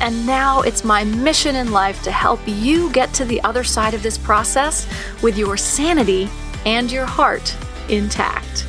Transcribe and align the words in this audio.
and 0.00 0.26
now 0.26 0.60
it's 0.62 0.84
my 0.84 1.04
mission 1.04 1.56
in 1.56 1.72
life 1.72 2.02
to 2.02 2.10
help 2.10 2.40
you 2.46 2.90
get 2.92 3.12
to 3.14 3.24
the 3.24 3.40
other 3.42 3.64
side 3.64 3.94
of 3.94 4.02
this 4.02 4.18
process 4.18 4.86
with 5.22 5.38
your 5.38 5.56
sanity 5.56 6.28
and 6.66 6.90
your 6.90 7.06
heart 7.06 7.56
intact. 7.88 8.66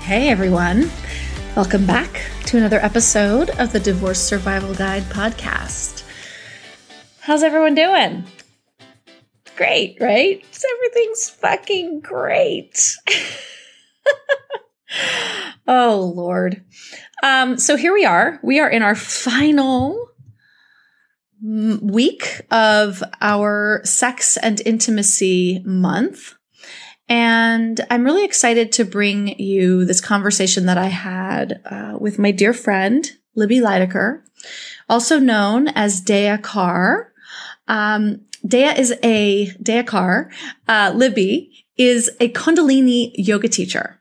Hey 0.00 0.28
everyone, 0.28 0.90
welcome 1.56 1.86
back 1.86 2.22
to 2.46 2.56
another 2.56 2.78
episode 2.80 3.50
of 3.58 3.72
the 3.72 3.80
Divorce 3.80 4.20
Survival 4.20 4.74
Guide 4.74 5.02
podcast. 5.04 6.04
How's 7.20 7.42
everyone 7.42 7.74
doing? 7.74 8.24
Great, 9.56 9.98
right? 10.00 10.42
Everything's 10.74 11.28
fucking 11.30 12.00
great. 12.00 12.80
oh, 15.68 16.12
Lord. 16.14 16.64
Um, 17.22 17.58
so 17.58 17.76
here 17.76 17.92
we 17.92 18.04
are. 18.04 18.38
We 18.42 18.58
are 18.60 18.70
in 18.70 18.82
our 18.82 18.94
final 18.94 20.08
week 21.42 22.42
of 22.50 23.02
our 23.20 23.80
sex 23.84 24.36
and 24.36 24.60
intimacy 24.64 25.62
month. 25.64 26.34
And 27.08 27.80
I'm 27.90 28.04
really 28.04 28.24
excited 28.24 28.72
to 28.72 28.84
bring 28.84 29.38
you 29.38 29.84
this 29.84 30.00
conversation 30.00 30.66
that 30.66 30.78
I 30.78 30.86
had 30.86 31.60
uh, 31.64 31.96
with 31.98 32.18
my 32.18 32.32
dear 32.32 32.52
friend, 32.52 33.10
Libby 33.34 33.60
Lydecker, 33.60 34.22
also 34.88 35.18
known 35.18 35.68
as 35.68 36.02
Dya 36.02 36.38
Kaur. 36.38 37.06
Um, 37.66 38.22
Dya 38.46 38.78
is 38.78 38.92
a, 39.02 39.46
Dya 39.62 39.84
Kaur, 39.84 40.30
uh, 40.66 40.92
Libby 40.94 41.64
is 41.78 42.10
a 42.20 42.30
Kundalini 42.30 43.12
yoga 43.14 43.48
teacher. 43.48 43.97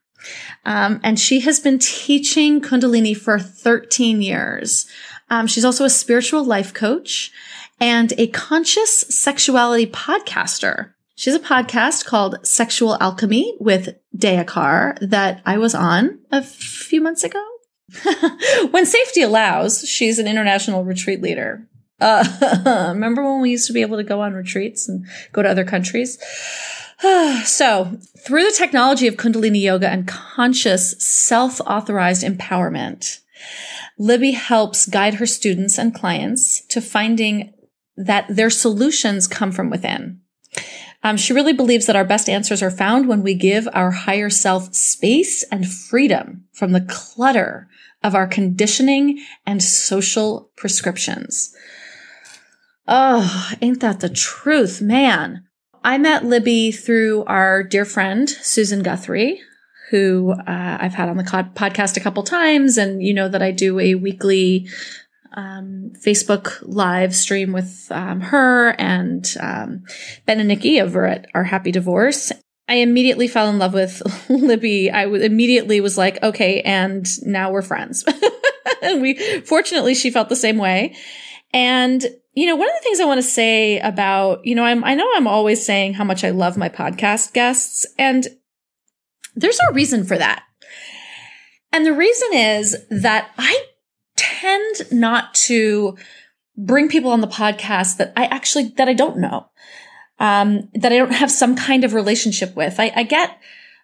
Um, 0.67 0.99
and 1.01 1.17
she 1.17 1.39
has 1.39 1.61
been 1.61 1.79
teaching 1.79 2.59
Kundalini 2.59 3.15
for 3.15 3.39
13 3.39 4.21
years. 4.21 4.85
Um, 5.29 5.47
she's 5.47 5.63
also 5.63 5.85
a 5.85 5.89
spiritual 5.89 6.43
life 6.43 6.73
coach 6.73 7.31
and 7.79 8.13
a 8.17 8.27
conscious 8.27 8.91
sexuality 8.91 9.87
podcaster. 9.87 10.91
She 11.15 11.31
has 11.31 11.39
a 11.39 11.43
podcast 11.43 12.05
called 12.05 12.45
Sexual 12.45 12.97
Alchemy 12.99 13.55
with 13.61 13.95
Kaur 14.17 14.97
that 14.99 15.41
I 15.45 15.57
was 15.57 15.73
on 15.73 16.19
a 16.31 16.43
few 16.43 16.99
months 16.99 17.23
ago. 17.23 17.43
when 18.71 18.85
safety 18.85 19.21
allows, 19.21 19.87
she's 19.87 20.19
an 20.19 20.27
international 20.27 20.83
retreat 20.83 21.21
leader. 21.21 21.65
Uh, 22.01 22.91
remember 22.93 23.23
when 23.23 23.41
we 23.41 23.51
used 23.51 23.67
to 23.67 23.73
be 23.73 23.81
able 23.81 23.97
to 23.97 24.03
go 24.03 24.19
on 24.19 24.33
retreats 24.33 24.89
and 24.89 25.05
go 25.31 25.41
to 25.41 25.49
other 25.49 25.63
countries? 25.63 26.19
so, 27.45 27.97
through 28.25 28.43
the 28.43 28.55
technology 28.57 29.07
of 29.07 29.15
Kundalini 29.15 29.61
Yoga 29.61 29.89
and 29.89 30.07
conscious 30.07 30.95
self 30.99 31.61
authorized 31.61 32.23
empowerment, 32.23 33.19
Libby 33.97 34.31
helps 34.31 34.87
guide 34.87 35.15
her 35.15 35.25
students 35.25 35.77
and 35.77 35.93
clients 35.93 36.65
to 36.67 36.81
finding 36.81 37.53
that 37.95 38.25
their 38.29 38.49
solutions 38.49 39.27
come 39.27 39.51
from 39.51 39.69
within. 39.69 40.21
Um, 41.03 41.17
she 41.17 41.33
really 41.33 41.53
believes 41.53 41.85
that 41.85 41.95
our 41.95 42.05
best 42.05 42.27
answers 42.27 42.63
are 42.63 42.71
found 42.71 43.07
when 43.07 43.21
we 43.21 43.33
give 43.35 43.67
our 43.73 43.91
higher 43.91 44.29
self 44.29 44.73
space 44.73 45.43
and 45.43 45.69
freedom 45.69 46.45
from 46.51 46.71
the 46.71 46.81
clutter 46.81 47.69
of 48.03 48.15
our 48.15 48.27
conditioning 48.27 49.23
and 49.45 49.61
social 49.61 50.51
prescriptions. 50.55 51.55
Oh, 52.87 53.51
ain't 53.61 53.81
that 53.81 53.99
the 53.99 54.09
truth, 54.09 54.81
man? 54.81 55.46
I 55.87 55.97
met 55.97 56.25
Libby 56.25 56.73
through 56.73 57.23
our 57.27 57.63
dear 57.63 57.85
friend, 57.85 58.29
Susan 58.29 58.83
Guthrie, 58.83 59.39
who 59.89 60.33
uh, 60.33 60.77
I've 60.81 60.93
had 60.93 61.07
on 61.07 61.15
the 61.15 61.23
podcast 61.23 61.95
a 61.95 62.01
couple 62.01 62.23
times. 62.23 62.77
And 62.77 63.01
you 63.01 63.13
know 63.13 63.29
that 63.29 63.41
I 63.41 63.51
do 63.51 63.79
a 63.79 63.95
weekly 63.95 64.67
um, 65.31 65.93
Facebook 66.05 66.57
live 66.61 67.15
stream 67.15 67.53
with 67.53 67.87
um, 67.89 68.19
her 68.19 68.75
and 68.77 69.25
um, 69.39 69.85
Ben 70.25 70.41
and 70.41 70.49
Nikki 70.49 70.81
over 70.81 71.05
at 71.05 71.27
Our 71.33 71.45
Happy 71.45 71.71
Divorce. 71.71 72.33
I 72.67 72.75
immediately 72.75 73.29
fell 73.29 73.49
in 73.49 73.57
love 73.57 73.73
with 73.73 74.01
Libby. 74.29 74.91
I 74.91 75.05
w- 75.05 75.23
immediately 75.23 75.79
was 75.79 75.97
like, 75.97 76.21
okay, 76.21 76.59
and 76.63 77.07
now 77.25 77.49
we're 77.49 77.61
friends. 77.61 78.03
and 78.81 79.01
we, 79.01 79.39
fortunately, 79.39 79.95
she 79.95 80.11
felt 80.11 80.27
the 80.27 80.35
same 80.35 80.57
way. 80.57 80.97
And 81.57 82.05
you 82.35 82.45
know, 82.45 82.55
one 82.55 82.69
of 82.69 82.75
the 82.75 82.83
things 82.83 82.99
I 82.99 83.05
want 83.05 83.17
to 83.17 83.23
say 83.23 83.79
about, 83.79 84.45
you 84.45 84.53
know, 84.53 84.63
I'm, 84.63 84.83
I 84.83 84.93
know 84.93 85.09
I'm 85.15 85.25
always 85.25 85.65
saying 85.65 85.95
how 85.95 86.03
much 86.03 86.23
I 86.23 86.29
love 86.29 86.55
my 86.55 86.69
podcast 86.69 87.33
guests 87.33 87.83
and 87.97 88.27
there's 89.35 89.57
a 89.67 89.73
reason 89.73 90.03
for 90.03 90.19
that. 90.19 90.43
And 91.71 91.83
the 91.83 91.93
reason 91.93 92.33
is 92.33 92.77
that 92.91 93.31
I 93.39 93.65
tend 94.15 94.91
not 94.91 95.33
to 95.33 95.97
bring 96.55 96.89
people 96.89 97.09
on 97.09 97.21
the 97.21 97.27
podcast 97.27 97.97
that 97.97 98.13
I 98.15 98.25
actually, 98.25 98.65
that 98.77 98.87
I 98.87 98.93
don't 98.93 99.17
know, 99.17 99.47
um, 100.19 100.69
that 100.75 100.93
I 100.93 100.97
don't 100.97 101.13
have 101.13 101.31
some 101.31 101.55
kind 101.55 101.83
of 101.83 101.95
relationship 101.95 102.55
with. 102.55 102.79
I, 102.79 102.91
I 102.95 103.01
get 103.01 103.35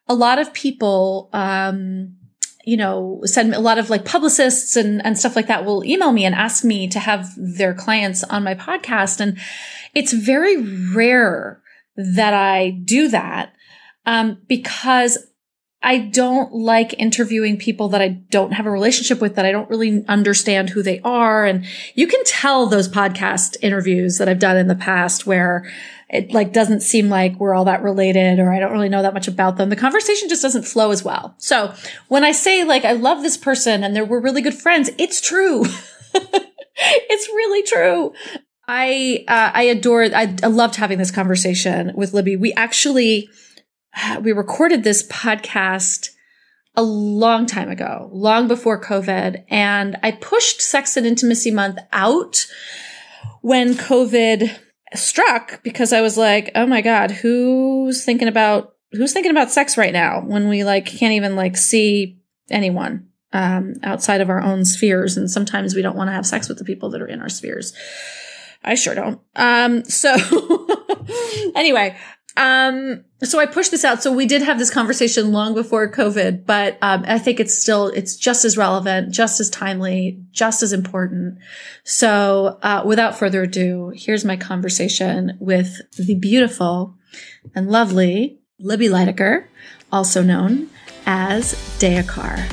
a 0.07 0.13
lot 0.13 0.37
of 0.37 0.53
people, 0.53 1.31
um, 1.33 2.17
you 2.65 2.77
know, 2.77 3.19
send 3.25 3.53
a 3.53 3.59
lot 3.59 3.77
of 3.77 3.89
like 3.89 4.05
publicists 4.05 4.75
and, 4.75 5.05
and 5.05 5.19
stuff 5.19 5.35
like 5.35 5.47
that 5.47 5.65
will 5.65 5.83
email 5.83 6.11
me 6.13 6.23
and 6.23 6.33
ask 6.33 6.63
me 6.63 6.87
to 6.87 6.99
have 6.99 7.29
their 7.37 7.73
clients 7.73 8.23
on 8.23 8.43
my 8.43 8.55
podcast. 8.55 9.19
And 9.19 9.37
it's 9.93 10.13
very 10.13 10.57
rare 10.95 11.61
that 11.95 12.33
I 12.33 12.69
do 12.69 13.09
that, 13.09 13.53
um, 14.05 14.41
because 14.47 15.17
I 15.85 15.97
don't 15.97 16.53
like 16.53 16.97
interviewing 16.97 17.57
people 17.57 17.89
that 17.89 18.01
I 18.01 18.07
don't 18.07 18.53
have 18.53 18.65
a 18.65 18.71
relationship 18.71 19.19
with, 19.19 19.35
that 19.35 19.45
I 19.45 19.51
don't 19.51 19.69
really 19.69 20.05
understand 20.07 20.69
who 20.69 20.81
they 20.81 21.01
are. 21.01 21.45
And 21.45 21.65
you 21.93 22.07
can 22.07 22.23
tell 22.23 22.67
those 22.67 22.87
podcast 22.87 23.57
interviews 23.61 24.17
that 24.17 24.29
I've 24.29 24.39
done 24.39 24.55
in 24.55 24.67
the 24.67 24.75
past 24.75 25.27
where 25.27 25.69
it 26.13 26.31
like 26.31 26.53
doesn't 26.53 26.81
seem 26.81 27.09
like 27.09 27.39
we're 27.39 27.55
all 27.55 27.65
that 27.65 27.81
related 27.81 28.37
or 28.37 28.53
I 28.53 28.59
don't 28.59 28.71
really 28.71 28.87
know 28.87 29.01
that 29.01 29.15
much 29.15 29.27
about 29.27 29.57
them. 29.57 29.69
The 29.69 29.75
conversation 29.75 30.29
just 30.29 30.43
doesn't 30.43 30.61
flow 30.61 30.91
as 30.91 31.03
well. 31.03 31.33
So 31.39 31.73
when 32.07 32.23
I 32.23 32.31
say 32.33 32.63
like, 32.63 32.85
I 32.85 32.91
love 32.91 33.23
this 33.23 33.35
person 33.35 33.83
and 33.83 33.95
they 33.95 34.01
we're 34.03 34.21
really 34.21 34.43
good 34.43 34.53
friends, 34.53 34.91
it's 34.99 35.19
true. 35.19 35.65
it's 36.13 37.27
really 37.29 37.63
true. 37.63 38.13
I, 38.67 39.25
uh, 39.27 39.51
I 39.55 39.63
adored, 39.63 40.13
I, 40.13 40.35
I 40.43 40.47
loved 40.47 40.75
having 40.75 40.99
this 40.99 41.09
conversation 41.09 41.91
with 41.95 42.13
Libby. 42.13 42.35
We 42.35 42.53
actually, 42.53 43.27
we 44.21 44.33
recorded 44.33 44.83
this 44.83 45.07
podcast 45.07 46.09
a 46.75 46.83
long 46.83 47.47
time 47.47 47.71
ago, 47.71 48.11
long 48.13 48.47
before 48.47 48.79
COVID. 48.79 49.45
And 49.49 49.97
I 50.03 50.11
pushed 50.11 50.61
Sex 50.61 50.95
and 50.95 51.07
Intimacy 51.07 51.49
Month 51.49 51.79
out 51.91 52.45
when 53.41 53.73
COVID 53.73 54.59
struck 54.95 55.63
because 55.63 55.93
I 55.93 56.01
was 56.01 56.17
like, 56.17 56.51
oh 56.55 56.65
my 56.65 56.81
God, 56.81 57.11
who's 57.11 58.03
thinking 58.03 58.27
about, 58.27 58.75
who's 58.91 59.13
thinking 59.13 59.31
about 59.31 59.51
sex 59.51 59.77
right 59.77 59.93
now 59.93 60.21
when 60.21 60.49
we 60.49 60.63
like 60.63 60.85
can't 60.85 61.13
even 61.13 61.35
like 61.35 61.57
see 61.57 62.19
anyone, 62.49 63.09
um, 63.31 63.75
outside 63.83 64.21
of 64.21 64.29
our 64.29 64.41
own 64.41 64.65
spheres. 64.65 65.17
And 65.17 65.29
sometimes 65.29 65.75
we 65.75 65.81
don't 65.81 65.95
want 65.97 66.09
to 66.09 66.13
have 66.13 66.25
sex 66.25 66.47
with 66.47 66.57
the 66.57 66.65
people 66.65 66.89
that 66.91 67.01
are 67.01 67.07
in 67.07 67.21
our 67.21 67.29
spheres. 67.29 67.73
I 68.63 68.75
sure 68.75 68.95
don't. 68.95 69.19
Um, 69.35 69.83
so 69.83 70.15
anyway, 71.55 71.97
um, 72.35 73.03
so 73.21 73.39
I 73.39 73.45
pushed 73.45 73.71
this 73.71 73.85
out. 73.85 74.01
So 74.01 74.11
we 74.11 74.25
did 74.25 74.41
have 74.41 74.57
this 74.57 74.71
conversation 74.71 75.31
long 75.31 75.53
before 75.53 75.89
COVID, 75.89 76.45
but 76.45 76.77
um, 76.81 77.05
I 77.07 77.19
think 77.19 77.39
it's 77.39 77.53
still 77.53 77.87
it's 77.87 78.15
just 78.15 78.43
as 78.43 78.57
relevant, 78.57 79.13
just 79.13 79.39
as 79.39 79.49
timely, 79.49 80.19
just 80.31 80.63
as 80.63 80.73
important. 80.73 81.37
So 81.83 82.57
uh, 82.63 82.83
without 82.85 83.17
further 83.17 83.43
ado, 83.43 83.93
here's 83.95 84.25
my 84.25 84.37
conversation 84.37 85.37
with 85.39 85.81
the 85.97 86.15
beautiful 86.15 86.95
and 87.53 87.69
lovely 87.69 88.39
Libby 88.59 88.87
Lydecker, 88.87 89.45
also 89.91 90.23
known 90.23 90.69
as 91.05 91.53
Kaur. 91.79 92.51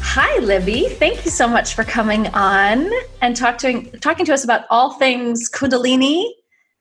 Hi, 0.00 0.38
Libby. 0.38 0.88
Thank 0.88 1.24
you 1.24 1.30
so 1.30 1.46
much 1.46 1.74
for 1.74 1.84
coming 1.84 2.26
on 2.28 2.90
and 3.20 3.36
talk 3.36 3.58
to, 3.58 3.82
talking 3.98 4.26
to 4.26 4.32
us 4.32 4.42
about 4.42 4.64
all 4.70 4.94
things 4.94 5.48
Kundalini 5.50 6.28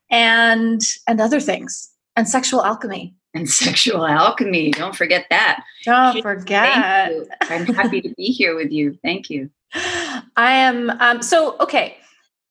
and 0.09 0.81
and 1.07 1.19
other 1.21 1.39
things 1.39 1.91
and 2.15 2.27
sexual 2.27 2.63
alchemy. 2.65 3.15
and 3.33 3.49
sexual 3.65 4.05
alchemy. 4.05 4.71
Don't 4.71 4.95
forget 4.95 5.25
that. 5.29 5.63
Don't 5.85 6.21
forget. 6.21 7.13
I'm 7.43 7.65
happy 7.67 8.01
to 8.01 8.09
be 8.17 8.25
here 8.25 8.55
with 8.55 8.71
you. 8.71 8.97
Thank 9.03 9.29
you. 9.29 9.49
I 9.73 10.51
am. 10.53 10.89
Um, 10.89 11.21
so, 11.21 11.55
okay. 11.59 11.97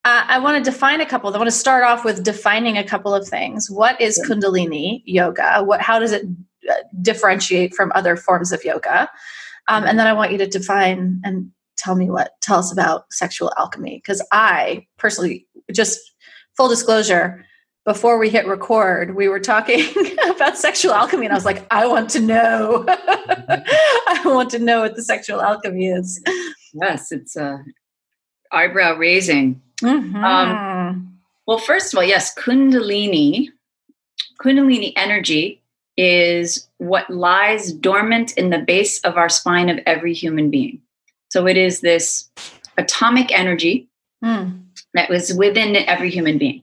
Uh, 0.05 0.23
I 0.29 0.39
want 0.39 0.65
to 0.65 0.71
define 0.71 1.01
a 1.01 1.07
couple. 1.07 1.35
I 1.35 1.37
want 1.37 1.49
to 1.49 1.57
start 1.57 1.83
off 1.83 2.05
with 2.05 2.23
defining 2.23 2.79
a 2.79 2.85
couple 2.85 3.13
of 3.13 3.27
things. 3.27 3.69
What 3.69 4.01
is 4.01 4.23
Kundalini 4.29 5.03
yoga? 5.05 5.65
What? 5.65 5.81
How 5.81 5.99
does 5.99 6.13
it 6.13 6.23
uh, 6.71 6.75
differentiate 7.03 7.75
from 7.75 7.91
other 7.97 8.17
forms 8.17 8.53
of 8.53 8.65
yoga? 8.65 9.11
Um, 9.67 9.83
and 9.85 9.99
then 9.99 10.07
I 10.07 10.13
want 10.13 10.31
you 10.31 10.39
to 10.39 10.47
define 10.47 11.21
and 11.25 11.51
tell 11.77 11.97
me 11.97 12.09
what. 12.09 12.41
Tell 12.41 12.61
us 12.61 12.71
about 12.73 13.13
sexual 13.13 13.53
alchemy 13.59 13.97
because 13.97 14.25
I 14.31 14.87
personally, 14.97 15.45
just 15.73 15.99
full 16.57 16.69
disclosure, 16.69 17.45
before 17.85 18.19
we 18.19 18.29
hit 18.29 18.47
record, 18.47 19.15
we 19.15 19.29
were 19.29 19.39
talking 19.39 19.85
about 20.31 20.59
sexual 20.59 20.93
alchemy, 20.93 21.27
and 21.27 21.33
I 21.33 21.37
was 21.37 21.45
like, 21.45 21.65
I 21.71 21.87
want 21.87 22.11
to 22.11 22.21
know. 22.21 22.85
I 22.89 24.21
want 24.25 24.51
to 24.51 24.59
know 24.59 24.81
what 24.81 24.97
the 24.97 25.03
sexual 25.03 25.41
alchemy 25.41 25.87
is. 25.87 26.21
Yes, 26.75 27.13
it's 27.13 27.37
uh, 27.37 27.59
eyebrow 28.51 28.97
raising. 28.97 29.63
Mm-hmm. 29.83 30.17
Um, 30.17 31.19
well, 31.47 31.59
first 31.59 31.93
of 31.95 31.99
all, 31.99 32.05
yes, 32.05 32.35
Kundalini, 32.35 33.51
Kundalini 34.43 34.93
energy 34.97 35.63
is 35.97 36.69
what 36.79 37.09
lies 37.09 37.73
dormant 37.73 38.37
in 38.37 38.51
the 38.51 38.59
base 38.59 39.01
of 39.01 39.17
our 39.17 39.29
spine 39.29 39.69
of 39.69 39.79
every 39.87 40.13
human 40.13 40.51
being. 40.51 40.81
So 41.31 41.47
it 41.47 41.57
is 41.57 41.81
this 41.81 42.29
atomic 42.77 43.33
energy 43.37 43.89
mm. 44.23 44.61
That 44.97 45.11
was 45.11 45.33
within 45.35 45.77
every 45.77 46.11
human 46.11 46.39
being. 46.39 46.63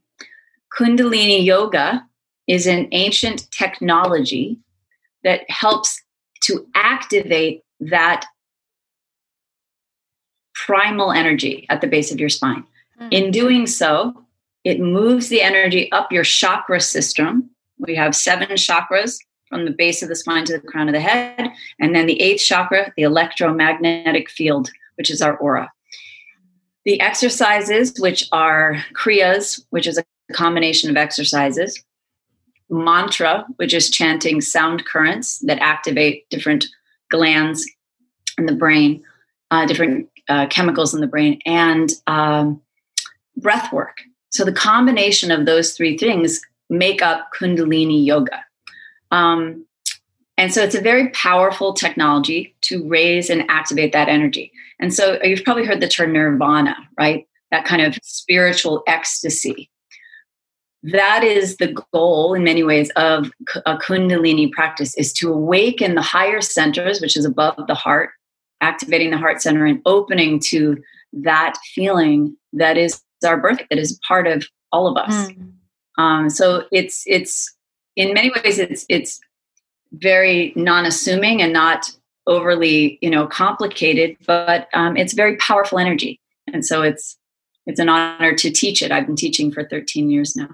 Kundalini 0.78 1.44
Yoga 1.44 2.06
is 2.48 2.68
an 2.68 2.88
ancient 2.92 3.50
technology 3.52 4.60
that 5.24 5.42
helps 5.50 6.02
to 6.44 6.68
activate 6.76 7.64
that 7.80 8.26
primal 10.54 11.12
energy 11.12 11.66
at 11.70 11.82
the 11.82 11.88
base 11.88 12.12
of 12.12 12.20
your 12.20 12.30
spine. 12.30 12.64
Mm-hmm. 13.00 13.10
In 13.12 13.32
doing 13.32 13.68
so, 13.68 14.14
it 14.64 14.80
moves 14.80 15.30
the 15.30 15.42
energy 15.42 15.92
up 15.92 16.12
your 16.12 16.24
chakra 16.24 16.80
system. 16.80 17.50
We 17.80 17.96
have 17.96 18.16
seven 18.16 18.50
chakras 18.50 19.18
from 19.50 19.66
the 19.66 19.72
base 19.72 20.02
of 20.02 20.10
the 20.10 20.16
spine 20.16 20.46
to 20.46 20.54
the 20.54 20.68
crown 20.68 20.88
of 20.88 20.94
the 20.94 21.02
head. 21.02 21.52
And 21.80 21.96
then 21.96 22.06
the 22.06 22.22
eighth 22.22 22.44
chakra, 22.44 22.94
the 22.96 23.04
electromagnetic 23.04 24.30
field, 24.30 24.70
which 24.96 25.10
is 25.10 25.22
our 25.22 25.36
aura. 25.38 25.72
The 26.86 27.00
exercises, 27.00 27.94
which 28.00 28.28
are 28.32 28.84
kriyas, 28.94 29.64
which 29.70 29.88
is 29.88 29.98
a 29.98 30.04
combination 30.34 30.90
of 30.90 30.98
exercises, 30.98 31.82
mantra, 32.70 33.46
which 33.58 33.74
is 33.74 33.90
chanting 33.90 34.42
sound 34.42 34.86
currents 34.86 35.40
that 35.40 35.60
activate 35.60 36.30
different 36.30 36.66
glands 37.10 37.70
in 38.38 38.46
the 38.46 38.56
brain, 38.56 39.04
uh, 39.52 39.66
different 39.66 40.10
uh, 40.28 40.48
chemicals 40.48 40.94
in 40.94 41.02
the 41.02 41.08
brain, 41.08 41.40
and 41.46 41.92
um, 42.08 42.62
breath 43.38 43.72
work. 43.72 44.02
So 44.30 44.44
the 44.44 44.52
combination 44.52 45.32
of 45.32 45.46
those 45.46 45.74
three 45.74 45.98
things 45.98 46.42
make 46.70 47.02
up 47.02 47.30
Kundalini 47.38 48.04
Yoga. 48.04 48.44
Um, 49.12 49.68
and 50.38 50.52
so 50.52 50.64
it's 50.64 50.76
a 50.76 50.82
very 50.82 51.10
powerful 51.10 51.74
technology 51.74 52.56
to 52.62 52.88
raise 52.88 53.30
and 53.30 53.46
activate 53.50 53.94
that 53.94 54.10
energy. 54.10 54.52
And 54.80 54.94
so 54.94 55.20
you've 55.24 55.44
probably 55.44 55.66
heard 55.66 55.82
the 55.82 55.88
term 55.88 56.14
nirvana, 56.14 56.76
right? 56.98 57.28
That 57.52 57.66
kind 57.66 57.82
of 57.82 57.98
spiritual 58.02 58.84
ecstasy 58.88 59.70
that 60.84 61.24
is 61.24 61.58
the 61.58 61.74
goal 61.94 62.34
in 62.34 62.44
many 62.44 62.62
ways 62.62 62.92
of 62.98 63.32
a 63.66 63.78
kundalini 63.78 64.52
practice 64.52 64.96
is 64.96 65.14
to 65.14 65.32
awaken 65.32 65.96
the 65.96 66.02
higher 66.02 66.42
centers 66.42 67.00
which 67.00 67.16
is 67.16 67.26
above 67.26 67.56
the 67.68 67.76
heart 67.76 68.10
activating 68.60 69.10
the 69.10 69.18
heart 69.18 69.42
center 69.42 69.66
and 69.66 69.82
opening 69.86 70.40
to 70.40 70.78
that 71.14 71.54
feeling 71.74 72.36
that 72.52 72.78
is 72.78 73.02
our 73.26 73.38
birth 73.38 73.60
that 73.70 73.80
is 73.80 74.00
part 74.06 74.28
of 74.28 74.46
all 74.74 74.88
of 74.88 74.98
us 74.98 75.32
mm. 75.32 75.52
um, 75.98 76.30
so 76.30 76.66
it's 76.72 77.04
it's 77.08 77.56
in 77.96 78.14
many 78.14 78.32
ways 78.44 78.60
it's 78.60 78.86
it's 78.90 79.20
very 79.94 80.52
non-assuming 80.56 81.42
and 81.42 81.54
not 81.54 81.92
overly 82.28 82.98
you 83.02 83.10
know 83.10 83.28
complicated 83.28 84.16
but 84.26 84.68
um, 84.74 84.96
it's 84.98 85.14
very 85.14 85.38
powerful 85.38 85.80
energy. 85.80 86.20
And 86.52 86.66
so 86.66 86.82
it's 86.82 87.18
it's 87.66 87.80
an 87.80 87.90
honor 87.90 88.36
to 88.36 88.52
teach 88.52 88.82
it. 88.82 88.92
I've 88.92 89.06
been 89.06 89.16
teaching 89.16 89.52
for 89.52 89.64
13 89.64 90.10
years 90.10 90.36
now. 90.36 90.50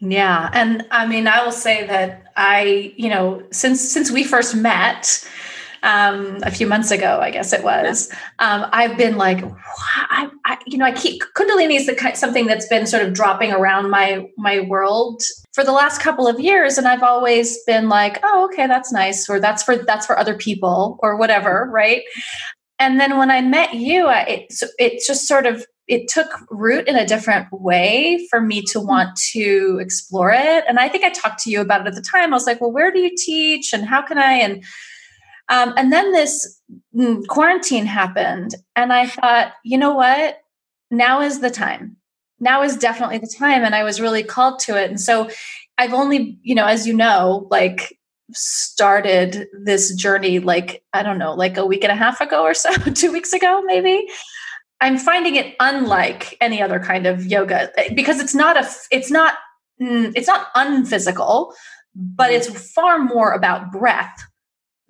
Yeah, 0.00 0.50
and 0.52 0.86
I 0.90 1.06
mean, 1.06 1.26
I 1.26 1.44
will 1.44 1.52
say 1.52 1.86
that 1.86 2.32
I, 2.36 2.92
you 2.96 3.08
know, 3.08 3.42
since 3.50 3.80
since 3.80 4.10
we 4.10 4.22
first 4.22 4.54
met 4.54 5.28
um, 5.82 6.38
a 6.42 6.50
few 6.50 6.66
months 6.66 6.90
ago, 6.90 7.20
I 7.20 7.30
guess 7.30 7.52
it 7.52 7.62
was, 7.62 8.10
um, 8.38 8.66
I've 8.72 8.96
been 8.96 9.16
like, 9.16 9.44
I, 9.96 10.30
I, 10.44 10.58
you 10.66 10.78
know, 10.78 10.84
I 10.84 10.92
keep 10.92 11.22
Kundalini 11.36 11.76
is 11.76 11.86
the, 11.86 11.94
kind 11.94 12.16
something 12.16 12.46
that's 12.46 12.68
been 12.68 12.86
sort 12.86 13.04
of 13.04 13.14
dropping 13.14 13.52
around 13.52 13.90
my 13.90 14.26
my 14.36 14.60
world 14.60 15.22
for 15.52 15.64
the 15.64 15.72
last 15.72 16.00
couple 16.00 16.26
of 16.26 16.40
years, 16.40 16.78
and 16.78 16.86
I've 16.86 17.02
always 17.02 17.62
been 17.64 17.88
like, 17.88 18.18
oh, 18.22 18.48
okay, 18.50 18.66
that's 18.66 18.92
nice, 18.92 19.28
or 19.28 19.40
that's 19.40 19.62
for 19.62 19.76
that's 19.76 20.06
for 20.06 20.18
other 20.18 20.34
people, 20.34 20.98
or 21.02 21.16
whatever, 21.16 21.68
right? 21.70 22.02
And 22.78 23.00
then 23.00 23.18
when 23.18 23.30
I 23.30 23.40
met 23.40 23.74
you, 23.74 24.08
it 24.08 24.52
it 24.78 25.02
just 25.06 25.26
sort 25.26 25.46
of 25.46 25.66
it 25.88 26.06
took 26.06 26.28
root 26.50 26.86
in 26.86 26.96
a 26.96 27.06
different 27.06 27.48
way 27.50 28.26
for 28.30 28.40
me 28.40 28.62
to 28.62 28.78
hmm. 28.78 28.86
want 28.86 29.18
to 29.32 29.78
explore 29.80 30.30
it. 30.30 30.64
And 30.68 30.78
I 30.78 30.88
think 30.88 31.04
I 31.04 31.10
talked 31.10 31.40
to 31.40 31.50
you 31.50 31.60
about 31.60 31.80
it 31.80 31.86
at 31.88 31.94
the 31.94 32.02
time. 32.02 32.32
I 32.32 32.36
was 32.36 32.46
like, 32.46 32.60
well, 32.60 32.70
where 32.70 32.92
do 32.92 33.00
you 33.00 33.10
teach 33.16 33.72
and 33.72 33.86
how 33.86 34.02
can 34.02 34.18
I? 34.18 34.34
And 34.34 34.64
um, 35.48 35.74
and 35.76 35.92
then 35.92 36.12
this 36.12 36.60
mm, 36.94 37.26
quarantine 37.26 37.86
happened, 37.86 38.54
and 38.76 38.92
I 38.92 39.06
thought, 39.06 39.52
you 39.64 39.78
know 39.78 39.94
what? 39.94 40.38
Now 40.90 41.20
is 41.20 41.40
the 41.40 41.50
time. 41.50 41.96
Now 42.40 42.62
is 42.62 42.76
definitely 42.76 43.18
the 43.18 43.34
time. 43.38 43.64
And 43.64 43.74
I 43.74 43.82
was 43.82 44.00
really 44.00 44.22
called 44.22 44.60
to 44.60 44.80
it. 44.80 44.88
And 44.88 45.00
so 45.00 45.28
I've 45.76 45.92
only, 45.92 46.38
you 46.42 46.54
know, 46.54 46.66
as 46.66 46.86
you 46.86 46.94
know, 46.94 47.46
like 47.50 47.98
started 48.32 49.46
this 49.64 49.94
journey 49.94 50.38
like 50.38 50.84
i 50.92 51.02
don't 51.02 51.16
know 51.16 51.32
like 51.32 51.56
a 51.56 51.64
week 51.64 51.82
and 51.82 51.90
a 51.90 51.96
half 51.96 52.20
ago 52.20 52.42
or 52.42 52.52
so 52.52 52.70
two 52.94 53.10
weeks 53.10 53.32
ago 53.32 53.62
maybe 53.64 54.06
I'm 54.80 54.98
finding 54.98 55.36
it 55.36 55.56
unlike 55.60 56.36
any 56.40 56.62
other 56.62 56.78
kind 56.78 57.06
of 57.06 57.26
yoga 57.26 57.70
eh, 57.78 57.92
because 57.94 58.20
it's 58.20 58.34
not 58.34 58.56
a 58.56 58.68
it's 58.90 59.10
not 59.10 59.34
mm, 59.80 60.12
it's 60.14 60.28
not 60.28 60.48
unphysical, 60.54 61.52
but 61.94 62.30
it's 62.30 62.72
far 62.72 62.98
more 62.98 63.32
about 63.32 63.72
breath 63.72 64.24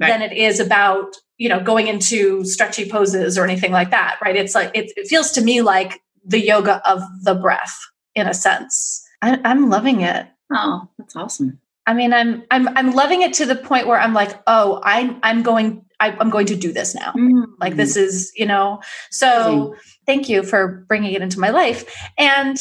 right. 0.00 0.09
than 0.09 0.23
it 0.23 0.33
is 0.33 0.61
about 0.61 1.17
you 1.37 1.49
know 1.49 1.61
going 1.61 1.87
into 1.87 2.45
stretchy 2.45 2.89
poses 2.89 3.39
or 3.39 3.45
anything 3.45 3.73
like 3.73 3.91
that. 3.91 4.19
Right? 4.23 4.37
It's 4.37 4.55
like 4.55 4.70
it, 4.75 4.93
it 4.96 5.06
feels 5.08 5.31
to 5.32 5.41
me 5.41 5.63
like 5.63 6.01
the 6.25 6.44
yoga 6.44 6.82
of 6.89 7.03
the 7.22 7.34
breath 7.34 7.79
in 8.15 8.27
a 8.27 8.34
sense. 8.34 9.05
I, 9.22 9.41
I'm 9.44 9.69
loving 9.69 10.03
it. 10.03 10.27
Oh, 10.53 10.89
that's 10.99 11.17
awesome. 11.17 11.61
I 11.87 11.94
mean, 11.94 12.13
I'm 12.13 12.44
I'm 12.51 12.69
I'm 12.77 12.93
loving 12.93 13.22
it 13.22 13.32
to 13.34 13.46
the 13.46 13.56
point 13.56 13.87
where 13.87 13.99
I'm 13.99 14.15
like, 14.15 14.41
oh, 14.46 14.81
I'm 14.84 15.19
I'm 15.22 15.43
going 15.43 15.84
I, 16.01 16.17
am 16.20 16.31
going 16.31 16.46
to 16.46 16.56
do 16.56 16.72
this 16.72 16.94
now. 16.94 17.13
Mm-hmm. 17.13 17.53
Like 17.61 17.77
this 17.77 17.96
is, 17.96 18.32
you 18.37 18.46
know. 18.46 18.81
So 19.11 19.75
thank 20.06 20.29
you 20.29 20.43
for 20.43 20.84
bringing 20.89 21.13
it 21.13 21.22
into 21.22 21.41
my 21.41 21.51
life. 21.51 21.93
And 22.17 22.56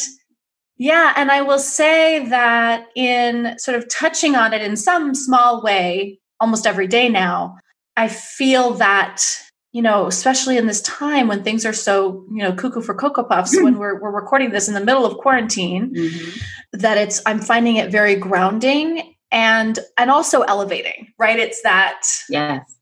yeah, 0.76 1.12
and 1.16 1.30
I 1.30 1.42
will 1.42 1.58
say 1.58 2.28
that 2.28 2.86
in 2.94 3.58
sort 3.58 3.76
of 3.76 3.88
touching 3.88 4.34
on 4.34 4.52
it 4.52 4.62
in 4.62 4.76
some 4.76 5.14
small 5.14 5.62
way, 5.62 6.20
almost 6.40 6.66
every 6.66 6.86
day 6.86 7.08
now, 7.08 7.58
I 7.96 8.08
feel 8.08 8.74
that 8.74 9.24
you 9.72 9.82
know, 9.82 10.06
especially 10.06 10.56
in 10.56 10.66
this 10.66 10.80
time 10.80 11.28
when 11.28 11.44
things 11.44 11.66
are 11.66 11.74
so, 11.74 12.24
you 12.30 12.42
know, 12.42 12.54
cuckoo 12.54 12.80
for 12.80 12.94
Cocoa 12.94 13.22
Puffs, 13.22 13.54
mm-hmm. 13.54 13.64
when 13.64 13.78
we're, 13.78 14.00
we're 14.00 14.10
recording 14.10 14.50
this 14.50 14.66
in 14.66 14.72
the 14.72 14.82
middle 14.82 15.04
of 15.04 15.18
quarantine, 15.18 15.94
mm-hmm. 15.94 16.38
that 16.72 16.96
it's, 16.96 17.20
I'm 17.26 17.38
finding 17.38 17.76
it 17.76 17.90
very 17.90 18.16
grounding 18.16 19.14
and, 19.30 19.78
and 19.98 20.10
also 20.10 20.40
elevating, 20.40 21.12
right? 21.18 21.38
It's 21.38 21.60
that, 21.62 22.00
yes 22.30 22.78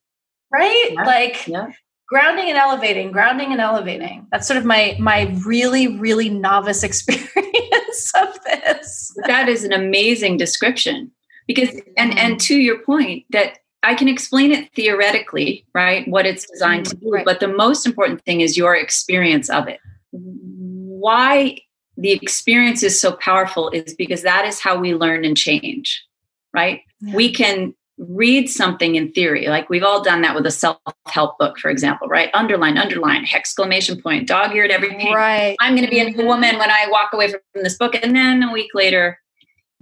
right? 0.52 0.90
Yeah. 0.92 1.04
Like 1.04 1.46
yeah. 1.46 1.68
grounding 2.08 2.48
and 2.48 2.58
elevating, 2.58 3.12
grounding 3.12 3.52
and 3.52 3.60
elevating. 3.60 4.26
That's 4.30 4.46
sort 4.46 4.58
of 4.58 4.64
my 4.64 4.96
my 4.98 5.34
really 5.44 5.98
really 5.98 6.28
novice 6.28 6.82
experience 6.90 8.12
of 8.20 8.38
this. 8.44 9.12
That 9.26 9.48
is 9.48 9.64
an 9.64 9.72
amazing 9.72 10.36
description 10.36 11.10
because 11.46 11.70
and 11.96 12.16
and 12.18 12.34
mm-hmm. 12.34 12.36
to 12.36 12.56
your 12.56 12.78
point 12.80 13.24
that 13.30 13.58
I 13.82 13.94
can 13.94 14.08
explain 14.08 14.50
it 14.50 14.72
theoretically, 14.74 15.64
right? 15.74 16.06
What 16.08 16.26
it's 16.26 16.46
designed 16.50 16.86
to 16.86 16.96
mm-hmm. 16.96 17.06
do, 17.06 17.12
right. 17.12 17.24
but 17.24 17.40
the 17.40 17.48
most 17.48 17.86
important 17.86 18.24
thing 18.24 18.40
is 18.40 18.56
your 18.56 18.74
experience 18.74 19.48
of 19.48 19.68
it. 19.68 19.80
Why 20.10 21.58
the 21.96 22.12
experience 22.12 22.82
is 22.82 23.00
so 23.00 23.12
powerful 23.12 23.70
is 23.70 23.94
because 23.94 24.22
that 24.22 24.44
is 24.44 24.60
how 24.60 24.78
we 24.78 24.94
learn 24.94 25.24
and 25.24 25.36
change, 25.36 26.04
right? 26.52 26.82
Yeah. 27.00 27.14
We 27.14 27.32
can 27.32 27.74
read 27.98 28.48
something 28.48 28.94
in 28.94 29.10
theory 29.12 29.46
like 29.48 29.70
we've 29.70 29.82
all 29.82 30.02
done 30.02 30.20
that 30.20 30.34
with 30.34 30.44
a 30.44 30.50
self-help 30.50 31.38
book 31.38 31.58
for 31.58 31.70
example 31.70 32.06
right 32.08 32.28
underline 32.34 32.76
underline 32.76 33.26
exclamation 33.32 34.00
point 34.02 34.28
dog-eared 34.28 34.70
every 34.70 34.90
page 34.90 35.14
right 35.14 35.56
i'm 35.60 35.74
going 35.74 35.82
to 35.82 35.90
be 35.90 35.98
a 35.98 36.04
new 36.04 36.10
mm-hmm. 36.10 36.26
woman 36.26 36.58
when 36.58 36.70
i 36.70 36.86
walk 36.90 37.08
away 37.14 37.30
from 37.30 37.40
this 37.54 37.78
book 37.78 37.94
and 38.02 38.14
then 38.14 38.42
a 38.42 38.52
week 38.52 38.70
later 38.74 39.18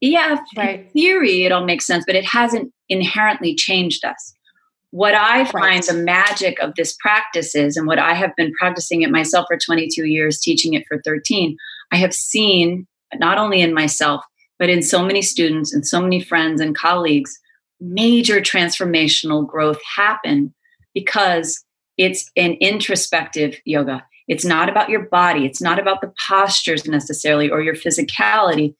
Yeah, 0.00 0.38
right. 0.56 0.90
theory, 0.92 1.44
it 1.44 1.52
all 1.52 1.64
makes 1.64 1.86
sense, 1.86 2.04
but 2.06 2.16
it 2.16 2.24
hasn't 2.24 2.72
inherently 2.88 3.54
changed 3.54 4.04
us. 4.04 4.34
What 4.90 5.14
I 5.14 5.44
find 5.46 5.76
right. 5.76 5.86
the 5.86 5.94
magic 5.94 6.58
of 6.60 6.74
this 6.76 6.96
practice 7.00 7.54
is, 7.54 7.76
and 7.76 7.86
what 7.86 7.98
I 7.98 8.14
have 8.14 8.34
been 8.36 8.52
practicing 8.58 9.02
it 9.02 9.10
myself 9.10 9.46
for 9.48 9.56
22 9.56 10.06
years, 10.06 10.40
teaching 10.40 10.74
it 10.74 10.84
for 10.86 11.00
13, 11.02 11.56
I 11.90 11.96
have 11.96 12.14
seen 12.14 12.86
not 13.14 13.38
only 13.38 13.60
in 13.60 13.74
myself, 13.74 14.24
but 14.58 14.68
in 14.68 14.82
so 14.82 15.04
many 15.04 15.22
students 15.22 15.72
and 15.72 15.86
so 15.86 16.00
many 16.00 16.20
friends 16.20 16.60
and 16.60 16.76
colleagues, 16.76 17.38
major 17.80 18.40
transformational 18.40 19.46
growth 19.46 19.80
happen 19.96 20.54
because 20.94 21.64
it's 21.98 22.30
an 22.36 22.52
introspective 22.60 23.56
yoga. 23.64 24.04
It's 24.26 24.44
not 24.44 24.68
about 24.68 24.88
your 24.88 25.02
body, 25.08 25.44
it's 25.44 25.60
not 25.60 25.78
about 25.78 26.00
the 26.00 26.12
postures 26.26 26.86
necessarily 26.86 27.50
or 27.50 27.60
your 27.60 27.74
physicality. 27.74 28.74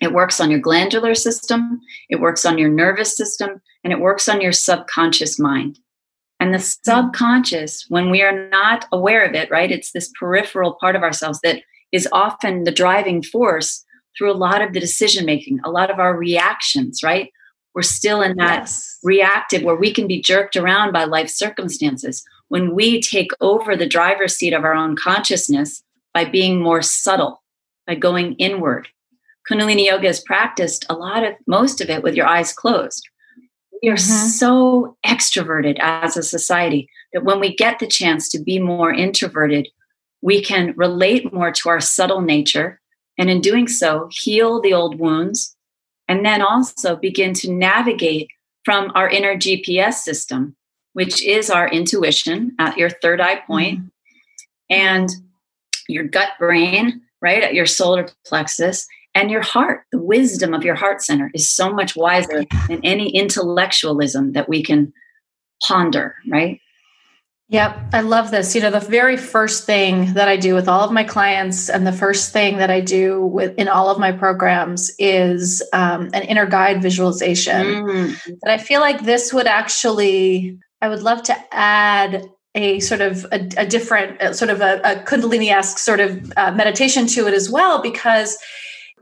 It 0.00 0.12
works 0.12 0.40
on 0.40 0.50
your 0.50 0.60
glandular 0.60 1.14
system, 1.14 1.80
it 2.08 2.20
works 2.20 2.44
on 2.44 2.58
your 2.58 2.68
nervous 2.68 3.16
system, 3.16 3.60
and 3.82 3.92
it 3.92 4.00
works 4.00 4.28
on 4.28 4.40
your 4.40 4.52
subconscious 4.52 5.38
mind. 5.38 5.78
And 6.40 6.54
the 6.54 6.58
hmm. 6.58 6.90
subconscious, 6.90 7.86
when 7.88 8.10
we 8.10 8.22
are 8.22 8.48
not 8.48 8.86
aware 8.92 9.24
of 9.24 9.34
it, 9.34 9.50
right, 9.50 9.70
it's 9.70 9.92
this 9.92 10.12
peripheral 10.18 10.76
part 10.80 10.96
of 10.96 11.02
ourselves 11.02 11.40
that 11.42 11.62
is 11.92 12.08
often 12.12 12.64
the 12.64 12.72
driving 12.72 13.22
force 13.22 13.84
through 14.16 14.32
a 14.32 14.34
lot 14.34 14.62
of 14.62 14.72
the 14.72 14.80
decision 14.80 15.24
making, 15.24 15.60
a 15.64 15.70
lot 15.70 15.90
of 15.90 15.98
our 15.98 16.16
reactions, 16.16 17.02
right? 17.02 17.30
We're 17.74 17.82
still 17.82 18.22
in 18.22 18.36
that 18.38 18.62
yes. 18.62 18.98
reactive 19.02 19.62
where 19.62 19.76
we 19.76 19.92
can 19.92 20.06
be 20.06 20.20
jerked 20.20 20.56
around 20.56 20.92
by 20.92 21.04
life 21.04 21.30
circumstances. 21.30 22.24
When 22.48 22.74
we 22.74 23.00
take 23.00 23.30
over 23.40 23.76
the 23.76 23.86
driver's 23.86 24.34
seat 24.34 24.52
of 24.52 24.64
our 24.64 24.74
own 24.74 24.96
consciousness 24.96 25.82
by 26.12 26.24
being 26.24 26.60
more 26.60 26.82
subtle, 26.82 27.42
by 27.86 27.94
going 27.94 28.34
inward. 28.34 28.88
Kundalini 29.48 29.86
yoga 29.86 30.08
is 30.08 30.20
practiced 30.20 30.84
a 30.88 30.94
lot 30.94 31.24
of 31.24 31.34
most 31.46 31.80
of 31.80 31.88
it 31.88 32.02
with 32.02 32.14
your 32.14 32.26
eyes 32.26 32.52
closed. 32.52 33.08
We 33.82 33.88
are 33.88 33.94
mm-hmm. 33.94 34.28
so 34.28 34.96
extroverted 35.06 35.78
as 35.80 36.16
a 36.16 36.22
society 36.22 36.88
that 37.12 37.24
when 37.24 37.40
we 37.40 37.54
get 37.54 37.78
the 37.78 37.86
chance 37.86 38.28
to 38.30 38.42
be 38.42 38.58
more 38.58 38.92
introverted, 38.92 39.68
we 40.20 40.42
can 40.42 40.74
relate 40.76 41.32
more 41.32 41.52
to 41.52 41.68
our 41.68 41.80
subtle 41.80 42.20
nature. 42.20 42.80
And 43.16 43.30
in 43.30 43.40
doing 43.40 43.68
so, 43.68 44.08
heal 44.10 44.60
the 44.60 44.74
old 44.74 44.98
wounds 44.98 45.56
and 46.08 46.24
then 46.24 46.42
also 46.42 46.96
begin 46.96 47.32
to 47.34 47.52
navigate 47.52 48.28
from 48.64 48.90
our 48.94 49.08
inner 49.08 49.36
GPS 49.36 49.94
system, 49.94 50.56
which 50.92 51.24
is 51.24 51.50
our 51.50 51.68
intuition 51.68 52.54
at 52.58 52.76
your 52.76 52.90
third 52.90 53.20
eye 53.20 53.40
point, 53.46 53.78
mm-hmm. 53.78 53.86
and 54.70 55.10
your 55.88 56.04
gut 56.04 56.30
brain, 56.38 57.00
right, 57.22 57.42
at 57.42 57.54
your 57.54 57.66
solar 57.66 58.08
plexus, 58.26 58.86
and 59.18 59.30
your 59.30 59.42
heart. 59.42 59.84
The 59.92 60.00
wisdom 60.00 60.54
of 60.54 60.62
your 60.62 60.74
heart 60.76 61.02
center 61.02 61.30
is 61.34 61.50
so 61.50 61.72
much 61.72 61.96
wiser 61.96 62.44
than 62.68 62.80
any 62.84 63.08
intellectualism 63.14 64.32
that 64.32 64.48
we 64.48 64.62
can 64.62 64.92
ponder, 65.62 66.14
right? 66.30 66.60
Yep, 67.50 67.78
I 67.94 68.02
love 68.02 68.30
this. 68.30 68.54
You 68.54 68.60
know, 68.60 68.70
the 68.70 68.80
very 68.80 69.16
first 69.16 69.64
thing 69.64 70.12
that 70.12 70.28
I 70.28 70.36
do 70.36 70.54
with 70.54 70.68
all 70.68 70.84
of 70.84 70.92
my 70.92 71.02
clients, 71.02 71.70
and 71.70 71.86
the 71.86 71.92
first 71.92 72.30
thing 72.30 72.58
that 72.58 72.70
I 72.70 72.80
do 72.82 73.24
with 73.24 73.56
in 73.56 73.68
all 73.68 73.88
of 73.88 73.98
my 73.98 74.12
programs 74.12 74.90
is 74.98 75.62
um, 75.72 76.10
an 76.12 76.24
inner 76.24 76.44
guide 76.44 76.82
visualization. 76.82 77.64
Mm. 77.64 78.20
And 78.42 78.52
I 78.52 78.58
feel 78.58 78.80
like 78.80 79.04
this 79.04 79.32
would 79.32 79.46
actually, 79.46 80.58
I 80.82 80.90
would 80.90 81.02
love 81.02 81.22
to 81.22 81.34
add 81.50 82.28
a 82.54 82.80
sort 82.80 83.00
of 83.00 83.24
a, 83.32 83.48
a 83.56 83.66
different, 83.66 84.20
a 84.20 84.34
sort 84.34 84.50
of 84.50 84.60
a, 84.60 84.80
a 84.84 84.96
Kundalini-esque 85.04 85.78
sort 85.78 86.00
of 86.00 86.30
uh, 86.36 86.52
meditation 86.52 87.06
to 87.06 87.26
it 87.28 87.34
as 87.34 87.48
well, 87.48 87.80
because 87.80 88.36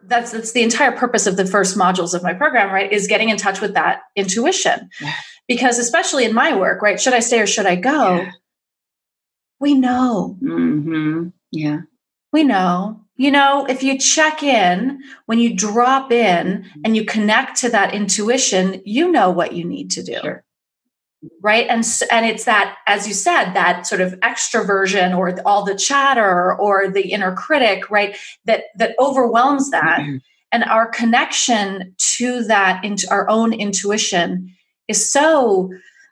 that's 0.08 0.32
that's 0.32 0.52
the 0.52 0.62
entire 0.62 0.92
purpose 0.92 1.26
of 1.26 1.36
the 1.36 1.46
first 1.46 1.76
modules 1.76 2.14
of 2.14 2.22
my 2.22 2.34
program, 2.34 2.72
right? 2.72 2.90
Is 2.90 3.06
getting 3.06 3.28
in 3.28 3.36
touch 3.36 3.60
with 3.60 3.75
that 3.75 4.02
intuition. 4.16 4.90
Yeah 5.00 5.12
because 5.48 5.78
especially 5.78 6.25
in 6.25 6.34
my 6.34 6.54
work 6.56 6.82
right 6.82 7.00
should 7.00 7.14
i 7.14 7.20
stay 7.20 7.40
or 7.40 7.46
should 7.46 7.66
i 7.66 7.76
go 7.76 8.16
yeah. 8.16 8.30
we 9.60 9.75
know 9.75 10.36
mm-hmm. 10.42 11.28
yeah 11.52 11.80
we 12.32 12.42
know 12.42 13.00
you 13.16 13.30
know 13.30 13.66
if 13.68 13.82
you 13.82 13.98
check 13.98 14.42
in 14.42 15.00
when 15.26 15.38
you 15.38 15.54
drop 15.54 16.12
in 16.12 16.46
mm-hmm. 16.46 16.80
and 16.84 16.96
you 16.96 17.04
connect 17.04 17.56
to 17.56 17.68
that 17.68 17.94
intuition 17.94 18.80
you 18.84 19.10
know 19.10 19.30
what 19.30 19.52
you 19.52 19.64
need 19.64 19.90
to 19.90 20.02
do 20.02 20.18
sure. 20.20 20.44
Right 21.42 21.66
and 21.68 21.85
and 22.11 22.26
it's 22.26 22.45
that 22.45 22.76
as 22.87 23.06
you 23.06 23.14
said 23.14 23.52
that 23.52 23.87
sort 23.87 24.00
of 24.00 24.12
extroversion 24.21 25.16
or 25.16 25.38
all 25.47 25.64
the 25.64 25.75
chatter 25.75 26.54
or 26.54 26.88
the 26.88 27.12
inner 27.12 27.35
critic 27.35 27.90
right 27.90 28.16
that 28.45 28.64
that 28.76 28.95
overwhelms 28.99 29.71
that 29.71 30.00
mm-hmm. 30.00 30.16
and 30.52 30.64
our 30.64 30.88
connection 30.88 31.95
to 31.99 32.42
that 32.45 32.85
into 32.85 33.09
our 33.11 33.28
own 33.28 33.52
intuition 33.52 34.52
is 34.88 35.11
so 35.11 35.71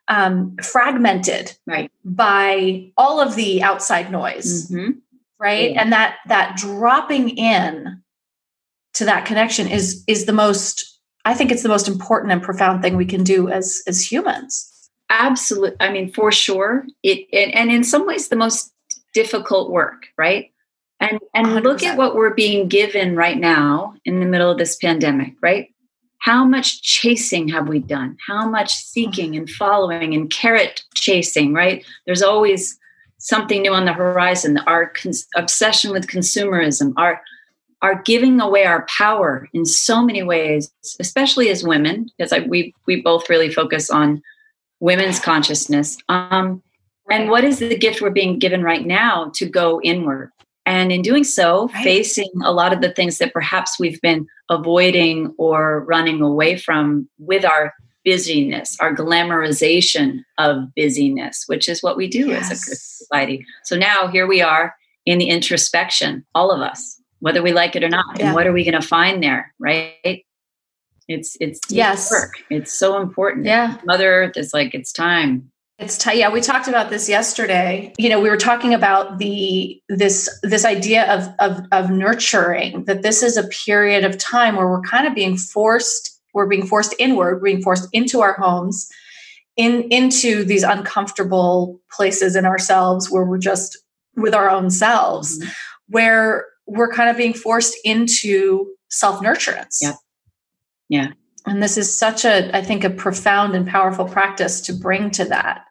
um, 0.09 0.57
fragmented 0.63 1.57
right. 1.67 1.91
by 2.05 2.91
all 2.97 3.21
of 3.21 3.37
the 3.37 3.63
outside 3.63 4.13
noise 4.13 4.71
mm-hmm. 4.71 4.93
right 5.39 5.73
yeah. 5.73 5.83
and 5.83 5.93
that 5.93 6.17
that 6.29 6.57
dropping 6.57 7.31
in 7.31 8.03
to 8.95 9.05
that 9.05 9.25
connection 9.25 9.67
is 9.67 10.05
is 10.07 10.27
the 10.27 10.33
most 10.33 11.01
i 11.25 11.33
think 11.33 11.51
it's 11.51 11.63
the 11.63 11.69
most 11.69 11.89
important 11.89 12.33
and 12.33 12.43
profound 12.43 12.83
thing 12.83 12.97
we 12.97 13.07
can 13.07 13.25
do 13.25 13.49
as 13.49 13.83
as 13.87 14.01
humans 14.01 14.71
absolutely 15.11 15.77
i 15.81 15.91
mean 15.91 16.11
for 16.13 16.33
sure 16.33 16.87
it 17.03 17.27
and, 17.33 17.55
and 17.55 17.71
in 17.71 17.85
some 17.85 18.07
ways 18.07 18.29
the 18.29 18.37
most 18.37 18.73
difficult 19.13 19.71
work 19.71 20.07
right 20.17 20.51
and 21.01 21.21
and 21.35 21.47
100%. 21.49 21.63
look 21.63 21.83
at 21.83 21.99
what 21.99 22.15
we're 22.15 22.35
being 22.35 22.69
given 22.69 23.17
right 23.17 23.39
now 23.39 23.95
in 24.05 24.21
the 24.21 24.27
middle 24.27 24.51
of 24.51 24.59
this 24.59 24.77
pandemic 24.77 25.35
right 25.43 25.75
how 26.25 26.43
much 26.43 26.81
chasing 26.81 27.49
have 27.49 27.69
we 27.69 27.81
done? 27.81 28.17
How 28.27 28.49
much 28.49 28.75
seeking 28.77 29.37
and 29.37 29.49
following 29.49 30.15
and 30.15 30.31
carrot 30.31 30.83
chasing, 30.95 31.53
right? 31.53 31.85
There's 32.07 32.23
always 32.23 32.79
something 33.19 33.61
new 33.61 33.75
on 33.75 33.85
the 33.85 33.93
horizon. 33.93 34.57
Our 34.67 34.87
cons- 34.87 35.27
obsession 35.37 35.93
with 35.93 36.07
consumerism, 36.07 36.95
our 36.97 37.21
our 37.83 38.01
giving 38.05 38.41
away 38.41 38.65
our 38.65 38.87
power 38.87 39.51
in 39.53 39.67
so 39.67 40.03
many 40.03 40.23
ways, 40.23 40.73
especially 40.99 41.51
as 41.51 41.63
women, 41.63 42.09
because 42.17 42.33
I, 42.33 42.39
we 42.39 42.75
we 42.87 43.03
both 43.03 43.29
really 43.29 43.53
focus 43.53 43.91
on 43.91 44.23
women's 44.81 45.19
consciousness. 45.21 45.97
Um, 46.09 46.63
and 47.11 47.31
what 47.31 47.45
is 47.45 47.59
the 47.59 47.77
gift 47.77 48.01
we're 48.01 48.11
being 48.11 48.39
given 48.39 48.63
right 48.63 48.87
now 48.87 49.31
to 49.35 49.47
go 49.47 49.81
inward? 49.83 50.31
And 50.67 50.91
in 50.91 51.03
doing 51.03 51.25
so, 51.25 51.69
right. 51.69 51.85
facing 51.85 52.31
a 52.43 52.53
lot 52.53 52.73
of 52.73 52.81
the 52.81 52.93
things 52.93 53.19
that 53.19 53.35
perhaps 53.35 53.79
we've 53.79 54.01
been 54.01 54.27
avoiding 54.49 55.35
or 55.37 55.85
running 55.85 56.23
away 56.23 56.57
from 56.57 57.09
with 57.19 57.45
our 57.45 57.75
busyness, 58.05 58.77
our 58.81 58.95
glamorization 58.95 60.21
of 60.39 60.75
busyness, 60.75 61.45
which 61.47 61.69
is 61.69 61.83
what 61.83 61.97
we 61.97 62.09
do 62.09 62.29
yes. 62.29 62.51
as 62.51 62.63
a 62.69 62.77
society. 62.77 63.45
So 63.65 63.77
now 63.77 64.09
here 64.09 64.27
we 64.27 64.41
are 64.41 64.75
in 65.07 65.19
the 65.19 65.29
introspection, 65.29 66.25
all 66.35 66.51
of 66.51 66.61
us, 66.61 67.01
whether 67.21 67.43
we 67.43 67.53
like 67.53 67.77
it 67.77 67.85
or 67.85 67.89
not. 67.89 68.19
Yeah. 68.19 68.27
And 68.27 68.35
what 68.35 68.47
are 68.47 68.53
we 68.53 68.65
going 68.65 68.81
to 68.81 68.87
find 68.87 69.23
there, 69.23 69.53
right? 69.59 70.25
It's 71.09 71.37
it's 71.41 71.61
yes. 71.69 72.11
work. 72.11 72.33
It's 72.51 72.73
so 72.73 73.01
important. 73.01 73.47
Yeah. 73.47 73.79
Mother 73.85 74.25
Earth 74.25 74.37
is 74.37 74.55
like 74.55 74.75
it's 74.75 74.93
time. 74.93 75.51
It's 75.79 75.99
t- 75.99 76.19
yeah, 76.19 76.31
we 76.31 76.41
talked 76.41 76.69
about 76.69 76.91
this 76.91 77.09
yesterday. 77.09 77.93
You 77.99 78.09
know, 78.09 78.21
we 78.21 78.31
were 78.31 78.37
talking 78.37 78.73
about 78.73 79.19
the 79.19 79.81
this 79.89 80.29
this 80.43 80.65
idea 80.65 81.13
of 81.13 81.29
of 81.41 81.65
of 81.73 81.91
nurturing 81.91 82.85
that 82.85 83.03
this 83.03 83.23
is 83.23 83.37
a 83.37 83.49
period 83.49 84.05
of 84.05 84.17
time 84.17 84.57
where 84.57 84.69
we're 84.69 84.83
kind 84.83 85.07
of 85.07 85.15
being 85.15 85.37
forced 85.37 86.15
we're 86.35 86.47
being 86.47 86.67
forced 86.67 86.95
inward, 86.99 87.43
being 87.43 87.63
forced 87.63 87.89
into 87.93 88.21
our 88.21 88.35
homes, 88.35 88.91
in 89.57 89.85
into 89.91 90.45
these 90.45 90.65
uncomfortable 90.65 91.81
places 91.91 92.35
in 92.37 92.45
ourselves 92.45 93.11
where 93.11 93.25
we're 93.25 93.39
just 93.39 93.79
with 94.17 94.35
our 94.35 94.51
own 94.51 94.69
selves, 94.69 95.39
mm-hmm. 95.39 95.51
where 95.89 96.47
we're 96.67 96.91
kind 96.91 97.09
of 97.09 97.17
being 97.17 97.33
forced 97.33 97.77
into 97.85 98.67
self 98.91 99.21
nurturance. 99.21 99.79
Yeah. 99.81 99.93
Yeah. 100.89 101.13
And 101.47 101.63
this 101.63 101.77
is 101.77 101.97
such 101.97 102.25
a, 102.25 102.57
I 102.57 102.63
think, 102.63 102.85
a 102.85 102.91
profound 102.91 103.55
and 103.55 103.67
powerful 103.67 104.07
practice 104.07 104.61
to 104.63 104.73
bring 104.73 105.11
to 105.13 105.25
that. 105.27 105.67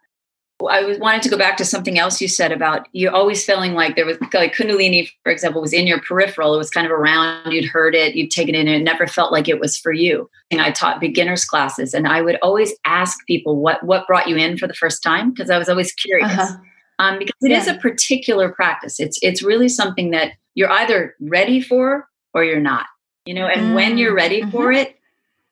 I 0.61 0.97
wanted 0.97 1.23
to 1.23 1.29
go 1.29 1.37
back 1.37 1.57
to 1.57 1.65
something 1.65 1.99
else 1.99 2.21
you 2.21 2.27
said 2.27 2.51
about 2.51 2.87
you 2.93 3.09
always 3.09 3.43
feeling 3.43 3.73
like 3.73 3.95
there 3.95 4.05
was 4.05 4.17
like 4.33 4.55
Kundalini, 4.55 5.09
for 5.23 5.31
example, 5.31 5.61
was 5.61 5.73
in 5.73 5.87
your 5.87 5.99
peripheral. 6.01 6.53
It 6.53 6.57
was 6.57 6.69
kind 6.69 6.85
of 6.85 6.91
around, 6.91 7.51
you'd 7.51 7.65
heard 7.65 7.95
it, 7.95 8.15
you'd 8.15 8.31
taken 8.31 8.55
it 8.55 8.61
in, 8.61 8.67
and 8.67 8.81
it 8.81 8.83
never 8.83 9.07
felt 9.07 9.31
like 9.31 9.49
it 9.49 9.59
was 9.59 9.77
for 9.77 9.91
you. 9.91 10.29
And 10.51 10.61
I 10.61 10.71
taught 10.71 11.01
beginners 11.01 11.43
classes, 11.43 11.93
and 11.93 12.07
I 12.07 12.21
would 12.21 12.37
always 12.41 12.73
ask 12.85 13.17
people 13.27 13.57
what 13.57 13.83
what 13.83 14.07
brought 14.07 14.27
you 14.27 14.37
in 14.37 14.57
for 14.57 14.67
the 14.67 14.73
first 14.73 15.03
time 15.03 15.31
because 15.31 15.49
I 15.49 15.57
was 15.57 15.69
always 15.69 15.91
curious. 15.93 16.31
Uh-huh. 16.31 16.57
Um, 16.99 17.17
because 17.17 17.35
it 17.41 17.51
yeah. 17.51 17.59
is 17.59 17.67
a 17.67 17.73
particular 17.75 18.49
practice. 18.49 18.99
It's 18.99 19.19
it's 19.21 19.41
really 19.41 19.67
something 19.67 20.11
that 20.11 20.33
you're 20.53 20.71
either 20.71 21.15
ready 21.19 21.59
for 21.59 22.07
or 22.33 22.43
you're 22.43 22.61
not. 22.61 22.85
You 23.25 23.33
know, 23.33 23.47
and 23.47 23.61
mm 23.61 23.75
when 23.75 23.97
you're 23.97 24.13
ready 24.13 24.41
mm-hmm. 24.41 24.51
for 24.51 24.71
it, 24.71 24.95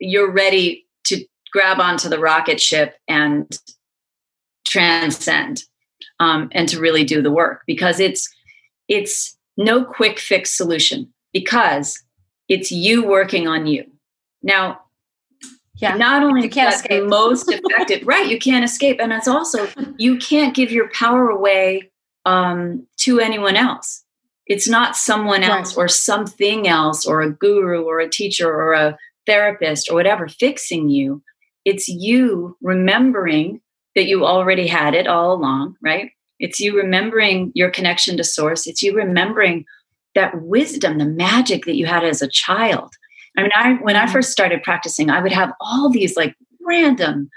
you're 0.02 0.30
ready 0.30 0.86
to 1.04 1.24
grab 1.52 1.78
onto 1.80 2.08
the 2.08 2.18
rocket 2.18 2.60
ship 2.60 2.96
and 3.08 3.58
transcend 4.66 5.64
um, 6.20 6.48
and 6.52 6.68
to 6.68 6.80
really 6.80 7.04
do 7.04 7.22
the 7.22 7.30
work 7.30 7.62
because 7.66 8.00
it's 8.00 8.28
it's 8.88 9.36
no 9.56 9.84
quick 9.84 10.18
fix 10.18 10.50
solution 10.50 11.12
because 11.32 12.02
it's 12.48 12.72
you 12.72 13.06
working 13.06 13.46
on 13.46 13.66
you 13.66 13.84
Now, 14.42 14.80
yeah. 15.76 15.96
Not 15.96 16.22
only 16.22 16.42
you 16.42 16.50
can't 16.50 16.72
escape. 16.72 17.04
most 17.04 17.50
effective, 17.50 18.02
right? 18.06 18.28
You 18.28 18.38
can't 18.38 18.64
escape, 18.64 19.00
and 19.00 19.12
it's 19.12 19.26
also 19.26 19.66
you 19.96 20.16
can't 20.18 20.54
give 20.54 20.70
your 20.70 20.88
power 20.90 21.28
away 21.28 21.90
um, 22.24 22.86
to 22.98 23.18
anyone 23.18 23.56
else. 23.56 24.04
It's 24.46 24.68
not 24.68 24.96
someone 24.96 25.42
else 25.42 25.76
right. 25.76 25.84
or 25.84 25.88
something 25.88 26.68
else 26.68 27.04
or 27.04 27.22
a 27.22 27.30
guru 27.30 27.82
or 27.82 27.98
a 27.98 28.08
teacher 28.08 28.48
or 28.48 28.74
a 28.74 28.96
therapist 29.26 29.90
or 29.90 29.94
whatever 29.94 30.28
fixing 30.28 30.88
you. 30.88 31.22
It's 31.64 31.88
you 31.88 32.56
remembering 32.60 33.60
that 33.94 34.06
you 34.06 34.24
already 34.24 34.66
had 34.66 34.94
it 34.94 35.06
all 35.06 35.34
along, 35.34 35.76
right? 35.82 36.10
It's 36.38 36.58
you 36.58 36.76
remembering 36.76 37.52
your 37.54 37.70
connection 37.70 38.16
to 38.16 38.24
source. 38.24 38.66
It's 38.66 38.82
you 38.82 38.94
remembering 38.94 39.64
that 40.14 40.42
wisdom, 40.42 40.98
the 40.98 41.04
magic 41.04 41.64
that 41.64 41.76
you 41.76 41.86
had 41.86 42.04
as 42.04 42.20
a 42.20 42.28
child. 42.28 42.94
I 43.36 43.42
mean, 43.42 43.50
I 43.54 43.74
when 43.74 43.96
I 43.96 44.04
mm-hmm. 44.04 44.12
first 44.12 44.32
started 44.32 44.62
practicing, 44.62 45.08
I 45.08 45.22
would 45.22 45.32
have 45.32 45.52
all 45.60 45.88
these 45.88 46.16
like 46.16 46.34
random 46.60 47.30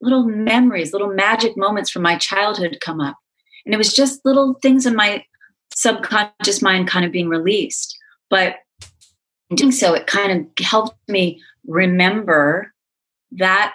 little 0.00 0.24
memories, 0.24 0.92
little 0.92 1.12
magic 1.12 1.56
moments 1.56 1.90
from 1.90 2.02
my 2.02 2.16
childhood 2.16 2.78
come 2.80 3.00
up. 3.00 3.16
And 3.64 3.74
it 3.74 3.78
was 3.78 3.92
just 3.92 4.24
little 4.24 4.54
things 4.62 4.86
in 4.86 4.94
my 4.94 5.24
subconscious 5.74 6.62
mind 6.62 6.88
kind 6.88 7.04
of 7.04 7.12
being 7.12 7.28
released. 7.28 7.96
But 8.30 8.56
doing 9.56 9.72
so, 9.72 9.94
it 9.94 10.06
kind 10.06 10.32
of 10.32 10.64
helped 10.64 10.96
me 11.08 11.40
remember 11.66 12.72
that 13.32 13.74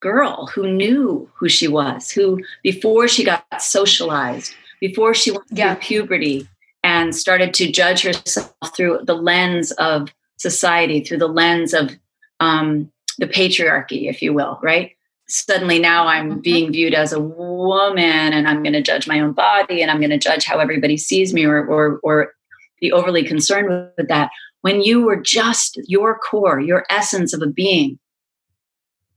girl 0.00 0.46
who 0.46 0.70
knew 0.70 1.30
who 1.34 1.48
she 1.48 1.68
was, 1.68 2.10
who 2.10 2.40
before 2.62 3.08
she 3.08 3.24
got 3.24 3.44
socialized, 3.58 4.54
before 4.80 5.14
she 5.14 5.30
went 5.30 5.44
yeah. 5.50 5.74
through 5.74 5.82
puberty 5.82 6.48
and 6.82 7.14
started 7.14 7.54
to 7.54 7.70
judge 7.70 8.02
herself 8.02 8.52
through 8.74 9.00
the 9.04 9.14
lens 9.14 9.70
of 9.72 10.08
society, 10.38 11.00
through 11.00 11.18
the 11.18 11.28
lens 11.28 11.72
of 11.72 11.96
um, 12.40 12.90
the 13.18 13.28
patriarchy, 13.28 14.10
if 14.10 14.20
you 14.20 14.32
will, 14.32 14.58
right? 14.62 14.92
Suddenly 15.28 15.78
now 15.78 16.06
I'm 16.06 16.30
mm-hmm. 16.30 16.40
being 16.40 16.72
viewed 16.72 16.94
as 16.94 17.12
a 17.12 17.20
woman 17.20 18.32
and 18.32 18.48
I'm 18.48 18.62
going 18.62 18.72
to 18.72 18.82
judge 18.82 19.06
my 19.06 19.20
own 19.20 19.32
body 19.32 19.80
and 19.80 19.90
I'm 19.90 19.98
going 19.98 20.10
to 20.10 20.18
judge 20.18 20.44
how 20.44 20.58
everybody 20.58 20.96
sees 20.96 21.32
me 21.32 21.44
or, 21.44 21.64
or, 21.64 22.00
or 22.02 22.32
be 22.80 22.90
overly 22.90 23.22
concerned 23.22 23.68
with 23.96 24.08
that. 24.08 24.30
When 24.62 24.80
you 24.80 25.02
were 25.02 25.20
just 25.20 25.78
your 25.86 26.18
core, 26.18 26.60
your 26.60 26.84
essence 26.88 27.34
of 27.34 27.42
a 27.42 27.46
being, 27.46 27.98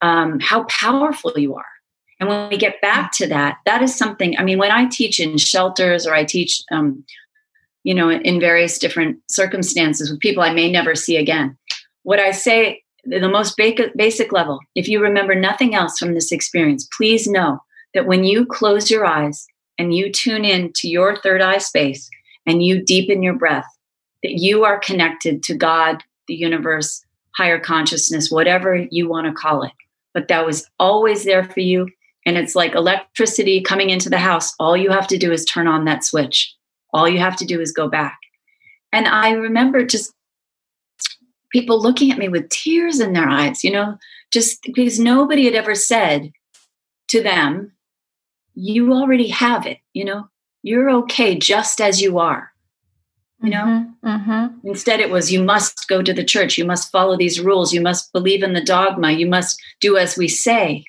um, 0.01 0.39
how 0.39 0.63
powerful 0.65 1.33
you 1.35 1.55
are. 1.55 1.65
And 2.19 2.29
when 2.29 2.49
we 2.49 2.57
get 2.57 2.81
back 2.81 3.11
to 3.13 3.27
that, 3.27 3.57
that 3.65 3.81
is 3.81 3.95
something. 3.95 4.37
I 4.37 4.43
mean, 4.43 4.57
when 4.57 4.71
I 4.71 4.85
teach 4.87 5.19
in 5.19 5.37
shelters 5.37 6.07
or 6.07 6.13
I 6.13 6.23
teach, 6.23 6.61
um, 6.71 7.03
you 7.83 7.93
know, 7.93 8.09
in 8.09 8.39
various 8.39 8.79
different 8.79 9.19
circumstances 9.29 10.09
with 10.09 10.19
people 10.19 10.43
I 10.43 10.53
may 10.53 10.71
never 10.71 10.95
see 10.95 11.17
again, 11.17 11.57
what 12.03 12.19
I 12.19 12.31
say, 12.31 12.83
the 13.03 13.29
most 13.29 13.55
basic 13.57 14.31
level, 14.31 14.59
if 14.73 14.87
you 14.87 14.99
remember 14.99 15.35
nothing 15.35 15.75
else 15.75 15.97
from 15.97 16.13
this 16.13 16.31
experience, 16.31 16.87
please 16.95 17.27
know 17.27 17.59
that 17.93 18.07
when 18.07 18.23
you 18.23 18.45
close 18.45 18.89
your 18.89 19.05
eyes 19.05 19.45
and 19.77 19.93
you 19.93 20.11
tune 20.11 20.45
in 20.45 20.71
to 20.73 20.87
your 20.87 21.17
third 21.17 21.41
eye 21.41 21.59
space 21.59 22.09
and 22.47 22.63
you 22.63 22.83
deepen 22.83 23.21
your 23.21 23.35
breath, 23.35 23.67
that 24.25 24.39
you 24.39 24.65
are 24.65 24.79
connected 24.79 25.43
to 25.43 25.55
God, 25.55 26.03
the 26.27 26.35
universe, 26.35 27.05
higher 27.37 27.59
consciousness, 27.59 28.31
whatever 28.31 28.87
you 28.91 29.07
want 29.07 29.27
to 29.27 29.33
call 29.33 29.63
it 29.63 29.71
but 30.15 30.29
that 30.29 30.45
was 30.45 30.67
always 30.79 31.25
there 31.25 31.43
for 31.43 31.59
you. 31.59 31.89
And 32.25 32.37
it's 32.37 32.55
like 32.55 32.73
electricity 32.73 33.61
coming 33.61 33.91
into 33.91 34.09
the 34.09 34.17
house. 34.17 34.55
All 34.59 34.75
you 34.75 34.89
have 34.89 35.07
to 35.07 35.17
do 35.17 35.31
is 35.31 35.45
turn 35.45 35.67
on 35.67 35.85
that 35.85 36.03
switch. 36.03 36.55
All 36.93 37.07
you 37.07 37.19
have 37.19 37.35
to 37.35 37.45
do 37.45 37.59
is 37.61 37.71
go 37.71 37.87
back. 37.87 38.17
And 38.93 39.07
I 39.07 39.31
remember 39.31 39.85
just 39.85 40.13
people 41.51 41.79
looking 41.79 42.11
at 42.11 42.17
me 42.17 42.29
with 42.29 42.49
tears 42.49 43.01
in 43.01 43.11
their 43.11 43.27
eyes, 43.27 43.63
you 43.63 43.71
know, 43.71 43.97
just 44.31 44.63
because 44.73 44.97
nobody 44.99 45.45
had 45.45 45.53
ever 45.53 45.75
said 45.75 46.31
to 47.09 47.21
them, 47.21 47.73
You 48.55 48.93
already 48.93 49.27
have 49.27 49.67
it, 49.67 49.79
you 49.93 50.05
know, 50.05 50.29
you're 50.63 50.89
okay 50.89 51.37
just 51.37 51.81
as 51.81 52.01
you 52.01 52.19
are 52.19 52.53
you 53.41 53.49
know? 53.49 53.87
Mm-hmm, 54.03 54.07
mm-hmm. 54.07 54.67
instead 54.67 54.99
it 54.99 55.09
was 55.09 55.31
you 55.31 55.43
must 55.43 55.87
go 55.87 56.01
to 56.01 56.13
the 56.13 56.23
church. 56.23 56.57
You 56.57 56.65
must 56.65 56.91
follow 56.91 57.17
these 57.17 57.39
rules. 57.39 57.73
You 57.73 57.81
must 57.81 58.11
believe 58.13 58.43
in 58.43 58.53
the 58.53 58.63
dogma. 58.63 59.11
You 59.11 59.27
must 59.27 59.61
do 59.81 59.97
as 59.97 60.17
we 60.17 60.27
say. 60.27 60.85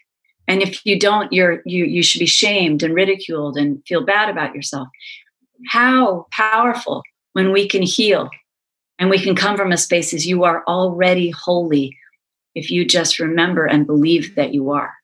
And 0.49 0.63
if 0.63 0.85
you 0.87 0.99
don't 0.99 1.33
you're 1.33 1.63
you 1.67 1.85
you 1.85 2.03
should 2.03 2.21
be 2.21 2.27
shamed 2.27 2.83
and 2.83 2.95
ridiculed 2.95 3.57
and 3.57 3.83
feel 3.87 4.05
bad 4.05 4.29
about 4.29 4.55
yourself. 4.55 4.89
How 5.69 6.27
powerful 6.31 7.03
when 7.33 7.53
we 7.53 7.69
can 7.69 7.83
heal 7.83 8.31
and 8.99 9.11
we 9.11 9.19
can 9.19 9.35
come 9.35 9.57
from 9.57 9.73
a 9.73 9.77
space 9.77 10.15
as 10.15 10.27
you 10.27 10.45
are 10.45 10.63
already 10.67 11.31
holy 11.31 11.97
if 12.55 12.71
you 12.71 12.85
just 12.85 13.19
remember 13.19 13.67
and 13.67 13.87
believe 13.87 14.35
that 14.37 14.55
you 14.55 14.71
are. 14.71 14.95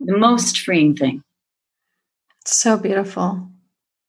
The 0.00 0.16
most 0.16 0.58
freeing 0.58 0.96
thing. 0.96 1.22
So 2.44 2.76
beautiful 2.76 3.51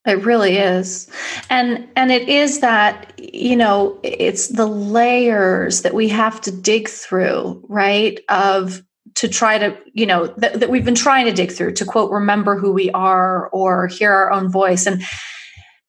it 0.06 0.24
really 0.24 0.58
is. 0.58 1.10
And 1.48 1.88
and 1.96 2.12
it 2.12 2.28
is 2.28 2.60
that, 2.60 3.12
you 3.18 3.56
know, 3.56 3.98
it's 4.02 4.48
the 4.48 4.66
layers 4.66 5.82
that 5.82 5.94
we 5.94 6.08
have 6.10 6.40
to 6.42 6.52
dig 6.52 6.88
through, 6.88 7.64
right? 7.68 8.20
Of 8.28 8.82
to 9.14 9.28
try 9.28 9.58
to, 9.58 9.76
you 9.92 10.06
know, 10.06 10.26
that, 10.38 10.60
that 10.60 10.70
we've 10.70 10.84
been 10.84 10.94
trying 10.94 11.24
to 11.26 11.32
dig 11.32 11.52
through 11.52 11.72
to 11.72 11.84
quote, 11.84 12.10
remember 12.10 12.58
who 12.58 12.72
we 12.72 12.90
are 12.90 13.48
or 13.50 13.86
hear 13.86 14.12
our 14.12 14.32
own 14.32 14.50
voice. 14.50 14.86
And 14.86 15.02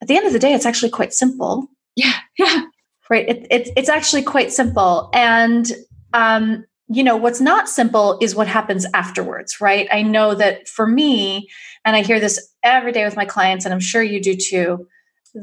at 0.01 0.08
the 0.08 0.15
end 0.15 0.28
of 0.28 0.34
the 0.34 0.39
day, 0.39 0.54
it's 0.54 0.65
actually 0.65 0.91
quite 0.91 1.13
simple. 1.13 1.67
Yeah. 1.95 2.13
Yeah. 2.38 2.65
Right. 3.08 3.30
It, 3.30 3.47
it, 3.51 3.69
it's 3.78 3.88
actually 3.88 4.23
quite 4.23 4.51
simple. 4.51 5.12
And 5.13 5.71
um, 6.13 6.65
you 6.88 7.04
know, 7.04 7.15
what's 7.15 7.41
not 7.41 7.69
simple 7.69 8.17
is 8.21 8.36
what 8.36 8.47
happens 8.47 8.86
afterwards, 8.93 9.60
right? 9.62 9.88
I 9.91 10.01
know 10.01 10.36
that 10.36 10.67
for 10.67 10.86
me, 10.88 11.47
and 11.84 11.95
I 11.95 12.01
hear 12.01 12.19
this 12.19 12.54
every 12.65 12.91
day 12.91 13.06
with 13.06 13.15
my 13.15 13.23
clients, 13.23 13.63
and 13.63 13.73
I'm 13.73 13.80
sure 13.80 14.04
you 14.04 14.21
do 14.21 14.36
too, 14.36 14.88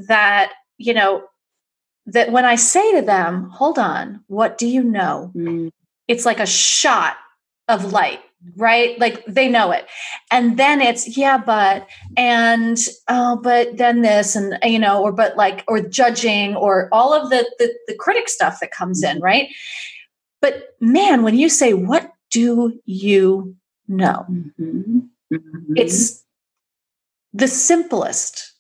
that, 0.08 0.52
you 0.76 0.92
know, 0.92 1.24
that 2.06 2.32
when 2.32 2.44
I 2.44 2.56
say 2.56 2.96
to 2.96 3.02
them, 3.06 3.48
hold 3.48 3.78
on, 3.78 4.22
what 4.26 4.58
do 4.58 4.66
you 4.66 4.82
know? 4.82 5.32
Mm. 5.34 5.70
It's 6.08 6.26
like 6.26 6.40
a 6.40 6.46
shot 6.46 7.16
of 7.68 7.92
light, 7.92 8.20
right? 8.56 8.98
Like 8.98 9.24
they 9.26 9.48
know 9.48 9.70
it. 9.70 9.86
And 10.30 10.58
then 10.58 10.80
it's, 10.80 11.16
yeah, 11.16 11.38
but, 11.38 11.88
and, 12.16 12.76
oh, 13.08 13.36
but 13.36 13.76
then 13.78 14.02
this, 14.02 14.34
and, 14.34 14.58
you 14.64 14.80
know, 14.80 15.00
or, 15.00 15.12
but 15.12 15.36
like, 15.36 15.64
or 15.68 15.80
judging, 15.80 16.56
or 16.56 16.88
all 16.90 17.14
of 17.14 17.30
the, 17.30 17.48
the, 17.58 17.72
the 17.86 17.94
critic 17.94 18.28
stuff 18.28 18.58
that 18.60 18.72
comes 18.72 19.02
in, 19.02 19.20
right? 19.20 19.48
But 20.40 20.74
man, 20.80 21.22
when 21.22 21.38
you 21.38 21.48
say, 21.48 21.72
What 21.72 22.12
do 22.32 22.80
you 22.84 23.54
know? 23.86 24.26
Mm-hmm. 24.28 24.98
Mm-hmm. 25.32 25.74
It's 25.76 26.24
the 27.32 27.48
simplest 27.48 28.52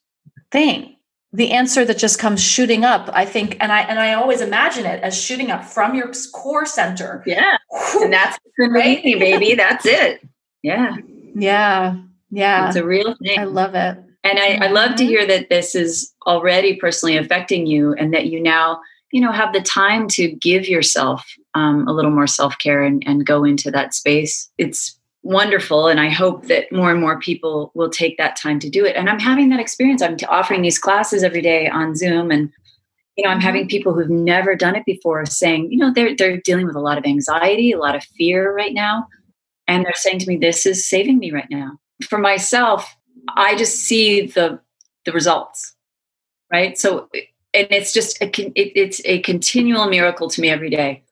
thing 0.50 0.96
the 1.34 1.52
answer 1.52 1.84
that 1.84 1.98
just 1.98 2.18
comes 2.18 2.42
shooting 2.42 2.84
up 2.84 3.08
i 3.12 3.24
think 3.24 3.56
and 3.60 3.72
i 3.72 3.80
and 3.80 3.98
i 3.98 4.14
always 4.14 4.40
imagine 4.40 4.86
it 4.86 5.02
as 5.02 5.18
shooting 5.18 5.50
up 5.50 5.64
from 5.64 5.94
your 5.94 6.12
core 6.32 6.66
center. 6.66 7.22
Yeah. 7.26 7.56
And 8.00 8.12
that's 8.12 8.38
right? 8.58 9.02
baby. 9.02 9.54
That's 9.54 9.86
it. 9.86 10.26
Yeah. 10.62 10.96
Yeah. 11.34 11.96
Yeah. 12.30 12.68
It's 12.68 12.76
a 12.76 12.84
real 12.84 13.14
thing. 13.22 13.38
I 13.38 13.44
love 13.44 13.74
it. 13.74 13.98
And 14.24 14.38
I, 14.38 14.66
I 14.66 14.68
love 14.68 14.96
to 14.96 15.02
mm-hmm. 15.02 15.10
hear 15.10 15.26
that 15.26 15.48
this 15.48 15.74
is 15.74 16.12
already 16.26 16.76
personally 16.76 17.16
affecting 17.16 17.66
you 17.66 17.94
and 17.94 18.14
that 18.14 18.26
you 18.26 18.40
now 18.40 18.80
you 19.10 19.20
know 19.20 19.32
have 19.32 19.52
the 19.52 19.60
time 19.60 20.08
to 20.08 20.28
give 20.28 20.68
yourself 20.68 21.26
um, 21.54 21.86
a 21.88 21.92
little 21.92 22.10
more 22.10 22.26
self-care 22.26 22.82
and, 22.82 23.02
and 23.06 23.26
go 23.26 23.44
into 23.44 23.70
that 23.70 23.94
space. 23.94 24.50
It's 24.58 24.98
wonderful 25.22 25.86
and 25.86 26.00
i 26.00 26.08
hope 26.08 26.46
that 26.46 26.70
more 26.72 26.90
and 26.90 27.00
more 27.00 27.18
people 27.20 27.70
will 27.74 27.90
take 27.90 28.18
that 28.18 28.36
time 28.36 28.58
to 28.58 28.68
do 28.68 28.84
it. 28.84 28.96
And 28.96 29.08
i'm 29.08 29.20
having 29.20 29.48
that 29.50 29.60
experience. 29.60 30.02
I'm 30.02 30.16
offering 30.28 30.62
these 30.62 30.78
classes 30.78 31.22
every 31.22 31.42
day 31.42 31.68
on 31.68 31.94
zoom 31.94 32.30
and 32.30 32.50
you 33.16 33.24
know 33.24 33.30
i'm 33.30 33.40
having 33.40 33.62
mm-hmm. 33.62 33.68
people 33.68 33.94
who've 33.94 34.10
never 34.10 34.56
done 34.56 34.74
it 34.74 34.84
before 34.84 35.24
saying 35.26 35.70
you 35.70 35.78
know 35.78 35.92
they're 35.92 36.16
they're 36.16 36.38
dealing 36.38 36.66
with 36.66 36.76
a 36.76 36.80
lot 36.80 36.98
of 36.98 37.04
anxiety 37.04 37.72
a 37.72 37.78
lot 37.78 37.94
of 37.94 38.02
fear 38.02 38.54
right 38.54 38.74
now 38.74 39.06
and 39.68 39.84
they're 39.84 39.92
saying 39.94 40.18
to 40.18 40.26
me 40.26 40.36
this 40.36 40.66
is 40.66 40.88
saving 40.88 41.18
me 41.18 41.30
right 41.30 41.50
now. 41.50 41.78
For 42.08 42.18
myself 42.18 42.96
i 43.36 43.54
just 43.54 43.76
see 43.76 44.26
the 44.26 44.60
the 45.04 45.12
results 45.12 45.76
right? 46.52 46.78
So 46.78 47.08
and 47.54 47.66
it's 47.70 47.92
just 47.92 48.20
a, 48.22 48.26
it, 48.26 48.72
it's 48.76 49.00
a 49.04 49.20
continual 49.20 49.88
miracle 49.88 50.28
to 50.30 50.40
me 50.40 50.50
every 50.50 50.70
day 50.70 51.02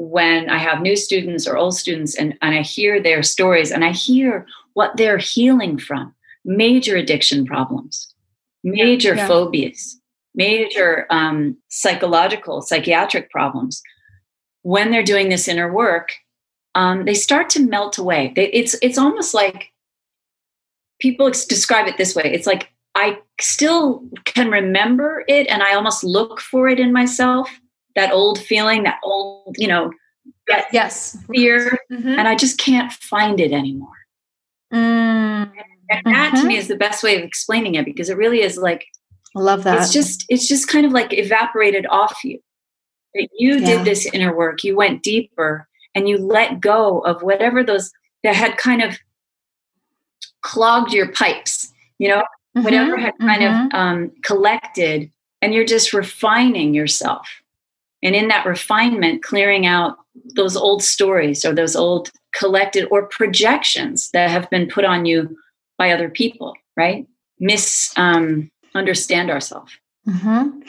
when 0.00 0.48
I 0.48 0.58
have 0.58 0.80
new 0.80 0.94
students 0.94 1.44
or 1.44 1.56
old 1.56 1.76
students 1.76 2.14
and, 2.14 2.38
and 2.40 2.54
I 2.54 2.62
hear 2.62 3.02
their 3.02 3.24
stories 3.24 3.72
and 3.72 3.84
I 3.84 3.90
hear 3.90 4.46
what 4.74 4.96
they're 4.96 5.18
healing 5.18 5.76
from 5.76 6.14
major 6.44 6.94
addiction 6.94 7.44
problems, 7.44 8.14
major 8.62 9.16
yeah. 9.16 9.26
phobias, 9.26 10.00
major 10.36 11.08
um, 11.10 11.56
psychological, 11.68 12.62
psychiatric 12.62 13.28
problems. 13.32 13.82
When 14.62 14.92
they're 14.92 15.02
doing 15.02 15.30
this 15.30 15.48
inner 15.48 15.72
work, 15.72 16.14
um, 16.76 17.04
they 17.04 17.14
start 17.14 17.50
to 17.50 17.60
melt 17.66 17.98
away. 17.98 18.32
They, 18.36 18.52
it's 18.52 18.76
it's 18.80 18.98
almost 18.98 19.34
like 19.34 19.72
people 21.00 21.28
describe 21.30 21.88
it 21.88 21.96
this 21.98 22.14
way. 22.14 22.32
It's 22.32 22.46
like 22.46 22.70
I 22.94 23.18
still 23.40 24.04
can 24.26 24.48
remember 24.48 25.24
it, 25.26 25.48
and 25.48 25.60
I 25.60 25.74
almost 25.74 26.04
look 26.04 26.38
for 26.40 26.68
it 26.68 26.78
in 26.78 26.92
myself, 26.92 27.50
that 27.98 28.12
old 28.12 28.38
feeling, 28.40 28.84
that 28.84 29.00
old, 29.02 29.56
you 29.58 29.66
know, 29.66 29.92
get 30.46 30.66
yes 30.72 31.16
fear, 31.34 31.76
Mhm. 31.90 32.16
and 32.18 32.28
I 32.28 32.36
just 32.36 32.56
can't 32.58 32.92
find 32.92 33.40
it 33.40 33.50
anymore. 33.52 33.96
Mm, 34.72 35.50
And 35.90 36.14
that 36.14 36.34
to 36.36 36.44
me 36.46 36.56
is 36.56 36.68
the 36.68 36.76
best 36.76 37.02
way 37.02 37.16
of 37.16 37.22
explaining 37.24 37.74
it 37.74 37.84
because 37.84 38.08
it 38.08 38.16
really 38.16 38.42
is 38.42 38.56
like 38.56 38.84
I 39.34 39.40
love 39.40 39.64
that. 39.64 39.82
it's 39.82 39.92
just 39.92 40.24
it's 40.28 40.46
just 40.46 40.68
kind 40.68 40.86
of 40.86 40.92
like 40.92 41.12
evaporated 41.12 41.86
off 41.90 42.22
you. 42.22 42.38
That 43.14 43.28
you 43.36 43.56
Yeah. 43.56 43.66
did 43.78 43.84
this 43.84 44.06
inner 44.06 44.36
work, 44.36 44.62
you 44.62 44.76
went 44.76 45.02
deeper 45.02 45.66
and 45.94 46.08
you 46.08 46.18
let 46.18 46.60
go 46.60 47.00
of 47.00 47.22
whatever 47.22 47.64
those 47.64 47.90
that 48.22 48.36
had 48.36 48.56
kind 48.58 48.82
of 48.82 48.96
clogged 50.42 50.92
your 50.92 51.10
pipes, 51.12 51.72
you 51.98 52.08
know, 52.08 52.22
whatever 52.52 52.96
Mhm, 52.96 53.00
had 53.00 53.14
kind 53.18 53.42
of 53.44 53.52
um, 53.80 54.12
collected, 54.22 55.10
and 55.42 55.52
you're 55.54 55.64
just 55.76 55.92
refining 55.92 56.74
yourself. 56.74 57.26
And 58.02 58.14
in 58.14 58.28
that 58.28 58.46
refinement, 58.46 59.22
clearing 59.22 59.66
out 59.66 59.96
those 60.36 60.56
old 60.56 60.82
stories 60.82 61.44
or 61.44 61.54
those 61.54 61.74
old 61.74 62.10
collected 62.32 62.86
or 62.90 63.06
projections 63.08 64.10
that 64.12 64.30
have 64.30 64.48
been 64.50 64.68
put 64.68 64.84
on 64.84 65.04
you 65.04 65.36
by 65.78 65.90
other 65.90 66.08
people, 66.08 66.54
right? 66.76 67.06
Mis 67.40 67.92
um, 67.96 68.50
ourselves. 68.74 69.76
hmm 70.06 70.60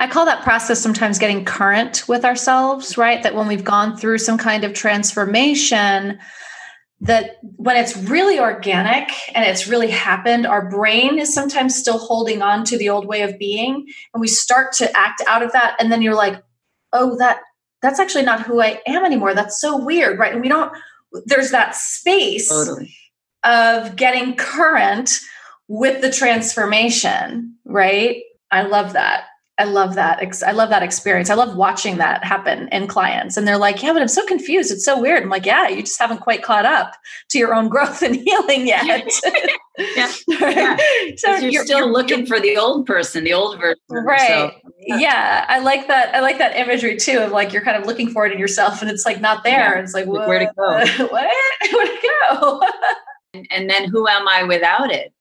I 0.00 0.06
call 0.06 0.24
that 0.26 0.44
process 0.44 0.80
sometimes 0.80 1.18
getting 1.18 1.44
current 1.44 2.06
with 2.08 2.24
ourselves, 2.24 2.96
right? 2.96 3.22
That 3.22 3.34
when 3.34 3.48
we've 3.48 3.64
gone 3.64 3.96
through 3.96 4.18
some 4.18 4.38
kind 4.38 4.64
of 4.64 4.72
transformation, 4.72 6.18
that 7.00 7.36
when 7.56 7.76
it's 7.76 7.96
really 7.96 8.38
organic 8.38 9.08
and 9.34 9.44
it's 9.44 9.68
really 9.68 9.90
happened, 9.90 10.46
our 10.46 10.68
brain 10.68 11.18
is 11.18 11.32
sometimes 11.32 11.74
still 11.74 11.98
holding 11.98 12.42
on 12.42 12.64
to 12.64 12.78
the 12.78 12.88
old 12.88 13.06
way 13.06 13.22
of 13.22 13.38
being. 13.38 13.86
And 14.14 14.20
we 14.20 14.28
start 14.28 14.72
to 14.74 14.96
act 14.96 15.22
out 15.26 15.42
of 15.42 15.52
that. 15.52 15.76
And 15.78 15.92
then 15.92 16.02
you're 16.02 16.14
like, 16.14 16.42
oh, 16.92 17.16
that 17.18 17.40
that's 17.82 18.00
actually 18.00 18.24
not 18.24 18.42
who 18.42 18.60
I 18.60 18.80
am 18.86 19.04
anymore. 19.04 19.34
That's 19.34 19.60
so 19.60 19.76
weird, 19.76 20.18
right? 20.18 20.32
And 20.32 20.42
we 20.42 20.48
don't, 20.48 20.72
there's 21.26 21.50
that 21.52 21.74
space 21.76 22.48
Totally. 22.48 22.94
of 23.44 23.96
getting 23.96 24.34
current 24.34 25.20
with 25.68 26.00
the 26.00 26.10
transformation, 26.10 27.54
right? 27.64 28.22
I 28.50 28.62
love 28.62 28.94
that. 28.94 29.26
I 29.58 29.64
love 29.64 29.94
that. 29.96 30.22
I 30.46 30.52
love 30.52 30.68
that 30.70 30.82
experience. 30.84 31.30
I 31.30 31.34
love 31.34 31.56
watching 31.56 31.96
that 31.98 32.22
happen 32.24 32.68
in 32.70 32.86
clients. 32.86 33.36
And 33.36 33.46
they're 33.46 33.58
like, 33.58 33.82
yeah, 33.82 33.92
but 33.92 34.00
I'm 34.00 34.06
so 34.08 34.24
confused. 34.24 34.70
It's 34.70 34.84
so 34.84 35.00
weird. 35.00 35.22
I'm 35.24 35.28
like, 35.30 35.44
yeah, 35.44 35.66
you 35.68 35.82
just 35.82 35.98
haven't 35.98 36.18
quite 36.20 36.42
caught 36.44 36.64
up 36.64 36.94
to 37.30 37.38
your 37.38 37.52
own 37.54 37.68
growth 37.74 38.00
and 38.02 38.14
healing 38.16 38.66
yet. 38.68 38.86
Yeah. 38.86 40.12
Right? 40.40 40.56
Yeah. 40.56 40.76
So 41.16 41.28
'Cause 41.34 41.42
you're, 41.44 41.64
still 41.64 41.90
looking 41.92 42.26
for 42.26 42.40
the 42.40 42.56
old 42.56 42.84
person, 42.86 43.22
the 43.24 43.32
old 43.32 43.58
version. 43.60 43.76
Right. 43.90 44.20
yourself. 44.28 44.52
yeah. 44.78 45.44
I 45.48 45.60
like 45.60 45.86
that. 45.88 46.14
I 46.14 46.20
like 46.20 46.38
that 46.38 46.56
imagery 46.56 46.96
too 46.96 47.18
of 47.18 47.30
like 47.32 47.52
you're 47.52 47.62
kind 47.62 47.76
of 47.80 47.86
looking 47.86 48.10
for 48.10 48.26
it 48.26 48.32
in 48.32 48.38
yourself 48.40 48.82
and 48.82 48.90
it's 48.90 49.06
like 49.06 49.20
not 49.20 49.44
there. 49.44 49.76
Yeah. 49.76 49.80
It's 49.82 49.94
like, 49.94 50.06
Like, 50.06 50.26
where 50.28 50.38
to 50.40 50.46
go? 50.46 51.06
what? 51.06 51.30
Where'd 51.72 51.88
it 51.90 52.10
go? 52.40 52.60
And, 53.34 53.46
and 53.50 53.70
then 53.70 53.88
who 53.88 54.08
am 54.08 54.26
I 54.26 54.42
without 54.44 54.90
it? 54.92 55.12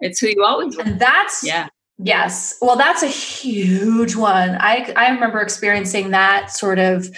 It's 0.00 0.18
who 0.20 0.28
you 0.28 0.44
always 0.44 0.76
were. 0.76 0.82
and 0.84 0.98
that's 1.00 1.44
Yeah. 1.44 1.68
Yes. 2.02 2.56
Well, 2.62 2.76
that's 2.76 3.02
a 3.02 3.08
huge 3.08 4.16
one. 4.16 4.56
I 4.58 4.90
I 4.96 5.10
remember 5.10 5.40
experiencing 5.40 6.10
that 6.10 6.50
sort 6.50 6.78
of 6.78 7.08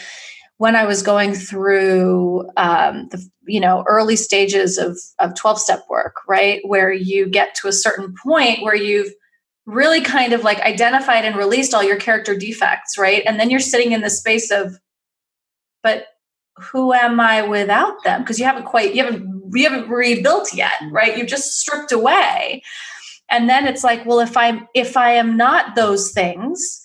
when 0.59 0.75
I 0.75 0.85
was 0.85 1.03
going 1.03 1.35
through 1.35 2.49
um, 2.57 3.09
the 3.11 3.25
you 3.47 3.61
know 3.61 3.85
early 3.87 4.17
stages 4.17 4.79
of 4.79 4.99
of 5.21 5.37
twelve 5.37 5.61
step 5.61 5.85
work, 5.89 6.17
right, 6.29 6.61
where 6.67 6.93
you 6.93 7.29
get 7.29 7.55
to 7.57 7.69
a 7.69 7.73
certain 7.73 8.15
point 8.25 8.63
where 8.63 8.75
you've 8.75 9.13
really 9.67 10.01
kind 10.01 10.33
of 10.33 10.43
like 10.43 10.61
identified 10.63 11.25
and 11.25 11.37
released 11.37 11.75
all 11.75 11.85
your 11.85 11.97
character 11.99 12.37
defects, 12.37 12.99
right, 12.99 13.23
and 13.25 13.39
then 13.39 13.51
you're 13.51 13.61
sitting 13.61 13.93
in 13.93 14.01
the 14.01 14.11
space 14.11 14.51
of, 14.51 14.75
but 15.85 16.07
who 16.57 16.93
am 16.93 17.21
I 17.21 17.43
without 17.43 18.03
them? 18.03 18.23
Because 18.23 18.41
you 18.41 18.47
haven't 18.47 18.65
quite 18.65 18.95
you 18.97 19.05
haven't 19.05 19.53
you 19.55 19.69
haven't 19.69 19.89
rebuilt 19.89 20.53
yet, 20.55 20.75
right? 20.91 21.17
You've 21.17 21.29
just 21.29 21.61
stripped 21.61 21.93
away 21.93 22.63
and 23.33 23.49
then 23.49 23.67
it's 23.67 23.83
like 23.83 24.05
well 24.07 24.21
if 24.21 24.37
i'm 24.37 24.69
if 24.75 24.97
i 24.97 25.11
am 25.11 25.37
not 25.37 25.75
those 25.75 26.13
things 26.13 26.81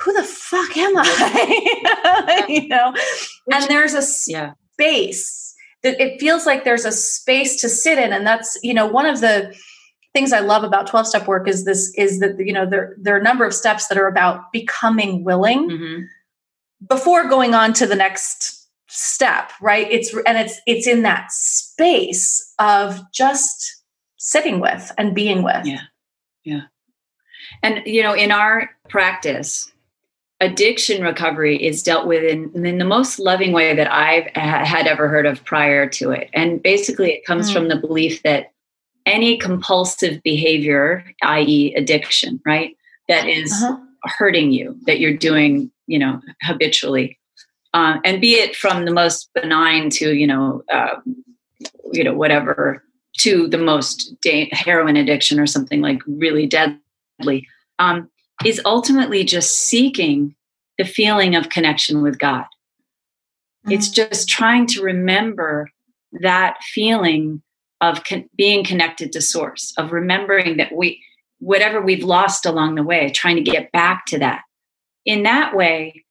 who 0.00 0.12
the 0.12 0.22
fuck 0.22 0.76
am 0.76 0.92
i? 0.96 2.44
You 2.48 2.68
know? 2.68 2.94
And 3.52 3.64
there's 3.64 3.94
a 3.94 4.02
space 4.02 5.54
that 5.82 6.00
it 6.00 6.20
feels 6.20 6.46
like 6.46 6.64
there's 6.64 6.84
a 6.84 6.92
space 6.92 7.60
to 7.60 7.68
sit 7.68 7.98
in. 7.98 8.12
And 8.12 8.26
that's 8.26 8.58
you 8.62 8.74
know 8.74 8.86
one 8.86 9.06
of 9.06 9.20
the 9.20 9.54
things 10.14 10.32
i 10.32 10.40
love 10.40 10.64
about 10.64 10.86
12 10.86 11.06
step 11.06 11.26
work 11.28 11.46
is 11.46 11.64
this 11.64 11.92
is 11.96 12.18
that 12.20 12.38
you 12.38 12.52
know 12.52 12.64
there 12.64 12.96
there 12.98 13.14
are 13.14 13.20
a 13.20 13.22
number 13.22 13.44
of 13.44 13.52
steps 13.52 13.88
that 13.88 13.98
are 13.98 14.06
about 14.06 14.50
becoming 14.52 15.22
willing 15.22 15.68
hmm 15.68 16.02
before 16.88 17.28
going 17.28 17.54
on 17.54 17.72
to 17.72 17.86
the 17.86 17.96
next 17.96 18.58
step 18.88 19.52
right? 19.60 19.90
It's 19.90 20.14
and 20.26 20.38
it's 20.38 20.60
it's 20.66 20.86
in 20.86 21.02
that 21.02 21.30
space 21.30 22.54
of 22.58 23.00
just 23.12 23.77
sitting 24.18 24.60
with 24.60 24.92
and 24.98 25.14
being 25.14 25.42
with 25.42 25.64
Yeah. 25.64 25.82
Yeah. 26.44 26.62
And, 27.62 27.82
you 27.86 28.02
know, 28.02 28.14
in 28.14 28.30
our 28.30 28.70
practice, 28.88 29.72
addiction 30.40 31.02
recovery 31.02 31.56
is 31.62 31.82
dealt 31.82 32.06
with 32.06 32.22
in, 32.22 32.50
in 32.64 32.78
the 32.78 32.84
most 32.84 33.18
loving 33.18 33.52
way 33.52 33.74
that 33.74 33.90
I've 33.92 34.26
ha- 34.34 34.64
had 34.64 34.86
ever 34.86 35.08
heard 35.08 35.26
of 35.26 35.44
prior 35.44 35.88
to 35.90 36.10
it. 36.10 36.28
And 36.34 36.62
basically, 36.62 37.12
it 37.12 37.24
comes 37.24 37.50
Mm. 37.50 37.52
from 37.54 37.68
the 37.68 37.76
belief 37.76 38.22
that 38.22 38.52
any 39.06 39.36
compulsive 39.38 40.22
behavior, 40.22 41.04
i.e., 41.22 41.74
addiction, 41.74 42.40
right, 42.44 42.76
that 43.08 43.26
is 43.26 43.50
Uh-huh. 43.52 43.78
hurting 44.18 44.52
you, 44.52 44.76
that 44.86 45.00
you're 45.00 45.16
doing, 45.16 45.70
you 45.86 45.98
know, 45.98 46.20
habitually, 46.42 47.18
uh, 47.74 47.98
and 48.04 48.20
be 48.20 48.34
it 48.34 48.54
from 48.54 48.84
the 48.84 48.92
most 48.92 49.30
benign 49.34 49.90
to, 49.90 50.14
you 50.14 50.26
know, 50.26 50.62
uh, 50.72 50.96
you 51.92 52.04
know, 52.04 52.12
whatever, 52.14 52.84
to 53.18 53.48
the 53.48 53.58
most 53.58 54.14
da- 54.20 54.48
heroin 54.52 54.96
addiction 54.96 55.38
or 55.38 55.46
something 55.46 55.80
like 55.80 56.00
really 56.06 56.46
deadly, 56.46 57.46
um, 57.78 58.08
is 58.44 58.60
ultimately 58.64 59.24
just 59.24 59.66
seeking 59.66 60.34
the 60.78 60.84
feeling 60.84 61.34
of 61.34 61.48
connection 61.48 62.02
with 62.02 62.18
God. 62.18 62.44
It's 63.68 63.88
just 63.88 64.28
trying 64.28 64.66
to 64.68 64.82
remember 64.82 65.70
that 66.20 66.58
feeling 66.62 67.42
of 67.80 68.04
con- 68.04 68.28
being 68.36 68.64
connected 68.64 69.12
to 69.12 69.20
source, 69.20 69.74
of 69.76 69.92
remembering 69.92 70.56
that 70.56 70.74
we, 70.74 71.02
whatever 71.38 71.80
we've 71.80 72.04
lost 72.04 72.46
along 72.46 72.76
the 72.76 72.82
way, 72.82 73.10
trying 73.10 73.36
to 73.36 73.42
get 73.42 73.70
back 73.72 74.06
to 74.06 74.18
that. 74.18 74.42
In 75.04 75.24
that 75.24 75.54
way, 75.54 76.04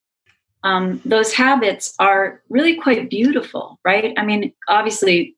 um, 0.63 1.02
those 1.06 1.34
habits 1.34 1.93
are 2.00 2.41
really 2.50 2.76
quite 2.76 3.10
beautiful, 3.10 3.80
right? 3.86 4.13
I 4.17 4.26
mean, 4.26 4.54
obviously, 4.67 5.36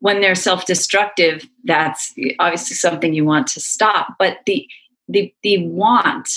when 0.00 0.20
they're 0.20 0.34
self-destructive, 0.34 1.48
that's 1.64 2.12
obviously 2.38 2.74
something 2.74 3.14
you 3.14 3.24
want 3.24 3.46
to 3.48 3.60
stop. 3.60 4.16
But 4.18 4.38
the 4.46 4.66
the 5.08 5.32
the 5.42 5.66
want 5.66 6.28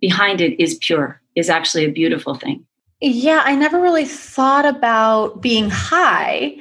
behind 0.00 0.40
it 0.40 0.60
is 0.60 0.76
pure, 0.76 1.20
is 1.34 1.50
actually 1.50 1.84
a 1.84 1.90
beautiful 1.90 2.34
thing. 2.34 2.64
Yeah, 3.00 3.42
I 3.44 3.54
never 3.54 3.80
really 3.80 4.04
thought 4.04 4.64
about 4.64 5.42
being 5.42 5.68
high 5.70 6.56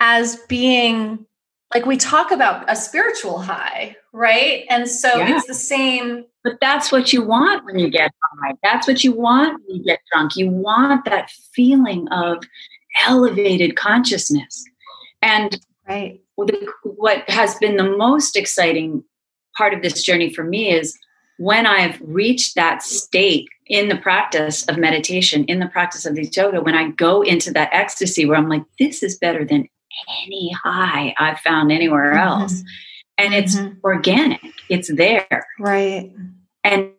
as 0.00 0.36
being 0.48 1.26
like 1.74 1.86
we 1.86 1.96
talk 1.96 2.30
about 2.30 2.64
a 2.70 2.76
spiritual 2.76 3.40
high, 3.40 3.96
right? 4.12 4.64
And 4.70 4.88
so 4.88 5.18
Yeah. 5.18 5.36
it's 5.36 5.46
the 5.46 5.54
same. 5.54 6.24
But 6.44 6.58
that's 6.60 6.92
what 6.92 7.12
you 7.12 7.22
want 7.22 7.64
when 7.64 7.78
you 7.78 7.90
get 7.90 8.12
high. 8.42 8.52
That's 8.62 8.86
what 8.86 9.02
you 9.02 9.12
want 9.12 9.60
when 9.66 9.78
you 9.78 9.82
get 9.82 10.00
drunk. 10.12 10.36
You 10.36 10.50
want 10.50 11.04
that 11.06 11.30
feeling 11.52 12.06
of 12.08 12.44
elevated 13.06 13.76
consciousness. 13.76 14.64
And 15.24 15.58
Right. 15.88 16.20
the, 16.38 16.72
what 16.84 17.28
has 17.28 17.56
been 17.56 17.76
the 17.76 17.96
most 17.96 18.36
exciting 18.36 19.04
part 19.56 19.74
of 19.74 19.82
this 19.82 20.02
journey 20.02 20.32
for 20.32 20.44
me 20.44 20.70
is 20.70 20.96
when 21.38 21.66
I've 21.66 22.00
reached 22.00 22.54
that 22.54 22.82
state 22.82 23.48
in 23.66 23.88
the 23.88 23.96
practice 23.96 24.64
of 24.66 24.78
meditation, 24.78 25.44
in 25.44 25.58
the 25.58 25.66
practice 25.66 26.06
of 26.06 26.14
the 26.14 26.24
yoga, 26.24 26.60
when 26.60 26.74
I 26.74 26.90
go 26.90 27.22
into 27.22 27.52
that 27.52 27.70
ecstasy 27.72 28.24
where 28.24 28.36
I'm 28.38 28.48
like, 28.48 28.62
this 28.78 29.02
is 29.02 29.18
better 29.18 29.44
than 29.44 29.68
any 30.24 30.52
high 30.52 31.14
I've 31.18 31.40
found 31.40 31.70
anywhere 31.72 32.14
Mhm. 32.14 32.24
else. 32.24 32.62
And 33.18 33.34
it's 33.34 33.56
Mhm. 33.56 33.76
organic, 33.84 34.40
it's 34.68 34.92
there. 34.94 35.46
Right. 35.58 36.12
And 36.64 36.92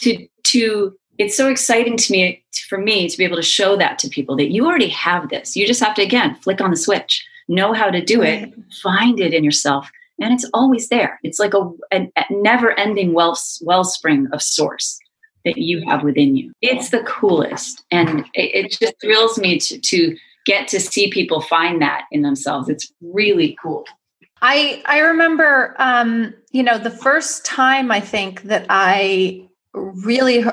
to, 0.00 0.26
to, 0.48 0.96
it's 1.18 1.36
so 1.36 1.48
exciting 1.48 1.96
to 1.96 2.12
me, 2.12 2.44
for 2.68 2.78
me, 2.78 3.08
to 3.08 3.16
be 3.16 3.24
able 3.24 3.36
to 3.36 3.42
show 3.42 3.76
that 3.76 3.98
to 4.00 4.08
people 4.08 4.36
that 4.36 4.50
you 4.52 4.66
already 4.66 4.88
have 4.88 5.28
this. 5.28 5.56
You 5.56 5.66
just 5.66 5.82
have 5.82 5.94
to, 5.94 6.02
again, 6.02 6.34
flick 6.42 6.60
on 6.60 6.70
the 6.70 6.76
switch, 6.76 7.24
know 7.48 7.72
how 7.72 7.90
to 7.90 8.04
do 8.04 8.22
it, 8.22 8.52
find 8.82 9.20
it 9.20 9.32
in 9.34 9.44
yourself 9.44 9.90
and 10.18 10.32
it's 10.32 10.48
always 10.54 10.88
there. 10.88 11.18
It's 11.22 11.38
like 11.38 11.54
a, 11.54 11.70
a, 11.92 12.10
a 12.16 12.24
never 12.30 12.78
ending 12.78 13.12
well, 13.12 13.38
wellspring 13.60 14.28
of 14.32 14.42
source 14.42 14.98
that 15.44 15.58
you 15.58 15.84
have 15.86 16.02
within 16.02 16.36
you. 16.36 16.52
It's 16.62 16.90
the 16.90 17.00
coolest 17.00 17.84
and 17.90 18.20
it, 18.34 18.64
it 18.64 18.70
just 18.70 18.94
thrills 19.00 19.38
me 19.38 19.58
to, 19.58 19.78
to 19.78 20.16
get 20.46 20.68
to 20.68 20.80
see 20.80 21.10
people 21.10 21.40
find 21.40 21.82
that 21.82 22.06
in 22.10 22.22
themselves. 22.22 22.68
It's 22.68 22.92
really 23.00 23.56
cool. 23.62 23.84
I 24.42 24.82
I 24.86 24.98
remember 24.98 25.74
um, 25.78 26.34
you 26.50 26.62
know, 26.62 26.78
the 26.78 26.90
first 26.90 27.44
time 27.44 27.90
I 27.90 28.00
think 28.00 28.42
that 28.42 28.66
I 28.68 29.46
really 29.72 30.44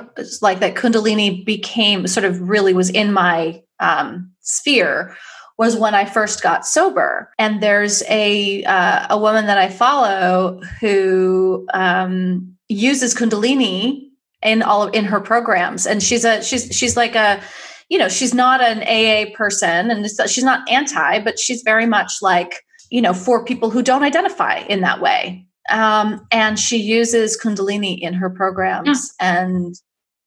like 0.42 0.60
that 0.60 0.76
Kundalini 0.76 1.44
became 1.46 2.08
sort 2.08 2.26
of 2.26 2.42
really 2.42 2.74
was 2.74 2.90
in 2.90 3.12
my 3.12 3.62
um, 3.80 4.32
sphere 4.42 5.16
was 5.58 5.76
when 5.76 5.94
I 5.94 6.06
first 6.06 6.42
got 6.42 6.66
sober. 6.66 7.32
And 7.38 7.62
there's 7.62 8.04
a 8.10 8.64
uh, 8.64 9.08
a 9.10 9.18
woman 9.18 9.46
that 9.46 9.58
I 9.58 9.70
follow 9.70 10.60
who 10.80 11.68
um, 11.74 12.56
uses 12.70 13.14
Kundalini 13.14 14.10
in 14.42 14.62
all 14.62 14.84
of 14.84 14.94
in 14.94 15.06
her 15.06 15.20
programs, 15.20 15.86
and 15.86 16.02
she's 16.02 16.26
a 16.26 16.44
she's 16.44 16.76
she's 16.76 16.98
like 16.98 17.16
a 17.16 17.42
you 17.90 17.98
know 17.98 18.10
she's 18.10 18.34
not 18.34 18.62
an 18.62 18.82
AA 18.84 19.36
person, 19.36 19.92
and 19.92 20.06
she's 20.28 20.44
not 20.44 20.70
anti, 20.70 21.20
but 21.20 21.40
she's 21.40 21.62
very 21.62 21.86
much 21.86 22.14
like 22.22 22.64
you 22.90 23.02
know 23.02 23.14
for 23.14 23.46
people 23.46 23.70
who 23.70 23.82
don't 23.82 24.04
identify 24.04 24.58
in 24.70 24.82
that 24.82 25.02
way. 25.02 25.46
Um, 25.70 26.28
and 26.30 26.60
she 26.60 26.78
uses 26.78 27.40
Kundalini 27.42 28.00
in 28.02 28.14
her 28.14 28.30
programs, 28.30 29.14
yeah. 29.20 29.44
and 29.44 29.76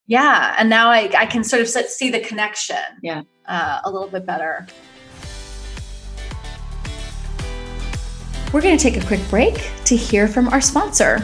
yeah, 0.06 0.54
and 0.58 0.70
now 0.70 0.88
I 0.88 1.10
I 1.16 1.26
can 1.26 1.44
sort 1.44 1.62
of 1.62 1.68
see 1.68 2.10
the 2.10 2.20
connection. 2.20 2.76
Yeah. 3.02 3.22
Uh, 3.46 3.80
a 3.84 3.90
little 3.92 4.08
bit 4.08 4.26
better. 4.26 4.66
We're 8.52 8.62
going 8.62 8.78
to 8.78 8.82
take 8.82 8.96
a 8.96 9.06
quick 9.06 9.20
break 9.28 9.70
to 9.86 9.96
hear 9.96 10.28
from 10.28 10.48
our 10.48 10.60
sponsor. 10.60 11.20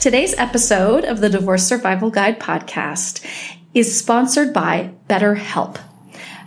Today's 0.00 0.34
episode 0.34 1.04
of 1.04 1.20
the 1.20 1.30
Divorce 1.30 1.66
Survival 1.66 2.10
Guide 2.10 2.40
podcast 2.40 3.24
is 3.72 3.96
sponsored 3.96 4.52
by 4.52 4.92
BetterHelp. 5.08 5.78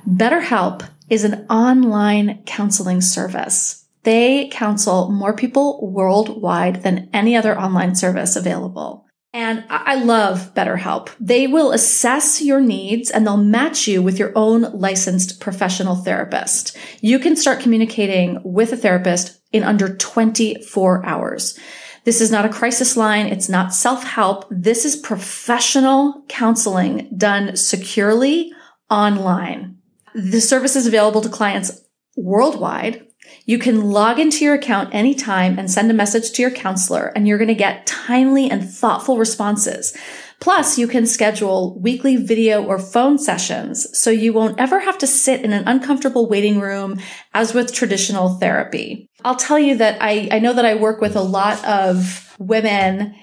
BetterHelp 0.07 0.87
is 1.09 1.23
an 1.23 1.47
online 1.49 2.43
counseling 2.45 2.99
service. 2.99 3.85
They 4.03 4.49
counsel 4.49 5.09
more 5.09 5.33
people 5.33 5.89
worldwide 5.89 6.83
than 6.83 7.09
any 7.13 7.35
other 7.35 7.57
online 7.57 7.95
service 7.95 8.35
available. 8.35 9.05
And 9.31 9.63
I 9.69 9.95
love 9.95 10.53
BetterHelp. 10.53 11.09
They 11.19 11.47
will 11.47 11.71
assess 11.71 12.41
your 12.41 12.59
needs 12.59 13.11
and 13.11 13.25
they'll 13.25 13.37
match 13.37 13.87
you 13.87 14.01
with 14.01 14.19
your 14.19 14.31
own 14.35 14.63
licensed 14.73 15.39
professional 15.39 15.95
therapist. 15.95 16.75
You 16.99 17.19
can 17.19 17.35
start 17.35 17.61
communicating 17.61 18.41
with 18.43 18.73
a 18.73 18.77
therapist 18.77 19.38
in 19.51 19.63
under 19.63 19.95
24 19.95 21.05
hours. 21.05 21.59
This 22.05 22.21
is 22.21 22.31
not 22.31 22.45
a 22.45 22.49
crisis 22.49 22.95
line. 22.95 23.27
It's 23.27 23.49
not 23.49 23.73
self-help. 23.73 24.45
This 24.49 24.85
is 24.85 24.95
professional 24.95 26.23
counseling 26.27 27.09
done 27.15 27.55
securely 27.55 28.51
online. 28.89 29.77
The 30.15 30.41
service 30.41 30.75
is 30.75 30.87
available 30.87 31.21
to 31.21 31.29
clients 31.29 31.85
worldwide 32.15 33.05
you 33.45 33.57
can 33.57 33.91
log 33.91 34.19
into 34.19 34.43
your 34.43 34.53
account 34.53 34.93
anytime 34.93 35.57
and 35.57 35.69
send 35.69 35.89
a 35.89 35.93
message 35.93 36.31
to 36.31 36.41
your 36.41 36.51
counselor, 36.51 37.07
and 37.15 37.27
you're 37.27 37.37
going 37.37 37.47
to 37.47 37.55
get 37.55 37.87
timely 37.87 38.49
and 38.49 38.69
thoughtful 38.69 39.17
responses. 39.17 39.95
Plus, 40.39 40.77
you 40.77 40.87
can 40.87 41.05
schedule 41.05 41.79
weekly 41.79 42.15
video 42.15 42.63
or 42.63 42.79
phone 42.79 43.17
sessions 43.17 43.87
so 43.97 44.09
you 44.09 44.31
won't 44.31 44.59
ever 44.59 44.79
have 44.79 44.97
to 44.99 45.07
sit 45.07 45.41
in 45.41 45.51
an 45.51 45.67
uncomfortable 45.67 46.29
waiting 46.29 46.59
room 46.59 46.99
as 47.33 47.53
with 47.53 47.73
traditional 47.73 48.37
therapy. 48.39 49.08
I'll 49.23 49.35
tell 49.35 49.59
you 49.59 49.77
that 49.77 49.97
I, 50.01 50.29
I 50.31 50.39
know 50.39 50.53
that 50.53 50.65
I 50.65 50.75
work 50.75 51.01
with 51.01 51.15
a 51.15 51.21
lot 51.21 51.63
of 51.65 52.35
women 52.39 53.15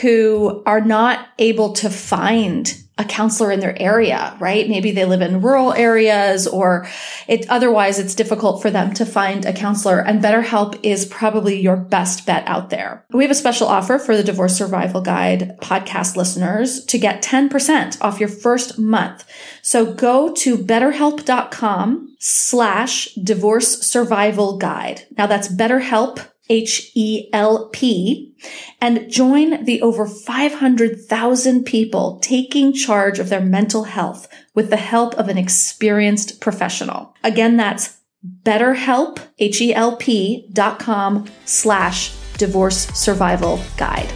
who 0.00 0.62
are 0.66 0.80
not 0.80 1.28
able 1.38 1.72
to 1.74 1.90
find 1.90 2.72
a 3.00 3.04
counselor 3.04 3.50
in 3.50 3.60
their 3.60 3.80
area, 3.80 4.36
right? 4.38 4.68
Maybe 4.68 4.92
they 4.92 5.06
live 5.06 5.22
in 5.22 5.40
rural 5.40 5.72
areas 5.72 6.46
or 6.46 6.86
it 7.26 7.46
otherwise 7.48 7.98
it's 7.98 8.14
difficult 8.14 8.60
for 8.60 8.70
them 8.70 8.92
to 8.94 9.06
find 9.06 9.46
a 9.46 9.54
counselor 9.54 10.00
and 10.00 10.22
BetterHelp 10.22 10.78
is 10.82 11.06
probably 11.06 11.58
your 11.58 11.76
best 11.76 12.26
bet 12.26 12.46
out 12.46 12.68
there. 12.68 13.06
We 13.10 13.24
have 13.24 13.30
a 13.30 13.34
special 13.34 13.68
offer 13.68 13.98
for 13.98 14.14
the 14.14 14.22
Divorce 14.22 14.54
Survival 14.54 15.00
Guide 15.00 15.56
podcast 15.60 16.14
listeners 16.14 16.84
to 16.84 16.98
get 16.98 17.22
10% 17.22 17.96
off 18.02 18.20
your 18.20 18.28
first 18.28 18.78
month. 18.78 19.24
So 19.62 19.94
go 19.94 20.34
to 20.34 20.58
betterhelp.com 20.58 22.16
slash 22.18 23.14
divorce 23.14 23.80
survival 23.80 24.58
guide. 24.58 25.06
Now 25.16 25.26
that's 25.26 25.48
betterhelp 25.48 26.26
H-E-L-P 26.50 28.34
and 28.80 29.10
join 29.10 29.64
the 29.64 29.80
over 29.80 30.06
500,000 30.06 31.64
people 31.64 32.18
taking 32.18 32.72
charge 32.72 33.18
of 33.18 33.28
their 33.28 33.40
mental 33.40 33.84
health 33.84 34.28
with 34.54 34.68
the 34.68 34.76
help 34.76 35.14
of 35.14 35.28
an 35.28 35.38
experienced 35.38 36.40
professional. 36.40 37.14
Again, 37.22 37.56
that's 37.56 37.96
betterhelp, 38.42 39.20
H-E-L-P 39.38 40.50
dot 40.52 40.80
com 40.80 41.26
slash 41.44 42.14
divorce 42.36 42.88
survival 42.88 43.60
guide. 43.76 44.12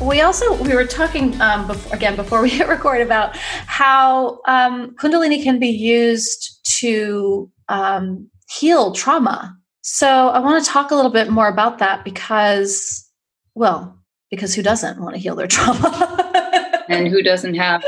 We 0.00 0.20
also 0.20 0.54
we 0.62 0.74
were 0.74 0.86
talking 0.86 1.38
um, 1.40 1.66
before, 1.66 1.94
again 1.94 2.14
before 2.14 2.40
we 2.40 2.50
hit 2.50 2.68
record 2.68 3.00
about 3.00 3.36
how 3.36 4.40
um, 4.46 4.94
Kundalini 4.94 5.42
can 5.42 5.58
be 5.58 5.68
used 5.68 6.60
to 6.78 7.50
um, 7.68 8.30
heal 8.48 8.92
trauma 8.92 9.57
so 9.90 10.28
I 10.28 10.38
want 10.40 10.62
to 10.62 10.70
talk 10.70 10.90
a 10.90 10.94
little 10.94 11.10
bit 11.10 11.30
more 11.30 11.48
about 11.48 11.78
that 11.78 12.04
because, 12.04 13.10
well, 13.54 13.98
because 14.30 14.54
who 14.54 14.62
doesn't 14.62 15.00
want 15.00 15.14
to 15.14 15.18
heal 15.18 15.34
their 15.34 15.46
trauma? 15.48 16.84
and 16.90 17.08
who 17.08 17.22
doesn't 17.22 17.54
have, 17.54 17.82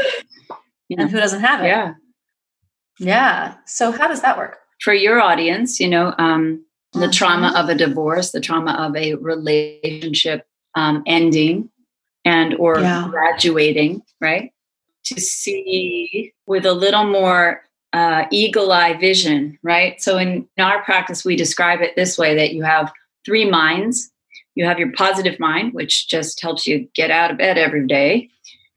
you 0.88 0.96
know, 0.96 1.02
and 1.02 1.10
who 1.10 1.18
doesn't 1.18 1.42
have 1.42 1.60
it? 1.60 1.66
Yeah. 1.66 1.92
Yeah. 2.98 3.54
So 3.66 3.92
how 3.92 4.08
does 4.08 4.22
that 4.22 4.38
work? 4.38 4.56
For 4.80 4.94
your 4.94 5.20
audience, 5.20 5.78
you 5.78 5.88
know, 5.88 6.14
um, 6.16 6.64
the 6.94 7.00
mm-hmm. 7.00 7.10
trauma 7.10 7.52
of 7.54 7.68
a 7.68 7.74
divorce, 7.74 8.30
the 8.30 8.40
trauma 8.40 8.72
of 8.72 8.96
a 8.96 9.16
relationship 9.16 10.46
um, 10.74 11.02
ending 11.04 11.68
and 12.24 12.54
or 12.54 12.80
yeah. 12.80 13.08
graduating, 13.10 14.00
right? 14.22 14.52
To 15.04 15.20
see 15.20 16.32
with 16.46 16.64
a 16.64 16.72
little 16.72 17.04
more 17.04 17.62
uh, 17.92 18.24
eagle 18.30 18.72
eye 18.72 18.94
vision, 18.94 19.58
right? 19.62 20.00
So 20.00 20.16
in, 20.16 20.48
in 20.56 20.64
our 20.64 20.82
practice, 20.82 21.24
we 21.24 21.36
describe 21.36 21.80
it 21.80 21.96
this 21.96 22.16
way 22.16 22.34
that 22.36 22.52
you 22.52 22.62
have 22.62 22.92
three 23.24 23.48
minds. 23.48 24.10
You 24.54 24.64
have 24.64 24.78
your 24.78 24.92
positive 24.92 25.38
mind, 25.40 25.74
which 25.74 26.08
just 26.08 26.40
helps 26.40 26.66
you 26.66 26.88
get 26.94 27.10
out 27.10 27.30
of 27.30 27.38
bed 27.38 27.58
every 27.58 27.86
day, 27.86 28.28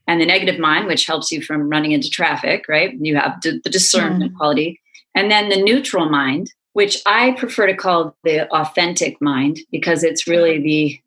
and 0.08 0.20
the 0.20 0.26
negative 0.26 0.60
mind, 0.60 0.88
which 0.88 1.06
helps 1.06 1.32
you 1.32 1.42
from 1.42 1.70
running 1.70 1.92
into 1.92 2.10
traffic, 2.10 2.66
right? 2.68 2.94
You 3.00 3.16
have 3.16 3.42
the 3.42 3.60
discernment 3.60 4.34
mm. 4.34 4.38
quality. 4.38 4.80
And 5.16 5.32
then 5.32 5.50
the 5.50 5.62
neutral 5.62 6.10
mind, 6.10 6.52
which 6.74 7.02
I 7.06 7.32
prefer 7.32 7.68
to 7.68 7.76
call 7.76 8.16
the 8.24 8.50
authentic 8.52 9.22
mind 9.22 9.60
because 9.72 10.04
it's 10.04 10.28
really 10.28 10.62
the 10.62 11.00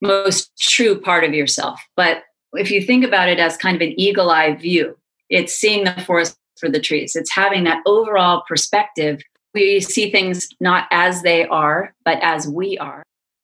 most 0.00 0.50
true 0.58 1.00
part 1.00 1.24
of 1.24 1.32
yourself. 1.32 1.80
But 1.96 2.24
if 2.52 2.70
you 2.70 2.82
think 2.82 3.04
about 3.04 3.28
it 3.28 3.38
as 3.38 3.56
kind 3.56 3.76
of 3.76 3.82
an 3.82 3.98
eagle 3.98 4.30
eye 4.30 4.54
view, 4.54 4.98
it's 5.30 5.54
seeing 5.54 5.84
the 5.84 6.00
forest 6.02 6.36
for 6.58 6.68
the 6.68 6.80
trees. 6.80 7.16
It's 7.16 7.32
having 7.32 7.64
that 7.64 7.82
overall 7.86 8.42
perspective. 8.48 9.22
We 9.54 9.80
see 9.80 10.10
things 10.10 10.48
not 10.60 10.86
as 10.90 11.22
they 11.22 11.46
are, 11.46 11.94
but 12.04 12.18
as 12.22 12.46
we 12.48 12.76
are. 12.78 13.02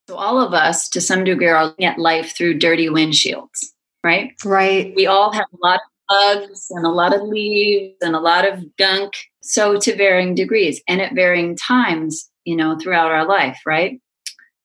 So 0.08 0.16
all 0.16 0.40
of 0.40 0.52
us, 0.52 0.88
to 0.90 1.00
some 1.00 1.24
degree, 1.24 1.48
are 1.48 1.66
looking 1.66 1.86
at 1.86 1.98
life 1.98 2.36
through 2.36 2.58
dirty 2.58 2.88
windshields, 2.88 3.72
right? 4.04 4.32
Right. 4.44 4.92
We 4.96 5.06
all 5.06 5.32
have 5.32 5.46
a 5.52 5.66
lot 5.66 5.80
of 5.80 5.92
bugs 6.08 6.66
and 6.70 6.84
a 6.84 6.90
lot 6.90 7.14
of 7.14 7.22
leaves 7.22 7.96
and 8.02 8.14
a 8.14 8.20
lot 8.20 8.46
of 8.46 8.64
gunk. 8.76 9.14
So 9.42 9.78
to 9.78 9.96
varying 9.96 10.34
degrees 10.34 10.82
and 10.88 11.00
at 11.00 11.14
varying 11.14 11.56
times, 11.56 12.28
you 12.44 12.56
know, 12.56 12.76
throughout 12.76 13.10
our 13.10 13.26
life, 13.26 13.60
right? 13.64 14.00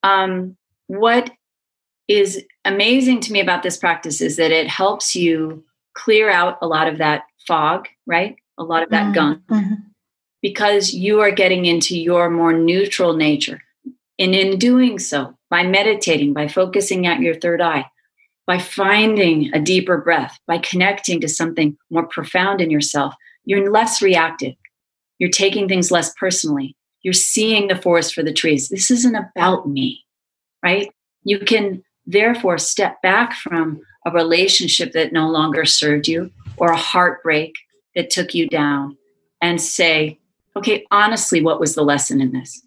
Um, 0.04 0.58
what 0.88 1.32
is 2.08 2.44
amazing 2.66 3.20
to 3.22 3.32
me 3.32 3.40
about 3.40 3.64
this 3.64 3.78
practice 3.78 4.22
is 4.22 4.38
that 4.38 4.52
it 4.52 4.68
helps 4.68 5.16
you 5.16 5.64
clear 5.94 6.30
out 6.30 6.58
a 6.62 6.68
lot 6.68 6.88
of 6.88 6.98
that 6.98 7.24
fog, 7.48 7.88
right? 8.06 8.36
A 8.58 8.64
lot 8.64 8.84
of 8.84 8.90
that 8.90 9.06
mm-hmm. 9.06 9.14
gunk 9.14 9.48
mm-hmm. 9.48 9.74
because 10.42 10.94
you 10.94 11.22
are 11.22 11.32
getting 11.32 11.66
into 11.66 11.98
your 11.98 12.30
more 12.30 12.54
neutral 12.54 13.16
nature. 13.16 13.62
And 14.20 14.36
in 14.36 14.60
doing 14.60 15.00
so, 15.00 15.36
by 15.50 15.64
meditating, 15.64 16.34
by 16.34 16.48
focusing 16.48 17.08
at 17.08 17.22
your 17.22 17.36
third 17.36 17.62
eye, 17.62 17.86
by 18.46 18.60
finding 18.60 19.54
a 19.54 19.60
deeper 19.60 19.98
breath, 19.98 20.38
by 20.48 20.58
connecting 20.58 21.22
to 21.22 21.28
something 21.28 21.78
more 21.90 22.08
profound 22.08 22.62
in 22.62 22.72
yourself, 22.72 23.14
you're 23.46 23.72
less 23.72 24.02
reactive. 24.02 24.56
You're 25.20 25.30
taking 25.30 25.68
things 25.68 25.92
less 25.92 26.14
personally. 26.20 26.76
You're 27.04 27.14
seeing 27.14 27.68
the 27.68 27.76
forest 27.76 28.14
for 28.14 28.24
the 28.24 28.34
trees. 28.34 28.70
This 28.70 28.92
isn't 28.92 29.16
about 29.16 29.70
me, 29.70 30.04
right? 30.64 30.92
You 31.24 31.40
can 31.40 31.84
therefore 32.06 32.58
step 32.58 33.02
back 33.02 33.34
from 33.34 33.82
a 34.06 34.12
relationship 34.12 34.94
that 34.94 35.14
no 35.14 35.30
longer 35.30 35.66
served 35.66 36.08
you 36.08 36.32
or 36.58 36.72
a 36.72 36.78
heartbreak 36.78 37.56
that 37.96 38.10
took 38.10 38.34
you 38.34 38.48
down 38.48 38.98
and 39.41 39.62
say, 39.62 40.20
okay, 40.56 40.86
honestly, 40.91 41.41
what 41.41 41.60
was 41.60 41.76
the 41.76 41.84
lesson 41.84 42.22
in 42.22 42.32
this? 42.32 42.62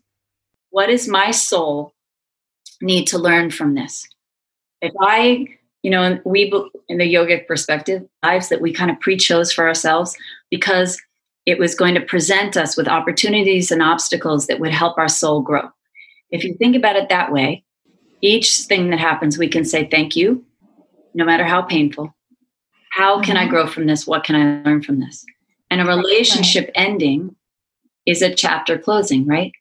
What 0.70 0.86
does 0.86 1.08
my 1.08 1.30
soul 1.30 1.94
need 2.80 3.06
to 3.06 3.18
learn 3.18 3.50
from 3.50 3.74
this? 3.74 4.06
If 4.80 4.92
I, 5.00 5.46
you 5.82 5.90
know, 5.90 6.18
we 6.24 6.52
in 6.88 6.98
the 6.98 7.12
yogic 7.12 7.46
perspective, 7.46 8.06
lives 8.22 8.48
that 8.48 8.60
we 8.60 8.72
kind 8.72 8.90
of 8.90 9.00
pre-chose 9.00 9.52
for 9.52 9.66
ourselves 9.66 10.16
because 10.50 11.00
it 11.46 11.58
was 11.58 11.74
going 11.74 11.94
to 11.94 12.00
present 12.00 12.56
us 12.56 12.76
with 12.76 12.88
opportunities 12.88 13.70
and 13.70 13.82
obstacles 13.82 14.46
that 14.46 14.60
would 14.60 14.72
help 14.72 14.98
our 14.98 15.08
soul 15.08 15.42
grow. 15.42 15.68
If 16.30 16.44
you 16.44 16.54
think 16.54 16.76
about 16.76 16.96
it 16.96 17.08
that 17.08 17.32
way, 17.32 17.64
each 18.20 18.58
thing 18.60 18.90
that 18.90 19.00
happens, 19.00 19.38
we 19.38 19.48
can 19.48 19.64
say 19.64 19.88
thank 19.88 20.14
you 20.14 20.44
no 21.14 21.24
matter 21.24 21.44
how 21.44 21.62
painful. 21.62 22.14
How 22.90 23.20
can 23.20 23.36
I 23.36 23.46
Mhm. 23.46 23.50
grow 23.50 23.66
from 23.66 23.86
this? 23.86 24.06
What 24.06 24.24
can 24.24 24.36
I 24.36 24.62
learn 24.68 24.82
from 24.82 25.00
this? 25.00 25.24
And 25.70 25.80
a 25.80 25.84
relationship 25.84 26.70
ending 26.74 27.34
is 28.06 28.22
a 28.22 28.34
chapter 28.34 28.78
closing, 28.78 29.26
right? 29.26 29.52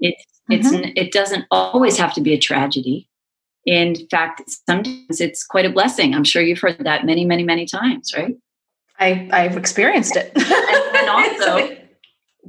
It's 0.00 0.24
it's 0.50 0.68
it 0.72 1.12
doesn't 1.12 1.46
always 1.50 1.96
have 1.98 2.12
to 2.14 2.20
be 2.20 2.34
a 2.34 2.38
tragedy. 2.38 3.08
In 3.64 3.94
fact, 4.10 4.42
sometimes 4.68 5.20
it's 5.20 5.44
quite 5.46 5.64
a 5.64 5.70
blessing. 5.70 6.14
I'm 6.16 6.24
sure 6.24 6.42
you've 6.42 6.58
heard 6.58 6.78
that 6.80 7.06
many, 7.06 7.24
many, 7.24 7.44
many 7.44 7.64
times, 7.64 8.12
right? 8.16 8.34
I, 8.98 9.28
I've 9.32 9.56
experienced 9.56 10.16
it. 10.16 10.32
and 10.34 11.08
also, 11.16 11.76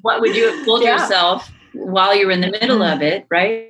What 0.01 0.21
would 0.21 0.35
you 0.35 0.49
have 0.51 0.65
told 0.65 0.81
Yeah. 0.81 0.93
yourself 0.97 1.49
while 1.73 2.15
you 2.15 2.25
were 2.25 2.31
in 2.31 2.41
the 2.41 2.49
middle 2.49 2.79
Mhm. 2.79 2.95
of 2.95 3.01
it, 3.03 3.25
right? 3.29 3.69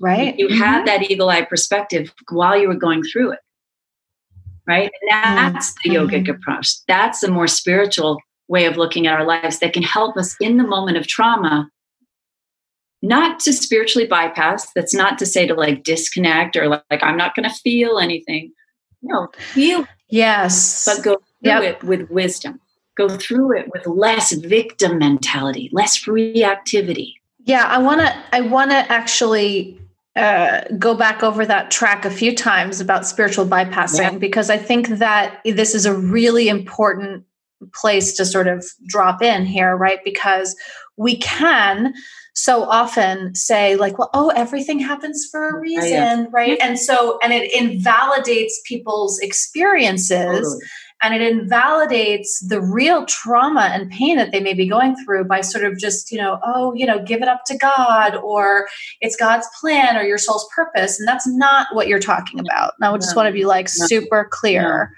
right. 0.00 0.38
You 0.38 0.46
Mhm. 0.48 0.56
had 0.58 0.86
that 0.86 1.10
eagle 1.10 1.28
eye 1.30 1.42
perspective 1.42 2.14
while 2.30 2.56
you 2.56 2.68
were 2.68 2.76
going 2.76 3.02
through 3.02 3.32
it, 3.32 3.40
right? 4.66 4.90
And 5.10 5.54
that's 5.54 5.74
the 5.82 5.90
yogic 5.90 6.26
Mhm. 6.26 6.36
approach. 6.36 6.68
That's 6.88 7.22
a 7.22 7.30
more 7.30 7.46
spiritual 7.46 8.18
way 8.48 8.64
of 8.66 8.76
looking 8.76 9.06
at 9.06 9.14
our 9.18 9.24
lives 9.26 9.58
that 9.60 9.72
can 9.72 9.82
help 9.82 10.16
us 10.16 10.36
in 10.40 10.56
the 10.56 10.64
moment 10.66 10.96
of 10.96 11.06
trauma 11.06 11.68
not 13.02 13.38
to 13.40 13.52
spiritually 13.52 14.06
bypass 14.06 14.70
that's 14.74 14.94
not 14.94 15.18
to 15.18 15.26
say 15.26 15.46
to 15.46 15.54
like 15.54 15.82
disconnect 15.84 16.56
or 16.56 16.68
like, 16.68 16.82
like 16.90 17.02
i'm 17.02 17.16
not 17.16 17.34
going 17.34 17.48
to 17.48 17.54
feel 17.56 17.98
anything 17.98 18.50
no 19.02 19.28
feel 19.52 19.86
Yes. 20.10 20.84
but 20.86 21.02
go 21.02 21.16
through 21.16 21.22
Yep. 21.42 21.62
it 21.62 21.84
with 21.84 22.10
wisdom 22.10 22.60
go 22.96 23.08
through 23.08 23.58
it 23.58 23.70
with 23.72 23.86
less 23.86 24.32
victim 24.32 24.98
mentality 24.98 25.68
less 25.72 26.04
reactivity 26.04 27.14
Yeah, 27.44 27.64
I 27.66 27.76
want 27.78 28.00
to. 28.00 28.14
I 28.32 28.40
want 28.40 28.70
to 28.70 28.76
actually 28.90 29.78
uh, 30.16 30.62
go 30.78 30.94
back 30.94 31.22
over 31.22 31.44
that 31.44 31.70
track 31.70 32.04
a 32.04 32.10
few 32.10 32.34
times 32.34 32.80
about 32.80 33.06
spiritual 33.06 33.44
bypassing 33.44 34.12
Yeah. 34.12 34.18
because 34.18 34.48
I 34.48 34.58
think 34.58 34.88
that 34.88 35.40
this 35.44 35.74
is 35.74 35.86
a 35.86 35.94
really 35.94 36.48
important 36.48 37.24
place 37.72 38.14
to 38.16 38.24
sort 38.24 38.46
of 38.46 38.64
drop 38.86 39.22
in 39.22 39.44
here, 39.44 39.76
right? 39.76 39.98
Because 40.04 40.54
we 40.96 41.16
can 41.16 41.94
so 42.34 42.62
often 42.64 43.34
say 43.34 43.76
like, 43.76 43.98
"Well, 43.98 44.10
oh, 44.14 44.30
everything 44.36 44.78
happens 44.78 45.26
for 45.30 45.48
a 45.48 45.58
reason," 45.58 45.90
yeah. 45.90 46.24
right? 46.32 46.58
And 46.60 46.78
so, 46.78 47.18
and 47.22 47.32
it 47.32 47.52
invalidates 47.52 48.60
people's 48.66 49.18
experiences 49.20 50.10
Totally. 50.10 50.58
And 51.02 51.14
it 51.14 51.22
invalidates 51.22 52.40
the 52.48 52.60
real 52.60 53.04
trauma 53.06 53.68
and 53.72 53.90
pain 53.90 54.16
that 54.16 54.32
they 54.32 54.40
may 54.40 54.54
be 54.54 54.66
going 54.66 54.96
through 55.04 55.24
by 55.24 55.40
sort 55.40 55.64
of 55.64 55.78
just 55.78 56.10
you 56.10 56.18
know 56.18 56.38
oh 56.44 56.72
you 56.74 56.86
know 56.86 57.02
give 57.04 57.20
it 57.22 57.28
up 57.28 57.44
to 57.46 57.56
god 57.58 58.16
or 58.16 58.66
it's 59.00 59.16
god's 59.16 59.46
plan 59.60 59.96
or 59.96 60.02
your 60.02 60.18
soul's 60.18 60.48
purpose. 60.54 60.98
And 60.98 61.06
that's 61.08 61.26
not 61.26 61.66
what 61.72 61.88
you're 61.88 61.98
talking 62.00 62.40
about. 62.40 62.72
And 62.80 62.86
i 62.86 62.96
just 62.96 63.14
No. 63.14 63.20
want 63.22 63.28
to 63.28 63.32
be 63.32 63.44
like 63.44 63.68
super 63.68 64.28
clear. 64.30 64.92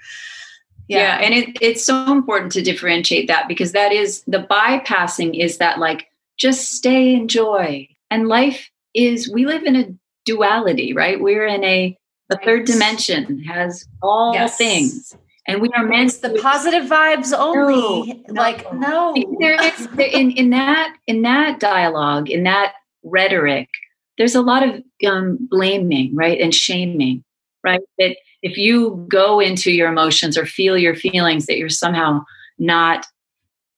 Yeah, 0.87 1.19
and 1.21 1.33
it, 1.33 1.57
it's 1.61 1.83
so 1.83 2.09
important 2.11 2.53
to 2.53 2.61
differentiate 2.61 3.27
that 3.27 3.49
because 3.49 3.73
that 3.73 3.91
is 3.91 4.23
the 4.25 4.47
bypassing 4.49 5.37
is 5.37 5.57
that 5.57 5.79
like 5.79 6.07
just 6.37 6.71
stay 6.71 7.13
in 7.13 7.27
joy. 7.27 7.87
And 8.09 8.29
life 8.29 8.69
is 8.93 9.29
we 9.29 9.45
live 9.45 9.63
in 9.63 9.75
a 9.75 9.85
duality 10.25 10.93
right? 10.93 11.19
We're 11.19 11.45
in 11.47 11.63
a 11.63 11.97
the 12.29 12.39
third 12.43 12.65
dimension 12.65 13.41
has 13.43 13.85
all 14.01 14.33
Yes. 14.33 14.57
things 14.57 15.15
and 15.47 15.61
we 15.61 15.69
are 15.75 15.85
meant 15.85 16.21
the 16.21 16.37
positive 16.41 16.89
vibes 16.89 17.33
only. 17.37 18.23
No, 18.27 18.41
like 18.41 18.71
no. 18.73 19.15
There 19.39 19.61
is 19.63 19.87
in 19.97 20.31
in 20.31 20.49
that 20.51 20.95
in 21.07 21.21
that 21.21 21.59
dialogue 21.59 22.29
in 22.29 22.43
that 22.43 22.73
rhetoric 23.03 23.69
there's 24.17 24.35
a 24.35 24.41
lot 24.41 24.67
of 24.67 24.83
um, 25.07 25.37
blaming 25.39 26.13
right 26.15 26.39
and 26.39 26.53
shaming 26.53 27.23
right? 27.63 27.81
That 27.97 28.17
if 28.43 28.57
you 28.57 29.05
go 29.09 29.39
into 29.39 29.71
your 29.71 29.89
emotions 29.89 30.37
or 30.37 30.45
feel 30.45 30.77
your 30.77 30.95
feelings 30.95 31.47
that 31.47 31.57
you're 31.57 31.69
somehow 31.69 32.23
not 32.59 33.05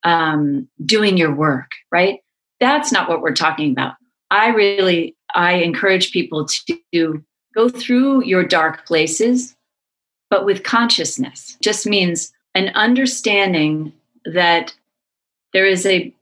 um, 0.03 0.67
doing 0.85 1.17
your 1.17 1.33
work 1.33 1.69
right? 1.91 2.19
That's 2.59 2.91
not 2.91 3.07
what 3.07 3.21
we're 3.21 3.33
talking 3.35 3.71
about. 3.71 3.93
I 4.31 4.49
really 4.49 5.15
i 5.35 5.53
encourage 5.53 6.11
people 6.11 6.47
to 6.91 7.23
go 7.53 7.69
through 7.69 8.23
your 8.23 8.43
dark 8.43 8.85
places 8.87 9.55
but 10.29 10.45
with 10.45 10.63
consciousness 10.63 11.57
just 11.61 11.85
means 11.85 12.31
an 12.55 12.69
understanding 12.69 13.93
that 14.25 14.73
there 15.53 15.65
is 15.65 15.85
a 15.85 16.13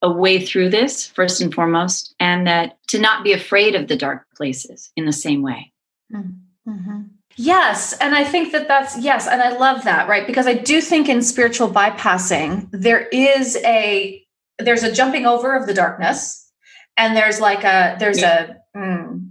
a 0.00 0.10
way 0.12 0.38
through 0.44 0.68
this 0.68 1.08
first 1.08 1.40
and 1.40 1.52
foremost 1.52 2.14
and 2.20 2.46
that 2.46 2.78
to 2.86 3.00
not 3.00 3.24
be 3.24 3.32
afraid 3.32 3.74
of 3.74 3.88
the 3.88 3.96
dark 3.96 4.24
places 4.36 4.92
in 4.96 5.06
the 5.06 5.12
same 5.12 5.42
way 5.42 5.72
Mhm. 6.12 7.10
Yes. 7.36 7.96
And 7.98 8.14
I 8.14 8.24
think 8.24 8.52
that 8.52 8.66
that's, 8.66 8.98
yes. 8.98 9.28
And 9.28 9.40
I 9.40 9.56
love 9.56 9.84
that, 9.84 10.08
right? 10.08 10.26
Because 10.26 10.46
I 10.46 10.54
do 10.54 10.80
think 10.80 11.08
in 11.08 11.22
spiritual 11.22 11.70
bypassing, 11.70 12.68
there 12.72 13.06
is 13.08 13.56
a, 13.64 14.24
there's 14.58 14.82
a 14.82 14.92
jumping 14.92 15.24
over 15.24 15.54
of 15.54 15.66
the 15.66 15.74
darkness 15.74 16.50
and 16.96 17.16
there's 17.16 17.40
like 17.40 17.62
a, 17.62 17.96
there's 18.00 18.22
a, 18.22 18.56
mm, 18.76 19.30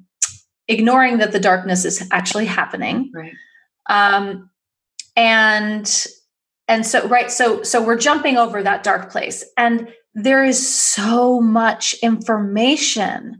ignoring 0.69 1.17
that 1.17 1.33
the 1.33 1.39
darkness 1.39 1.83
is 1.83 2.07
actually 2.11 2.45
happening. 2.45 3.11
right 3.13 3.33
Um, 3.89 4.49
and, 5.15 6.05
and 6.67 6.85
so, 6.85 7.07
right. 7.07 7.31
So, 7.31 7.63
so 7.63 7.81
we're 7.81 7.97
jumping 7.97 8.37
over 8.37 8.61
that 8.63 8.83
dark 8.83 9.11
place 9.11 9.43
and 9.57 9.87
there 10.19 10.43
is 10.43 10.67
so 10.67 11.39
much 11.39 11.93
information 12.01 13.37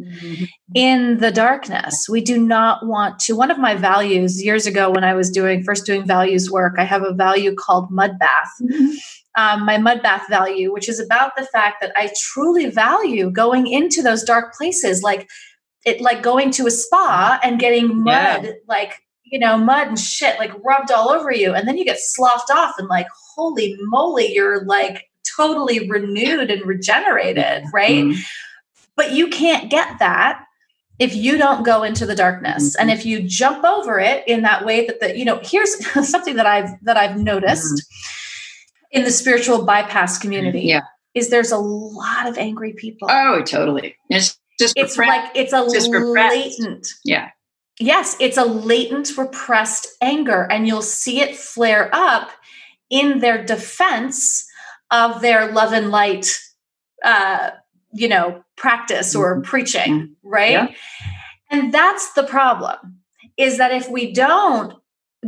in 0.76 1.18
the 1.18 1.32
darkness. 1.32 2.06
We 2.08 2.22
do 2.22 2.38
not 2.38 2.86
want 2.86 3.18
to. 3.22 3.36
One 3.36 3.50
of 3.50 3.58
my 3.58 3.74
values 3.74 4.44
years 4.46 4.68
ago, 4.68 4.92
when 4.92 5.04
I 5.04 5.16
was 5.16 5.32
doing 5.32 5.64
first 5.64 5.88
doing 5.88 6.06
values 6.06 6.52
work, 6.52 6.76
I 6.78 6.84
have 6.84 7.02
a 7.02 7.16
value 7.16 7.56
called 7.56 7.90
mud 7.90 8.20
bath. 8.20 8.52
Um, 9.36 9.66
my 9.66 9.78
mud 9.78 10.02
bath 10.02 10.26
value, 10.30 10.74
which 10.74 10.90
is 10.90 11.00
about 11.00 11.36
the 11.38 11.46
fact 11.46 11.78
that 11.82 11.92
I 11.96 12.12
truly 12.20 12.72
value 12.72 13.30
going 13.30 13.68
into 13.68 14.02
those 14.02 14.24
dark 14.24 14.56
places, 14.56 15.04
like 15.04 15.30
it, 15.86 16.02
like 16.02 16.24
going 16.24 16.50
to 16.52 16.66
a 16.66 16.72
spa 16.72 17.40
and 17.44 17.60
getting 17.60 18.04
mud, 18.04 18.56
like 18.68 18.94
you 19.32 19.40
know, 19.40 19.58
mud 19.58 19.88
and 19.88 20.00
shit, 20.00 20.38
like 20.40 20.52
rubbed 20.64 20.92
all 20.92 21.10
over 21.10 21.32
you, 21.32 21.54
and 21.54 21.68
then 21.68 21.78
you 21.78 21.86
get 21.86 22.00
sloughed 22.00 22.50
off, 22.52 22.76
and 22.78 22.88
like, 22.88 23.08
holy 23.36 23.76
moly, 23.82 24.34
you're 24.34 24.64
like 24.66 25.10
totally 25.36 25.90
renewed 25.90 26.50
and 26.50 26.66
regenerated, 26.66 27.64
right? 27.74 28.04
Mhm. 28.06 28.18
but 28.96 29.12
you 29.12 29.28
can't 29.28 29.70
get 29.70 30.00
that 30.00 30.44
if 30.98 31.14
you 31.16 31.38
don't 31.38 31.64
go 31.64 31.84
into 31.84 32.06
the 32.08 32.16
darkness 32.16 32.76
Mhm. 32.76 32.82
and 32.82 32.90
if 32.92 33.06
you 33.06 33.22
jump 33.22 33.64
over 33.64 34.00
it 34.00 34.24
in 34.28 34.42
that 34.42 34.66
way 34.66 34.88
that 34.88 35.00
the 35.00 35.16
you 35.16 35.24
know 35.26 35.40
here's 35.44 35.76
something 36.10 36.36
that 36.38 36.48
i've 36.48 36.70
that 36.82 36.98
i've 36.98 37.16
noticed 37.18 37.86
in 38.92 39.04
the 39.04 39.12
spiritual 39.12 39.64
bypass 39.66 40.18
community 40.18 40.62
yeah 40.62 40.82
is 41.14 41.30
there's 41.30 41.52
a 41.52 41.58
lot 41.60 42.28
of 42.28 42.38
angry 42.40 42.74
people 42.74 43.08
oh 43.12 43.44
totally 43.44 43.96
it's 44.10 44.40
just 44.60 44.74
it's 44.76 44.98
repressed. 44.98 45.26
like 45.26 45.32
it's 45.36 45.54
a 45.54 45.64
repressed. 45.92 46.36
latent 46.36 46.88
yeah 47.06 47.30
yes 47.80 48.16
it's 48.20 48.38
a 48.38 48.46
latent 48.46 49.18
repressed 49.18 49.88
anger 50.02 50.48
and 50.52 50.68
you'll 50.68 50.82
see 50.82 51.20
it 51.22 51.36
flare 51.36 51.90
up 51.94 52.32
in 52.90 53.20
their 53.20 53.44
defense 53.44 54.46
of 54.92 55.22
their 55.22 55.52
love 55.52 55.74
and 55.74 55.92
light 55.92 56.40
uh 57.04 57.52
you 57.94 58.08
know 58.08 58.44
practice 58.56 59.16
or 59.16 59.38
Mhm. 59.40 59.44
preaching 59.44 60.16
right 60.24 60.52
Yeah. 60.52 60.68
and 61.52 61.74
that's 61.74 62.14
the 62.14 62.24
problem 62.24 63.00
is 63.38 63.58
that 63.58 63.72
if 63.72 63.90
we 63.90 64.12
don't 64.12 64.74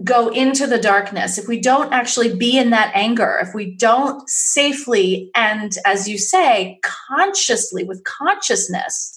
go 0.03 0.29
into 0.29 0.65
the 0.67 0.77
darkness 0.79 1.37
if 1.37 1.47
we 1.47 1.59
don't 1.59 1.91
actually 1.93 2.35
be 2.35 2.57
in 2.57 2.69
that 2.71 2.91
anger 2.95 3.39
if 3.41 3.53
we 3.53 3.75
don't 3.75 4.27
safely 4.29 5.29
and 5.35 5.73
as 5.85 6.07
you 6.07 6.17
say 6.17 6.79
consciously 6.83 7.83
with 7.83 8.03
consciousness 8.03 9.15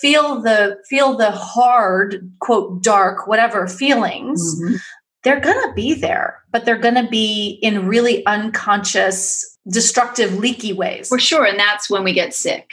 feel 0.00 0.40
the 0.40 0.78
feel 0.88 1.16
the 1.16 1.30
hard 1.32 2.30
quote 2.40 2.82
dark 2.82 3.26
whatever 3.26 3.66
feelings 3.66 4.60
Mhm. 4.60 4.78
they're 5.24 5.40
gonna 5.40 5.72
be 5.74 5.94
there 5.94 6.38
but 6.52 6.64
they're 6.64 6.78
gonna 6.78 7.08
be 7.08 7.58
in 7.62 7.86
really 7.86 8.24
unconscious 8.26 9.58
destructive 9.68 10.38
leaky 10.38 10.72
ways. 10.72 11.08
For 11.08 11.18
sure 11.18 11.44
and 11.44 11.58
that's 11.58 11.90
when 11.90 12.02
we 12.04 12.12
get 12.12 12.34
sick. 12.34 12.70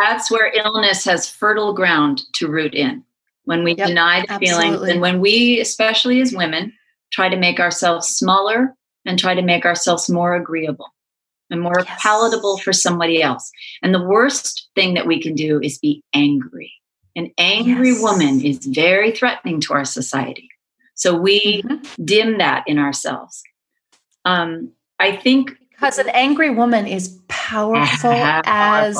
That's 0.00 0.30
where 0.30 0.52
illness 0.54 1.04
has 1.04 1.28
fertile 1.28 1.72
ground 1.74 2.22
to 2.34 2.48
root 2.48 2.74
in. 2.74 3.04
When 3.44 3.64
we 3.64 3.74
Yep, 3.74 3.86
deny 3.88 4.24
the 4.26 4.38
feelings 4.38 4.82
and 4.88 5.00
when 5.00 5.20
we 5.20 5.60
especially 5.60 6.20
as 6.20 6.32
women 6.32 6.72
try 7.12 7.28
to 7.28 7.36
make 7.36 7.58
ourselves 7.60 8.08
smaller 8.08 8.74
and 9.04 9.18
try 9.18 9.34
to 9.34 9.42
make 9.42 9.64
ourselves 9.66 10.08
more 10.08 10.34
agreeable 10.34 10.92
and 11.50 11.60
more 11.60 11.80
Yes. 11.86 11.98
palatable 12.02 12.58
for 12.58 12.72
somebody 12.72 13.22
else 13.22 13.50
and 13.82 13.94
the 13.94 14.02
worst 14.02 14.68
thing 14.74 14.94
that 14.94 15.06
we 15.06 15.20
can 15.20 15.34
do 15.34 15.60
is 15.62 15.78
be 15.78 16.02
angry 16.14 16.72
an 17.16 17.30
angry 17.38 17.90
Yes. 17.90 18.02
woman 18.02 18.40
is 18.44 18.64
very 18.66 19.10
threatening 19.12 19.60
to 19.62 19.72
our 19.74 19.84
society 19.84 20.48
so 20.94 21.14
we 21.16 21.62
Mhm. 21.62 21.86
dim 22.04 22.38
that 22.38 22.64
in 22.66 22.78
ourselves 22.78 23.42
um, 24.24 24.70
i 24.98 25.14
think 25.16 25.52
because 25.70 25.98
an 25.98 26.08
angry 26.10 26.50
woman 26.50 26.86
is 26.86 27.18
powerful 27.28 28.10
as 28.44 28.96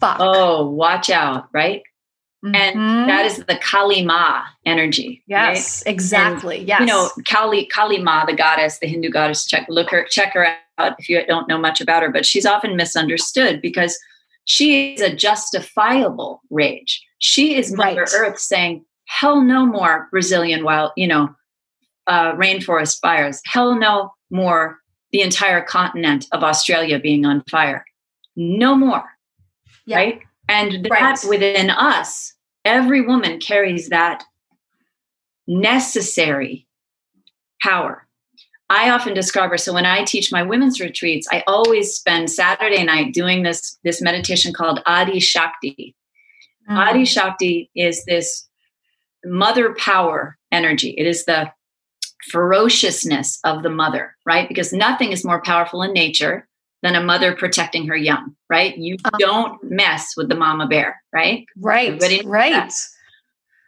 fuck 0.00 0.16
oh 0.20 0.66
watch 0.68 1.10
out 1.10 1.48
right 1.52 1.82
Mm-hmm. 2.44 2.54
And 2.54 3.08
that 3.08 3.24
is 3.24 3.38
the 3.38 3.56
Kali 3.56 4.02
Ma 4.04 4.42
energy. 4.66 5.22
Yes, 5.26 5.82
right? 5.84 5.92
exactly. 5.92 6.58
And, 6.58 6.68
yes. 6.68 6.80
You 6.80 6.86
know, 6.86 7.10
Kali 7.26 7.64
Kali 7.66 7.98
Ma, 7.98 8.24
the 8.26 8.34
goddess, 8.34 8.78
the 8.78 8.86
Hindu 8.86 9.08
goddess. 9.10 9.46
Check 9.46 9.66
look 9.68 9.90
her 9.90 10.04
check 10.04 10.34
her 10.34 10.46
out 10.46 10.58
if 10.78 11.08
you 11.08 11.24
don't 11.26 11.48
know 11.48 11.58
much 11.58 11.80
about 11.80 12.02
her, 12.02 12.10
but 12.10 12.26
she's 12.26 12.46
often 12.46 12.76
misunderstood 12.76 13.60
because 13.62 13.98
she 14.44 14.94
is 14.94 15.00
a 15.00 15.14
justifiable 15.14 16.40
rage. 16.50 17.04
She 17.18 17.56
is 17.56 17.74
Mother 17.74 18.02
right. 18.02 18.14
Earth 18.14 18.38
saying, 18.38 18.84
"Hell 19.06 19.42
no 19.42 19.66
more 19.66 20.08
Brazilian 20.10 20.64
wild, 20.64 20.92
you 20.96 21.06
know, 21.06 21.34
uh, 22.06 22.32
rainforest 22.32 23.00
fires. 23.00 23.40
Hell 23.44 23.74
no 23.74 24.14
more 24.30 24.78
the 25.12 25.22
entire 25.22 25.62
continent 25.62 26.26
of 26.32 26.42
Australia 26.42 26.98
being 26.98 27.24
on 27.26 27.42
fire. 27.50 27.84
No 28.36 28.74
more." 28.74 29.04
Yeah. 29.86 29.96
Right? 29.96 30.20
And 30.48 30.84
that 30.84 30.90
right. 30.90 31.24
within 31.28 31.70
us, 31.70 32.34
every 32.64 33.00
woman 33.00 33.40
carries 33.40 33.88
that 33.88 34.24
necessary 35.46 36.66
power. 37.62 38.05
I 38.68 38.90
often 38.90 39.14
discover 39.14 39.56
so 39.58 39.72
when 39.72 39.86
I 39.86 40.04
teach 40.04 40.32
my 40.32 40.42
women's 40.42 40.80
retreats, 40.80 41.28
I 41.30 41.44
always 41.46 41.94
spend 41.94 42.30
Saturday 42.30 42.82
night 42.82 43.14
doing 43.14 43.42
this 43.42 43.78
this 43.84 44.02
meditation 44.02 44.52
called 44.52 44.82
Adi 44.86 45.20
Shakti. 45.20 45.94
Mm-hmm. 46.68 46.78
Adi 46.78 47.04
Shakti 47.04 47.70
is 47.76 48.04
this 48.06 48.48
mother 49.24 49.74
power 49.74 50.36
energy. 50.50 50.90
It 50.90 51.06
is 51.06 51.24
the 51.24 51.52
ferociousness 52.30 53.38
of 53.44 53.62
the 53.62 53.70
mother, 53.70 54.16
right? 54.24 54.48
Because 54.48 54.72
nothing 54.72 55.12
is 55.12 55.24
more 55.24 55.40
powerful 55.42 55.82
in 55.82 55.92
nature 55.92 56.48
than 56.82 56.94
a 56.94 57.02
mother 57.02 57.34
protecting 57.34 57.86
her 57.86 57.96
young, 57.96 58.34
right? 58.50 58.76
You 58.76 58.96
uh-huh. 59.04 59.16
don't 59.18 59.62
mess 59.62 60.14
with 60.16 60.28
the 60.28 60.34
mama 60.34 60.66
bear, 60.66 61.02
right? 61.12 61.46
Right. 61.56 62.00
Right. 62.26 62.52
That. 62.52 62.72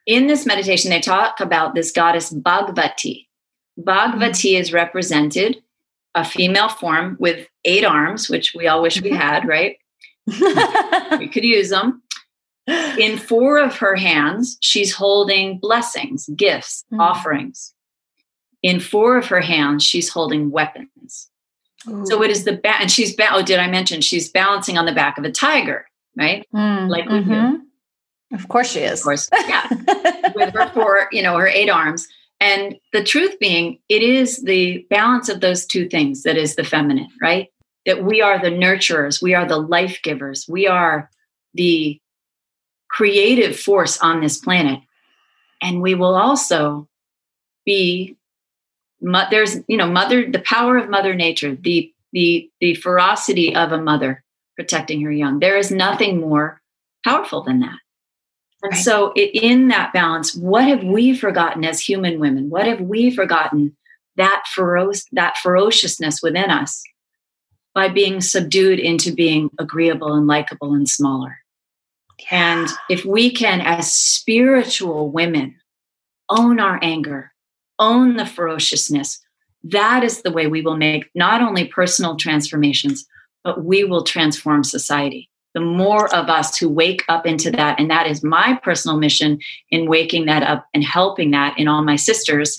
In 0.06 0.26
this 0.26 0.46
meditation, 0.46 0.90
they 0.90 1.00
talk 1.00 1.40
about 1.40 1.74
this 1.74 1.92
goddess 1.92 2.32
Bhagavati. 2.32 3.27
Bhagavati 3.78 4.58
is 4.58 4.72
represented 4.72 5.62
a 6.14 6.24
female 6.24 6.68
form 6.68 7.16
with 7.20 7.46
eight 7.64 7.84
arms, 7.84 8.28
which 8.28 8.54
we 8.54 8.66
all 8.66 8.82
wish 8.82 9.00
we 9.00 9.10
had, 9.26 9.46
right? 9.46 9.78
we 11.18 11.28
could 11.28 11.44
use 11.44 11.70
them. 11.70 12.02
In 12.68 13.16
four 13.16 13.58
of 13.58 13.76
her 13.76 13.94
hands, 13.96 14.58
she's 14.60 14.94
holding 14.94 15.58
blessings, 15.58 16.28
gifts, 16.36 16.84
mm-hmm. 16.92 17.00
offerings. 17.00 17.72
In 18.62 18.80
four 18.80 19.16
of 19.16 19.26
her 19.26 19.40
hands, 19.40 19.84
she's 19.84 20.10
holding 20.10 20.50
weapons. 20.50 21.30
Ooh. 21.88 22.04
So 22.06 22.22
it 22.22 22.30
is 22.30 22.44
the 22.44 22.52
back, 22.52 22.80
and 22.80 22.90
she's 22.90 23.14
ba- 23.14 23.30
oh, 23.32 23.42
did 23.42 23.58
I 23.58 23.68
mention 23.68 24.00
she's 24.00 24.28
balancing 24.28 24.76
on 24.76 24.84
the 24.84 24.92
back 24.92 25.16
of 25.16 25.24
a 25.24 25.30
tiger, 25.30 25.86
right? 26.16 26.46
Mm, 26.52 26.88
like 26.88 27.06
we 27.06 27.20
mm-hmm. 27.20 28.34
Of 28.34 28.48
course 28.48 28.72
she 28.72 28.80
is. 28.80 29.00
Of 29.00 29.04
course, 29.04 29.30
yeah. 29.32 29.68
With 30.34 30.52
her 30.52 30.68
four, 30.74 31.08
you 31.12 31.22
know, 31.22 31.38
her 31.38 31.46
eight 31.46 31.70
arms. 31.70 32.06
And 32.40 32.76
the 32.92 33.02
truth 33.02 33.38
being, 33.40 33.78
it 33.88 34.02
is 34.02 34.42
the 34.42 34.86
balance 34.90 35.28
of 35.28 35.40
those 35.40 35.66
two 35.66 35.88
things 35.88 36.22
that 36.22 36.36
is 36.36 36.54
the 36.54 36.64
feminine, 36.64 37.08
right? 37.20 37.48
That 37.84 38.04
we 38.04 38.20
are 38.22 38.40
the 38.40 38.50
nurturers, 38.50 39.20
we 39.20 39.34
are 39.34 39.46
the 39.46 39.58
life 39.58 40.00
givers, 40.02 40.46
we 40.48 40.66
are 40.66 41.10
the 41.54 42.00
creative 42.88 43.58
force 43.58 43.98
on 43.98 44.20
this 44.20 44.38
planet. 44.38 44.80
And 45.60 45.82
we 45.82 45.94
will 45.94 46.14
also 46.14 46.88
be 47.64 48.16
there's 49.00 49.56
you 49.68 49.76
know 49.76 49.86
mother 49.86 50.30
the 50.30 50.40
power 50.40 50.76
of 50.76 50.88
mother 50.88 51.14
nature 51.14 51.54
the 51.54 51.92
the 52.12 52.50
the 52.60 52.74
ferocity 52.74 53.54
of 53.54 53.72
a 53.72 53.80
mother 53.80 54.24
protecting 54.56 55.02
her 55.02 55.12
young 55.12 55.38
there 55.38 55.56
is 55.56 55.70
nothing 55.70 56.20
more 56.20 56.60
powerful 57.04 57.42
than 57.42 57.60
that 57.60 57.78
and 58.62 58.72
right. 58.72 58.82
so 58.82 59.12
it, 59.14 59.30
in 59.34 59.68
that 59.68 59.92
balance 59.92 60.34
what 60.34 60.66
have 60.66 60.82
we 60.82 61.16
forgotten 61.16 61.64
as 61.64 61.80
human 61.80 62.18
women 62.18 62.50
what 62.50 62.66
have 62.66 62.80
we 62.80 63.10
forgotten 63.10 63.76
that 64.16 64.42
feroc 64.56 65.02
that 65.12 65.36
ferociousness 65.38 66.20
within 66.22 66.50
us 66.50 66.82
by 67.74 67.88
being 67.88 68.20
subdued 68.20 68.78
into 68.80 69.12
being 69.12 69.50
agreeable 69.58 70.14
and 70.14 70.26
likable 70.26 70.74
and 70.74 70.88
smaller 70.88 71.38
yeah. 72.30 72.60
and 72.60 72.68
if 72.88 73.04
we 73.04 73.30
can 73.30 73.60
as 73.60 73.92
spiritual 73.92 75.10
women 75.10 75.54
own 76.28 76.60
our 76.60 76.78
anger 76.82 77.32
own 77.78 78.16
the 78.16 78.26
ferociousness. 78.26 79.20
That 79.64 80.04
is 80.04 80.22
the 80.22 80.30
way 80.30 80.46
we 80.46 80.62
will 80.62 80.76
make 80.76 81.10
not 81.14 81.40
only 81.42 81.66
personal 81.66 82.16
transformations, 82.16 83.06
but 83.44 83.64
we 83.64 83.84
will 83.84 84.04
transform 84.04 84.64
society. 84.64 85.27
The 85.54 85.60
more 85.60 86.14
of 86.14 86.28
us 86.28 86.56
who 86.56 86.68
wake 86.68 87.04
up 87.08 87.26
into 87.26 87.50
that, 87.52 87.80
and 87.80 87.90
that 87.90 88.06
is 88.06 88.22
my 88.22 88.58
personal 88.62 88.98
mission 88.98 89.38
in 89.70 89.88
waking 89.88 90.26
that 90.26 90.42
up 90.42 90.66
and 90.74 90.84
helping 90.84 91.30
that 91.32 91.58
in 91.58 91.68
all 91.68 91.82
my 91.82 91.96
sisters 91.96 92.56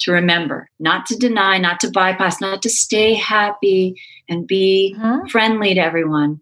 to 0.00 0.12
remember, 0.12 0.68
not 0.80 1.06
to 1.06 1.16
deny, 1.16 1.58
not 1.58 1.80
to 1.80 1.90
bypass, 1.90 2.40
not 2.40 2.60
to 2.62 2.70
stay 2.70 3.14
happy 3.14 3.94
and 4.28 4.46
be 4.46 4.96
mm-hmm. 4.98 5.26
friendly 5.28 5.74
to 5.74 5.80
everyone. 5.80 6.40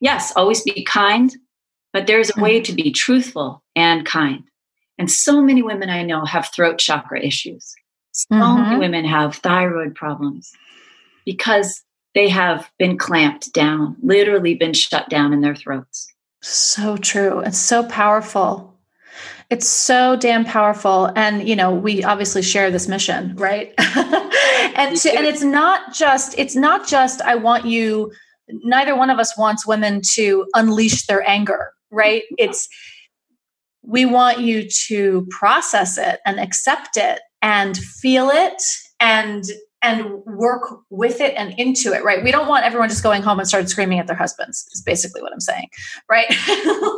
Yes, 0.00 0.32
always 0.36 0.62
be 0.62 0.84
kind, 0.84 1.34
but 1.92 2.06
there's 2.06 2.30
a 2.36 2.40
way 2.40 2.60
to 2.60 2.72
be 2.72 2.90
truthful 2.92 3.62
and 3.74 4.06
kind. 4.06 4.44
And 4.98 5.10
so 5.10 5.42
many 5.42 5.62
women 5.62 5.90
I 5.90 6.02
know 6.02 6.24
have 6.24 6.50
throat 6.54 6.78
chakra 6.78 7.20
issues. 7.20 7.74
So 8.12 8.28
mm-hmm. 8.30 8.62
many 8.62 8.78
women 8.78 9.04
have 9.04 9.36
thyroid 9.36 9.94
problems 9.94 10.52
because 11.24 11.82
they 12.14 12.28
have 12.28 12.70
been 12.78 12.98
clamped 12.98 13.52
down, 13.52 13.96
literally 14.02 14.54
been 14.54 14.74
shut 14.74 15.08
down 15.08 15.32
in 15.32 15.40
their 15.40 15.54
throats. 15.54 16.12
So 16.42 16.96
true. 16.96 17.40
It's 17.40 17.58
so 17.58 17.84
powerful. 17.84 18.72
It's 19.50 19.68
so 19.68 20.16
damn 20.16 20.44
powerful. 20.44 21.10
And, 21.14 21.46
you 21.48 21.54
know, 21.54 21.72
we 21.74 22.02
obviously 22.02 22.42
share 22.42 22.70
this 22.70 22.88
mission, 22.88 23.36
right? 23.36 23.72
and, 23.78 24.96
to, 24.96 25.10
and 25.14 25.26
it's 25.26 25.42
not 25.42 25.92
just, 25.94 26.38
it's 26.38 26.56
not 26.56 26.86
just, 26.86 27.20
I 27.22 27.34
want 27.34 27.66
you, 27.66 28.12
neither 28.48 28.96
one 28.96 29.10
of 29.10 29.18
us 29.18 29.36
wants 29.36 29.66
women 29.66 30.00
to 30.14 30.46
unleash 30.54 31.06
their 31.06 31.26
anger, 31.28 31.72
right? 31.90 32.22
It's, 32.38 32.68
we 33.84 34.06
want 34.06 34.38
you 34.38 34.68
to 34.86 35.26
process 35.30 35.98
it 35.98 36.20
and 36.24 36.38
accept 36.38 36.96
it 36.96 37.20
and 37.42 37.76
feel 37.76 38.30
it 38.30 38.62
and 39.00 39.44
and 39.82 40.24
work 40.26 40.80
with 40.90 41.20
it 41.20 41.34
and 41.36 41.58
into 41.58 41.92
it 41.92 42.04
right? 42.04 42.22
We 42.22 42.30
don't 42.30 42.48
want 42.48 42.64
everyone 42.64 42.88
just 42.88 43.02
going 43.02 43.22
home 43.22 43.38
and 43.38 43.48
started 43.48 43.68
screaming 43.68 43.98
at 43.98 44.06
their 44.06 44.16
husbands 44.16 44.68
is 44.72 44.82
basically 44.82 45.22
what 45.22 45.32
i'm 45.32 45.40
saying 45.40 45.68
right? 46.08 46.26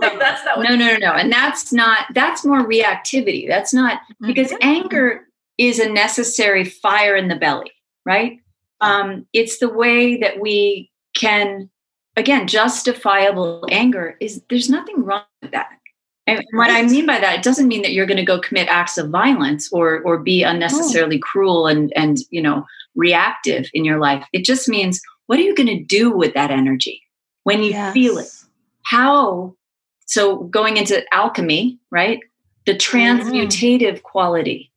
Like 0.01 0.19
that's 0.19 0.45
not 0.45 0.59
no 0.59 0.75
no 0.75 0.93
no 0.93 0.97
no. 0.97 1.13
And 1.13 1.33
that's 1.33 1.73
not 1.73 2.07
that's 2.15 2.45
more 2.45 2.67
reactivity. 2.67 3.49
That's 3.49 3.73
not 3.73 4.01
because 4.21 4.49
mm-hmm. 4.49 4.69
anger 4.69 5.27
is 5.57 5.79
a 5.79 5.89
necessary 5.89 6.65
fire 6.65 7.17
in 7.17 7.29
the 7.29 7.37
belly 7.37 7.73
right? 8.05 8.39
Um, 8.81 9.27
it's 9.33 9.59
the 9.59 9.71
way 9.71 10.19
that 10.19 10.41
we 10.41 10.91
can 11.17 11.71
again 12.17 12.47
justifiable 12.47 13.67
anger 13.71 14.17
is 14.21 14.43
there's 14.51 14.69
nothing 14.69 15.05
wrong 15.05 15.23
with 15.43 15.53
that 15.53 15.71
and 16.27 16.45
what 16.53 16.71
I 16.71 16.83
mean 16.83 17.05
by 17.05 17.19
that, 17.19 17.39
it 17.39 17.43
doesn't 17.43 17.69
mean 17.69 17.83
that 17.83 17.93
you're 17.93 18.07
going 18.07 18.17
to 18.17 18.25
go 18.25 18.41
commit 18.41 18.69
acts 18.69 18.97
of 18.97 19.11
violence 19.11 19.71
or 19.73 20.01
or 20.03 20.19
be 20.19 20.43
unnecessarily 20.43 21.17
oh. 21.19 21.27
cruel 21.27 21.67
and 21.67 21.93
and 21.97 22.19
you 22.31 22.41
know 22.41 22.65
reactive 22.95 23.69
in 23.75 23.85
your 23.85 23.99
life. 23.99 24.27
It 24.33 24.45
just 24.45 24.69
means 24.69 25.01
what 25.27 25.39
are 25.39 25.43
you 25.43 25.55
going 25.55 25.67
to 25.67 25.83
do 25.83 26.11
with 26.11 26.35
that 26.35 26.51
energy 26.51 27.03
when 27.43 27.63
you 27.63 27.71
yes. 27.71 27.93
feel 27.93 28.19
it? 28.19 28.29
How? 28.85 29.55
So 30.07 30.45
going 30.45 30.77
into 30.77 31.03
alchemy, 31.13 31.79
right? 31.91 32.21
The 32.67 32.75
transmutative 32.75 33.81
mm-hmm. 33.81 34.03
quality, 34.03 34.73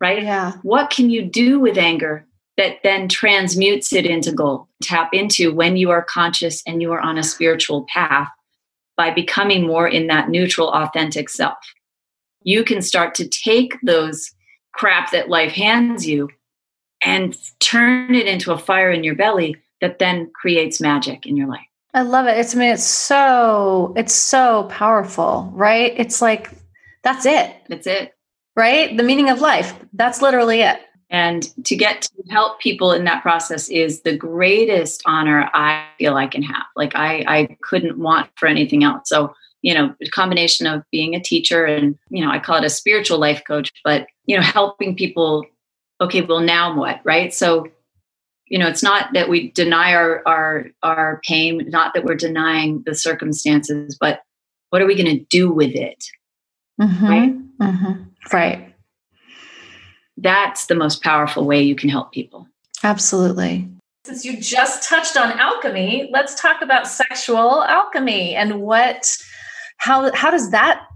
right? 0.00 0.22
Yeah. 0.22 0.52
What 0.62 0.90
can 0.90 1.10
you 1.10 1.24
do 1.24 1.60
with 1.60 1.78
anger 1.78 2.26
that 2.56 2.78
then 2.82 3.08
transmutes 3.08 3.92
it 3.92 4.06
into 4.06 4.32
gold? 4.32 4.66
Tap 4.82 5.10
into 5.12 5.52
when 5.54 5.76
you 5.76 5.90
are 5.90 6.02
conscious 6.02 6.62
and 6.66 6.82
you 6.82 6.92
are 6.92 7.00
on 7.00 7.18
a 7.18 7.22
spiritual 7.22 7.86
path 7.92 8.28
by 8.96 9.10
becoming 9.10 9.66
more 9.66 9.88
in 9.88 10.06
that 10.08 10.28
neutral, 10.28 10.70
authentic 10.70 11.28
self. 11.28 11.58
You 12.42 12.64
can 12.64 12.82
start 12.82 13.14
to 13.16 13.28
take 13.28 13.76
those 13.82 14.30
crap 14.72 15.10
that 15.12 15.28
life 15.28 15.52
hands 15.52 16.06
you 16.06 16.28
and 17.02 17.36
turn 17.60 18.14
it 18.14 18.26
into 18.26 18.52
a 18.52 18.58
fire 18.58 18.90
in 18.90 19.04
your 19.04 19.14
belly 19.14 19.56
that 19.80 19.98
then 19.98 20.30
creates 20.34 20.80
magic 20.80 21.26
in 21.26 21.36
your 21.36 21.48
life. 21.48 21.66
I 21.92 22.02
love 22.02 22.26
it. 22.26 22.36
It's 22.36 22.54
I 22.54 22.58
mean 22.58 22.72
it's 22.72 22.84
so 22.84 23.94
it's 23.96 24.14
so 24.14 24.64
powerful, 24.64 25.50
right? 25.54 25.92
It's 25.96 26.20
like 26.20 26.50
that's 27.02 27.26
it. 27.26 27.54
That's 27.68 27.86
it. 27.86 28.14
Right? 28.56 28.96
The 28.96 29.02
meaning 29.02 29.30
of 29.30 29.40
life. 29.40 29.74
That's 29.92 30.22
literally 30.22 30.62
it. 30.62 30.80
And 31.14 31.42
to 31.64 31.76
get 31.76 32.02
to 32.02 32.22
help 32.28 32.58
people 32.58 32.90
in 32.90 33.04
that 33.04 33.22
process 33.22 33.68
is 33.68 34.02
the 34.02 34.16
greatest 34.16 35.02
honor 35.06 35.48
I 35.54 35.86
feel 35.96 36.16
I 36.16 36.26
can 36.26 36.42
have. 36.42 36.66
Like 36.74 36.96
I, 36.96 37.24
I 37.28 37.56
couldn't 37.62 37.98
want 37.98 38.30
for 38.34 38.48
anything 38.48 38.82
else. 38.82 39.08
So, 39.08 39.32
you 39.62 39.74
know, 39.74 39.94
a 40.02 40.08
combination 40.10 40.66
of 40.66 40.82
being 40.90 41.14
a 41.14 41.22
teacher 41.22 41.64
and, 41.64 41.96
you 42.10 42.24
know, 42.24 42.32
I 42.32 42.40
call 42.40 42.56
it 42.56 42.64
a 42.64 42.68
spiritual 42.68 43.18
life 43.18 43.42
coach, 43.46 43.70
but, 43.84 44.08
you 44.26 44.36
know, 44.36 44.42
helping 44.42 44.96
people, 44.96 45.46
okay, 46.00 46.22
well, 46.22 46.40
now 46.40 46.76
what? 46.76 47.00
Right. 47.04 47.32
So, 47.32 47.68
you 48.46 48.58
know, 48.58 48.66
it's 48.66 48.82
not 48.82 49.12
that 49.14 49.28
we 49.28 49.52
deny 49.52 49.94
our 49.94 50.20
our 50.26 50.66
our 50.82 51.20
pain, 51.28 51.64
not 51.68 51.94
that 51.94 52.04
we're 52.04 52.16
denying 52.16 52.82
the 52.86 52.94
circumstances, 52.94 53.96
but 54.00 54.20
What 54.74 54.82
are 54.82 54.86
we 54.86 54.96
going 54.96 55.16
to 55.16 55.24
do 55.30 55.52
with 55.52 55.72
it? 55.76 56.04
Mm-hmm. 56.80 57.06
Right. 57.06 57.58
Mm-hmm. 57.60 58.02
Right. 58.32 58.73
That's 60.16 60.66
the 60.66 60.74
most 60.74 61.02
powerful 61.02 61.44
way 61.44 61.62
you 61.62 61.74
can 61.74 61.88
help 61.88 62.12
people. 62.12 62.46
Absolutely. 62.82 63.68
Since 64.04 64.24
you 64.24 64.40
just 64.40 64.88
touched 64.88 65.16
on 65.16 65.38
alchemy, 65.38 66.10
let's 66.12 66.40
talk 66.40 66.60
about 66.62 66.86
sexual 66.86 67.64
alchemy 67.64 68.34
and 68.34 68.60
what 68.60 69.06
how 69.78 70.12
how 70.14 70.30
does 70.30 70.50
that 70.50 70.86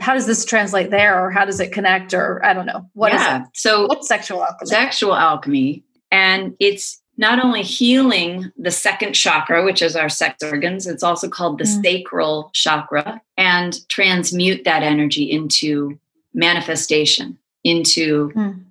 how 0.00 0.14
does 0.14 0.26
this 0.26 0.44
translate 0.44 0.90
there 0.90 1.22
or 1.22 1.30
how 1.30 1.44
does 1.44 1.60
it 1.60 1.72
connect 1.72 2.14
or 2.14 2.44
I 2.44 2.54
don't 2.54 2.66
know. 2.66 2.88
What 2.94 3.12
yeah. 3.12 3.42
is 3.42 3.42
it? 3.42 3.48
So 3.54 3.86
what's 3.86 4.08
sexual 4.08 4.42
alchemy? 4.42 4.68
Sexual 4.68 5.14
alchemy 5.14 5.84
and 6.10 6.54
it's 6.58 7.00
not 7.18 7.44
only 7.44 7.62
healing 7.62 8.50
the 8.56 8.70
second 8.70 9.12
chakra, 9.12 9.64
which 9.64 9.82
is 9.82 9.96
our 9.96 10.08
sex 10.08 10.42
organs, 10.42 10.86
it's 10.86 11.02
also 11.02 11.28
called 11.28 11.58
the 11.58 11.64
mm. 11.64 11.82
sacral 11.82 12.50
chakra, 12.54 13.20
and 13.36 13.86
transmute 13.88 14.64
that 14.64 14.84
energy 14.84 15.24
into 15.24 15.98
manifestation, 16.32 17.36
into 17.64 18.30
mm. 18.30 18.64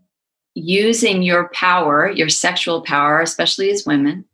using 0.55 1.23
your 1.23 1.49
power, 1.49 2.09
your 2.09 2.29
sexual 2.29 2.81
power, 2.81 3.21
especially 3.21 3.69
as 3.69 3.85
women, 3.85 4.25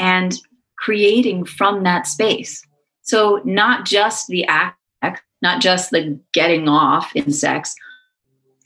and 0.00 0.38
creating 0.78 1.44
from 1.44 1.82
that 1.84 2.06
space. 2.06 2.62
So, 3.02 3.40
not 3.44 3.84
just 3.84 4.28
the 4.28 4.44
act, 4.46 4.78
not 5.42 5.60
just 5.60 5.90
the 5.90 6.18
getting 6.32 6.68
off 6.68 7.14
in 7.14 7.32
sex. 7.32 7.74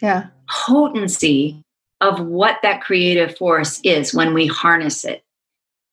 Yeah. 0.01 0.27
Potency 0.49 1.62
of 2.01 2.20
what 2.20 2.59
that 2.62 2.83
creative 2.83 3.37
force 3.37 3.81
is 3.83 4.14
when 4.14 4.35
we 4.35 4.47
harness 4.47 5.05
it. 5.05 5.24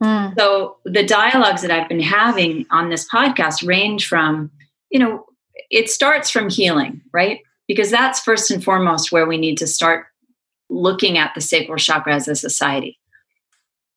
Mm. 0.03 0.37
So 0.37 0.77
the 0.83 1.05
dialogues 1.05 1.61
that 1.61 1.71
I've 1.71 1.87
been 1.87 2.01
having 2.01 2.65
on 2.69 2.89
this 2.89 3.09
podcast 3.09 3.65
range 3.65 4.07
from, 4.07 4.51
you 4.89 4.99
know, 4.99 5.25
it 5.71 5.89
starts 5.89 6.29
from 6.29 6.49
healing, 6.49 7.01
right? 7.13 7.39
Because 7.73 7.91
that's 7.91 8.19
first 8.19 8.51
and 8.51 8.63
foremost 8.63 9.11
where 9.11 9.25
we 9.25 9.37
need 9.37 9.57
to 9.57 9.67
start 9.67 10.05
looking 10.69 11.17
at 11.17 11.33
the 11.35 11.41
sacral 11.41 11.77
chakra 11.77 12.15
as 12.15 12.27
a 12.27 12.35
society. 12.35 12.99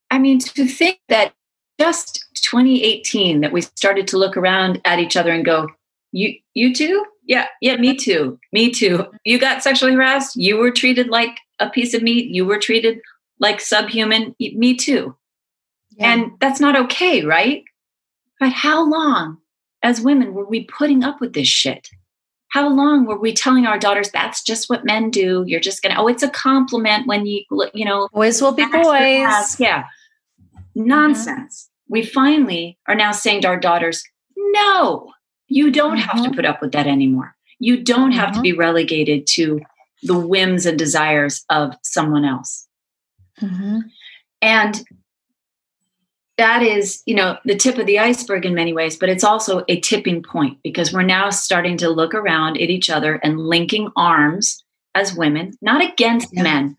I 0.09 0.19
mean, 0.19 0.39
to 0.39 0.65
think 0.65 0.99
that 1.09 1.33
just 1.79 2.25
2018 2.35 3.41
that 3.41 3.51
we 3.51 3.61
started 3.61 4.07
to 4.07 4.17
look 4.17 4.37
around 4.37 4.81
at 4.85 4.99
each 4.99 5.15
other 5.15 5.31
and 5.31 5.45
go, 5.45 5.67
you 6.11 6.33
you 6.53 6.73
too? 6.73 7.05
Yeah, 7.25 7.47
yeah, 7.61 7.75
me 7.75 7.95
too. 7.95 8.39
Me 8.53 8.71
too. 8.71 9.05
You 9.25 9.37
got 9.37 9.61
sexually 9.61 9.93
harassed, 9.93 10.37
you 10.37 10.57
were 10.57 10.71
treated 10.71 11.09
like 11.09 11.37
a 11.59 11.69
piece 11.69 11.93
of 11.93 12.01
meat, 12.01 12.29
you 12.29 12.45
were 12.45 12.57
treated 12.57 12.99
like 13.39 13.59
subhuman, 13.59 14.35
me 14.39 14.75
too. 14.75 15.15
Yeah. 15.91 16.13
And 16.13 16.31
that's 16.39 16.59
not 16.59 16.75
okay, 16.75 17.23
right? 17.23 17.63
But 18.39 18.53
how 18.53 18.89
long 18.89 19.37
as 19.83 20.01
women 20.01 20.33
were 20.33 20.47
we 20.47 20.63
putting 20.65 21.03
up 21.03 21.19
with 21.19 21.33
this 21.33 21.47
shit? 21.47 21.89
How 22.57 22.69
long 22.69 23.05
were 23.05 23.19
we 23.19 23.33
telling 23.33 23.67
our 23.67 23.77
daughters 23.77 24.09
that's 24.09 24.41
just 24.41 24.67
what 24.67 24.83
men 24.83 25.11
do? 25.11 25.43
You're 25.45 25.59
just 25.59 25.83
gonna 25.83 25.93
oh, 26.01 26.07
it's 26.07 26.23
a 26.23 26.29
compliment 26.29 27.05
when 27.05 27.27
you 27.27 27.43
you 27.75 27.85
know 27.85 28.09
boys 28.11 28.41
will 28.41 28.51
be 28.51 28.65
boys. 28.65 29.59
Yeah, 29.59 29.83
nonsense. 30.73 31.69
Mm-hmm. 31.69 31.93
We 31.93 32.03
finally 32.03 32.79
are 32.87 32.95
now 32.95 33.11
saying 33.11 33.41
to 33.41 33.47
our 33.49 33.59
daughters, 33.59 34.03
no, 34.35 35.13
you 35.47 35.69
don't 35.69 35.97
mm-hmm. 35.97 35.99
have 35.99 36.15
to 36.15 36.29
mm-hmm. 36.29 36.35
put 36.35 36.45
up 36.45 36.59
with 36.59 36.71
that 36.71 36.87
anymore. 36.87 37.35
You 37.59 37.83
don't 37.83 38.13
have 38.13 38.29
mm-hmm. 38.29 38.37
to 38.37 38.41
be 38.41 38.53
relegated 38.53 39.27
to 39.35 39.61
the 40.01 40.17
whims 40.17 40.65
and 40.65 40.79
desires 40.79 41.45
of 41.51 41.75
someone 41.83 42.25
else. 42.25 42.67
Mm-hmm. 43.39 43.81
And 44.41 44.83
that 46.37 46.61
is, 46.61 47.01
you 47.05 47.15
know, 47.15 47.37
the 47.45 47.55
tip 47.55 47.77
of 47.77 47.85
the 47.85 47.99
iceberg 47.99 48.45
in 48.45 48.53
many 48.53 48.73
ways, 48.73 48.95
but 48.95 49.09
it's 49.09 49.23
also 49.23 49.63
a 49.67 49.79
tipping 49.79 50.21
point 50.21 50.59
because 50.63 50.93
we're 50.93 51.01
now 51.01 51.29
starting 51.29 51.77
to 51.77 51.89
look 51.89 52.13
around 52.13 52.57
at 52.57 52.69
each 52.69 52.89
other 52.89 53.15
and 53.15 53.39
linking 53.39 53.91
arms 53.95 54.63
as 54.93 55.15
women, 55.15 55.53
not 55.61 55.83
against 55.83 56.29
yeah. 56.31 56.43
men. 56.43 56.77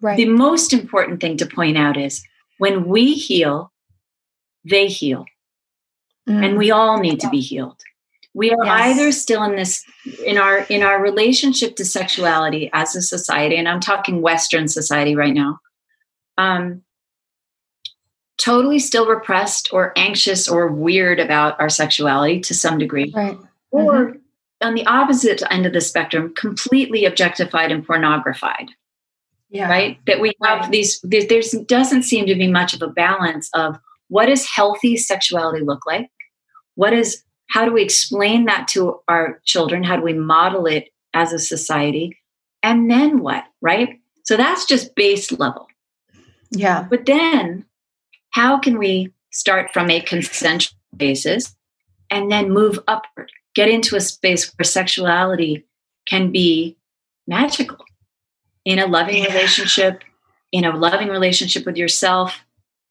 Right. 0.00 0.16
The 0.16 0.28
most 0.28 0.72
important 0.72 1.20
thing 1.20 1.36
to 1.38 1.46
point 1.46 1.78
out 1.78 1.96
is 1.96 2.22
when 2.58 2.86
we 2.86 3.14
heal, 3.14 3.72
they 4.64 4.88
heal. 4.88 5.24
Mm. 6.28 6.44
And 6.44 6.58
we 6.58 6.70
all 6.70 6.98
need 6.98 7.20
to 7.20 7.30
be 7.30 7.40
healed 7.40 7.80
we 8.34 8.50
are 8.50 8.64
yes. 8.64 8.80
either 8.80 9.12
still 9.12 9.42
in 9.44 9.56
this 9.56 9.84
in 10.26 10.36
our 10.36 10.58
in 10.68 10.82
our 10.82 11.00
relationship 11.00 11.76
to 11.76 11.84
sexuality 11.84 12.68
as 12.72 12.94
a 12.94 13.00
society 13.00 13.56
and 13.56 13.68
i'm 13.68 13.80
talking 13.80 14.20
western 14.20 14.68
society 14.68 15.14
right 15.14 15.34
now 15.34 15.58
um 16.36 16.82
totally 18.36 18.78
still 18.78 19.06
repressed 19.06 19.72
or 19.72 19.92
anxious 19.96 20.48
or 20.48 20.68
weird 20.68 21.20
about 21.20 21.58
our 21.60 21.68
sexuality 21.68 22.40
to 22.40 22.54
some 22.54 22.78
degree 22.78 23.12
right 23.14 23.38
or 23.70 24.06
mm-hmm. 24.06 24.66
on 24.66 24.74
the 24.74 24.86
opposite 24.86 25.42
end 25.50 25.66
of 25.66 25.72
the 25.72 25.80
spectrum 25.80 26.32
completely 26.34 27.04
objectified 27.04 27.70
and 27.70 27.86
pornographied 27.86 28.70
yeah. 29.50 29.68
right 29.68 29.98
that 30.06 30.20
we 30.20 30.32
have 30.42 30.60
right. 30.60 30.70
these 30.72 31.00
there 31.02 31.42
doesn't 31.66 32.02
seem 32.02 32.26
to 32.26 32.34
be 32.34 32.48
much 32.48 32.74
of 32.74 32.82
a 32.82 32.88
balance 32.88 33.48
of 33.54 33.76
what 34.08 34.26
does 34.26 34.48
healthy 34.48 34.96
sexuality 34.96 35.64
look 35.64 35.86
like 35.86 36.10
what 36.74 36.92
is 36.92 37.24
how 37.54 37.64
do 37.64 37.72
we 37.72 37.82
explain 37.82 38.46
that 38.46 38.68
to 38.68 39.00
our 39.08 39.40
children? 39.44 39.84
How 39.84 39.96
do 39.96 40.02
we 40.02 40.12
model 40.12 40.66
it 40.66 40.88
as 41.12 41.32
a 41.32 41.38
society? 41.38 42.18
And 42.62 42.90
then 42.90 43.20
what, 43.20 43.44
right? 43.60 44.00
So 44.24 44.36
that's 44.36 44.64
just 44.64 44.94
base 44.94 45.30
level. 45.30 45.68
Yeah. 46.50 46.86
But 46.88 47.06
then 47.06 47.64
how 48.34 48.58
can 48.58 48.78
we 48.78 49.12
start 49.30 49.72
from 49.72 49.90
a 49.90 50.00
consensual 50.00 50.76
basis 50.96 51.56
and 52.10 52.30
then 52.30 52.50
move 52.50 52.78
upward, 52.88 53.30
get 53.54 53.68
into 53.68 53.94
a 53.96 54.00
space 54.00 54.52
where 54.56 54.64
sexuality 54.64 55.64
can 56.08 56.32
be 56.32 56.76
magical 57.28 57.78
in 58.64 58.80
a 58.80 58.86
loving 58.86 59.22
yeah. 59.22 59.32
relationship, 59.32 60.02
in 60.50 60.64
a 60.64 60.76
loving 60.76 61.08
relationship 61.08 61.64
with 61.64 61.76
yourself, 61.76 62.44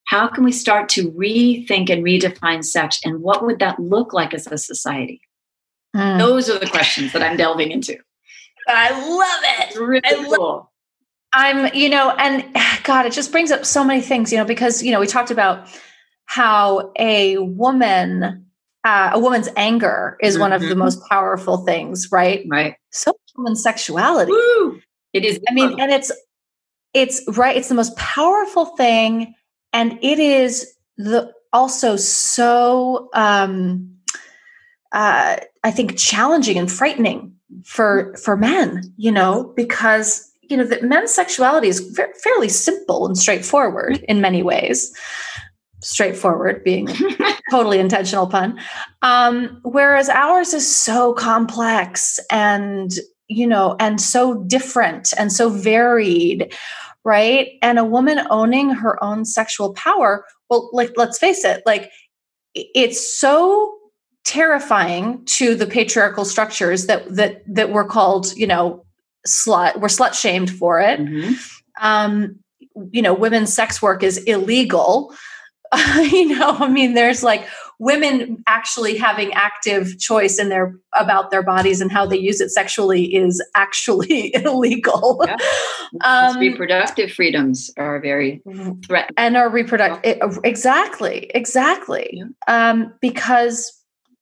how 0.06 0.28
can 0.28 0.46
we 0.46 0.52
start 0.52 0.88
to 0.90 1.12
rethink 1.12 1.90
and 1.90 2.04
redefine 2.04 2.64
sex 2.64 3.00
and 3.04 3.22
what 3.22 3.46
would 3.46 3.60
that 3.60 3.80
look 3.80 4.14
like 4.14 4.34
as 4.34 4.48
a 4.48 4.58
society? 4.58 5.22
Mm. 5.96 6.18
those 6.18 6.50
are 6.50 6.58
the 6.58 6.66
questions 6.66 7.14
that 7.14 7.22
i'm 7.22 7.38
delving 7.38 7.72
into. 7.72 7.96
I 8.68 8.90
love 8.90 9.44
it. 9.60 9.80
Really 9.80 10.02
I 10.04 10.36
cool 10.36 10.73
i'm 11.34 11.74
you 11.74 11.90
know 11.90 12.12
and 12.18 12.46
god 12.84 13.06
it 13.06 13.14
just 13.14 13.32
brings 13.32 13.52
up 13.52 13.66
so 13.66 13.84
many 13.84 14.02
things 14.02 14.32
you 14.32 14.38
know 14.38 14.46
because 14.46 14.84
you 14.84 14.92
know 14.92 15.00
we 15.00 15.08
talked 15.08 15.32
about 15.32 15.68
how 16.26 16.92
a 16.98 17.38
woman 17.38 18.40
uh, 18.86 19.12
a 19.14 19.20
woman's 19.20 19.48
anger 19.56 20.18
is 20.22 20.34
mm-hmm. 20.34 20.42
one 20.42 20.54
of 20.54 20.62
the 20.62 20.68
mm-hmm. 20.68 20.80
most 20.80 21.00
powerful 21.10 21.58
things 21.66 22.10
right 22.12 22.46
right 22.50 22.76
so 22.92 23.14
woman's 23.38 23.64
sexuality 23.64 24.32
Woo! 24.32 24.82
it 25.14 25.24
is 25.26 25.40
i 25.50 25.54
mean 25.54 25.80
and 25.80 25.92
it's 25.92 26.12
it's 26.94 27.24
right 27.38 27.56
it's 27.56 27.70
the 27.70 27.76
most 27.76 27.96
powerful 27.98 28.66
thing 28.66 29.34
and 29.72 29.98
it 30.02 30.20
is 30.20 30.74
the 30.98 31.34
also 31.54 31.96
so 31.96 33.10
um, 33.14 33.94
uh, 34.92 35.38
I 35.64 35.72
think 35.72 35.98
challenging 35.98 36.58
and 36.58 36.72
frightening 36.72 37.36
for 37.64 38.16
for 38.18 38.36
men, 38.36 38.94
you 38.98 39.12
know, 39.12 39.54
because 39.56 40.30
you 40.54 40.58
know 40.58 40.66
that 40.66 40.84
men's 40.84 41.12
sexuality 41.12 41.68
is 41.68 42.00
fairly 42.24 42.48
simple 42.48 43.08
and 43.08 43.18
straightforward 43.18 43.98
in 44.08 44.22
many 44.22 44.44
ways. 44.44 44.96
Straightforward 45.82 46.64
being 46.64 46.88
totally 47.50 47.80
intentional 47.80 48.28
pun, 48.28 48.60
um, 49.02 49.60
whereas 49.64 50.10
ours 50.10 50.54
is 50.54 50.76
so 50.76 51.14
complex 51.16 52.20
and 52.30 52.92
you 53.30 53.48
know 53.48 53.76
and 53.80 54.00
so 54.00 54.44
different 54.44 55.12
and 55.18 55.34
so 55.34 55.50
varied 55.50 56.54
right? 57.04 57.60
And 57.62 57.80
a 57.80 57.84
woman 57.84 58.22
owning 58.30 58.70
her 58.70 59.04
own 59.04 59.26
sexual 59.26 59.74
power, 59.74 60.26
well, 60.50 60.70
like, 60.72 60.92
let's 60.96 61.20
face 61.20 61.44
it, 61.44 61.62
like, 61.66 61.92
it's 62.56 63.20
so 63.20 63.76
terrifying 64.24 65.26
to 65.26 65.54
the 65.56 65.66
patriarchal 65.66 66.24
structures 66.24 66.86
that 66.86 67.04
that 67.14 67.44
that 67.46 67.72
we're 67.72 67.84
called 67.86 68.34
you 68.38 68.48
know 68.48 68.86
slut 69.28 69.80
we're 69.80 69.88
slut 69.88 70.14
shamed 70.14 70.52
for 70.52 70.80
it 70.80 71.00
mm-hmm. 71.00 71.34
um 71.82 72.36
you 72.92 73.02
know 73.02 73.14
women's 73.14 73.54
sex 73.54 73.82
work 73.82 74.04
is 74.04 74.18
illegal 74.20 75.14
you 75.98 76.28
know 76.28 76.58
i 76.60 76.68
mean 76.68 76.94
there's 76.94 77.24
like 77.24 77.48
women 77.84 78.42
actually 78.48 78.98
having 78.98 79.34
active 79.34 80.00
choice 80.00 80.40
in 80.40 80.48
their 80.50 80.74
about 80.96 81.32
their 81.32 81.44
bodies 81.44 81.82
and 81.82 81.92
how 81.92 82.06
they 82.06 82.18
use 82.18 82.40
it 82.40 82.50
sexually 82.50 83.14
is 83.14 83.44
actually 83.56 84.34
illegal. 84.44 85.22
Yeah. 85.26 85.38
Um, 86.04 86.40
reproductive 86.40 87.12
freedoms 87.12 87.70
are 87.78 88.00
very 88.00 88.42
mm-hmm. 88.48 88.80
threatened, 88.80 89.14
and 89.16 89.38
are 89.38 89.48
reproductive 89.48 90.40
exactly, 90.44 91.30
exactly, 91.36 92.10
yeah. 92.14 92.26
um, 92.48 92.92
because 93.00 93.72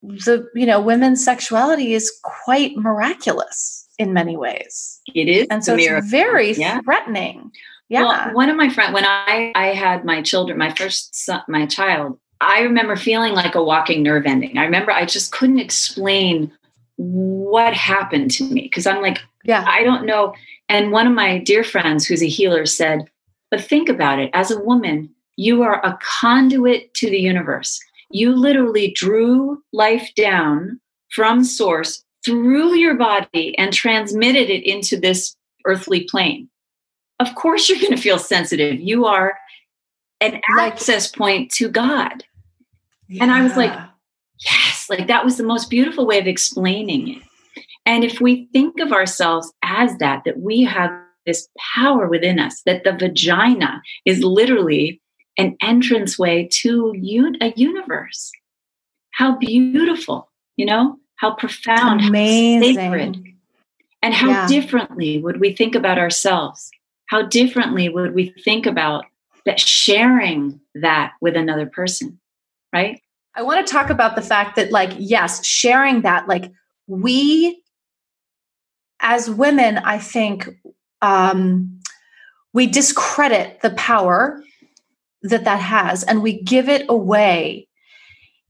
the 0.02 0.46
you 0.54 0.66
know 0.66 0.82
women's 0.82 1.24
sexuality 1.24 1.94
is 1.94 2.12
quite 2.24 2.76
miraculous 2.76 3.81
in 3.98 4.14
many 4.14 4.38
ways. 4.38 5.00
It 5.14 5.28
is, 5.28 5.48
and 5.50 5.64
so 5.64 5.76
it's 5.78 6.10
very 6.10 6.54
yeah. 6.54 6.82
threatening. 6.82 7.52
Yeah. 7.90 8.04
Well, 8.04 8.34
one 8.34 8.50
of 8.50 8.56
my 8.56 8.70
friends, 8.70 8.94
when 8.94 9.06
I 9.06 9.52
I 9.56 9.68
had 9.68 10.06
my 10.06 10.22
children, 10.22 10.58
my 10.58 10.74
first 10.74 11.16
son, 11.16 11.42
my 11.48 11.66
child, 11.66 12.18
I 12.40 12.62
remember 12.62 12.96
feeling 12.96 13.34
like 13.34 13.56
a 13.56 13.64
walking 13.64 14.02
nerve 14.02 14.26
ending. 14.26 14.58
I 14.58 14.64
remember 14.64 14.92
I 14.92 15.06
just 15.06 15.32
couldn't 15.32 15.60
explain 15.60 16.52
what 16.98 17.74
happened 17.74 18.32
to 18.32 18.44
me 18.46 18.64
because 18.64 18.88
I'm 18.88 19.02
like, 19.02 19.20
yeah, 19.44 19.66
I 19.68 19.84
don't 19.84 20.06
know. 20.06 20.34
And 20.70 20.92
one 20.92 21.08
of 21.08 21.14
my 21.14 21.38
dear 21.40 21.64
friends 21.64 22.06
who's 22.06 22.24
a 22.24 22.28
healer 22.28 22.66
said, 22.66 23.10
but 23.50 23.62
think 23.62 23.90
about 23.90 24.20
it 24.20 24.30
as 24.34 24.52
a 24.52 24.60
woman, 24.60 25.10
you 25.36 25.62
are 25.64 25.86
a 25.86 25.98
conduit 26.02 26.94
to 26.96 27.10
the 27.10 27.20
universe. 27.20 27.80
You 28.10 28.36
literally 28.36 28.92
drew 28.92 29.62
life 29.74 30.12
down 30.16 30.80
from 31.10 31.44
source 31.44 32.04
through 32.24 32.76
your 32.76 32.96
body 32.96 33.58
and 33.58 33.74
transmitted 33.74 34.50
it 34.50 34.64
into 34.64 35.00
this 35.00 35.36
earthly 35.66 36.04
plane. 36.10 36.50
Of 37.20 37.36
course, 37.36 37.70
you're 37.70 37.80
going 37.80 37.96
to 37.96 38.02
feel 38.02 38.20
sensitive. 38.20 38.80
You 38.80 39.06
are 39.06 39.38
an 40.22 40.42
access 40.60 41.08
point 41.08 41.52
to 41.54 41.70
God. 41.70 42.24
Yeah. 43.08 43.24
And 43.24 43.32
I 43.32 43.44
was 43.44 43.56
like, 43.58 43.78
yes, 44.40 44.88
like 44.90 45.08
that 45.08 45.26
was 45.26 45.38
the 45.38 45.44
most 45.44 45.70
beautiful 45.70 46.06
way 46.06 46.20
of 46.20 46.28
explaining 46.28 47.10
it. 47.10 47.24
And 47.86 48.04
if 48.04 48.22
we 48.22 48.48
think 48.54 48.80
of 48.80 48.92
ourselves 48.92 49.52
as 49.64 49.98
that, 49.98 50.24
that 50.26 50.40
we 50.40 50.64
have 50.64 50.92
this 51.26 51.48
power 51.76 52.08
within 52.08 52.40
us, 52.40 52.62
that 52.66 52.84
the 52.84 52.94
vagina 52.94 53.82
is 54.06 54.24
literally 54.24 55.02
an 55.38 55.56
entranceway 55.62 56.48
to 56.52 56.94
un- 56.96 57.38
a 57.42 57.54
universe. 57.56 58.32
How 59.12 59.38
beautiful, 59.38 60.32
you 60.58 60.66
know, 60.66 60.98
how 61.22 61.36
profound, 61.36 62.02
Amazing. 62.02 62.76
how 62.76 62.82
sacred. 62.82 63.28
And 64.02 64.12
how 64.12 64.30
yeah. 64.30 64.48
differently 64.48 65.20
would 65.20 65.40
we 65.40 65.54
think 65.54 65.76
about 65.76 66.00
ourselves? 66.00 66.72
How 67.06 67.22
differently 67.22 67.90
would 67.90 68.16
we 68.16 68.34
think 68.44 68.66
about 68.66 69.06
that 69.46 69.60
sharing 69.60 70.60
that 70.74 71.14
with 71.22 71.36
another 71.36 71.68
person, 71.68 72.20
right? 72.74 73.00
I 73.36 73.44
want 73.44 73.66
to 73.66 73.72
talk 73.72 73.92
about 73.92 74.16
the 74.16 74.24
fact 74.24 74.56
that, 74.56 74.72
like, 74.72 74.94
yes, 74.98 75.46
sharing 75.46 76.02
that, 76.02 76.28
like, 76.28 76.52
we 76.88 77.62
as 79.00 79.30
women, 79.30 79.78
I 79.78 80.00
think 80.00 80.50
um, 81.04 81.80
we 82.52 82.66
discredit 82.66 83.62
the 83.62 83.72
power 83.72 84.44
that 85.22 85.44
that 85.44 85.60
has 85.60 86.04
and 86.04 86.24
we 86.24 86.42
give 86.42 86.68
it 86.68 86.88
away 86.90 87.68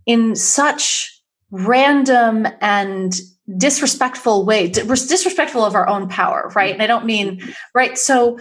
in 0.06 0.36
such 0.38 1.21
random 1.52 2.48
and 2.62 3.20
disrespectful 3.58 4.46
way 4.46 4.68
disrespectful 4.68 5.66
of 5.66 5.76
our 5.76 5.88
own 5.88 6.08
power 6.08 6.52
right 6.56 6.74
and 6.74 6.82
i 6.82 6.88
don't 6.88 7.06
mean 7.06 7.42
right 7.74 7.98
so 7.98 8.40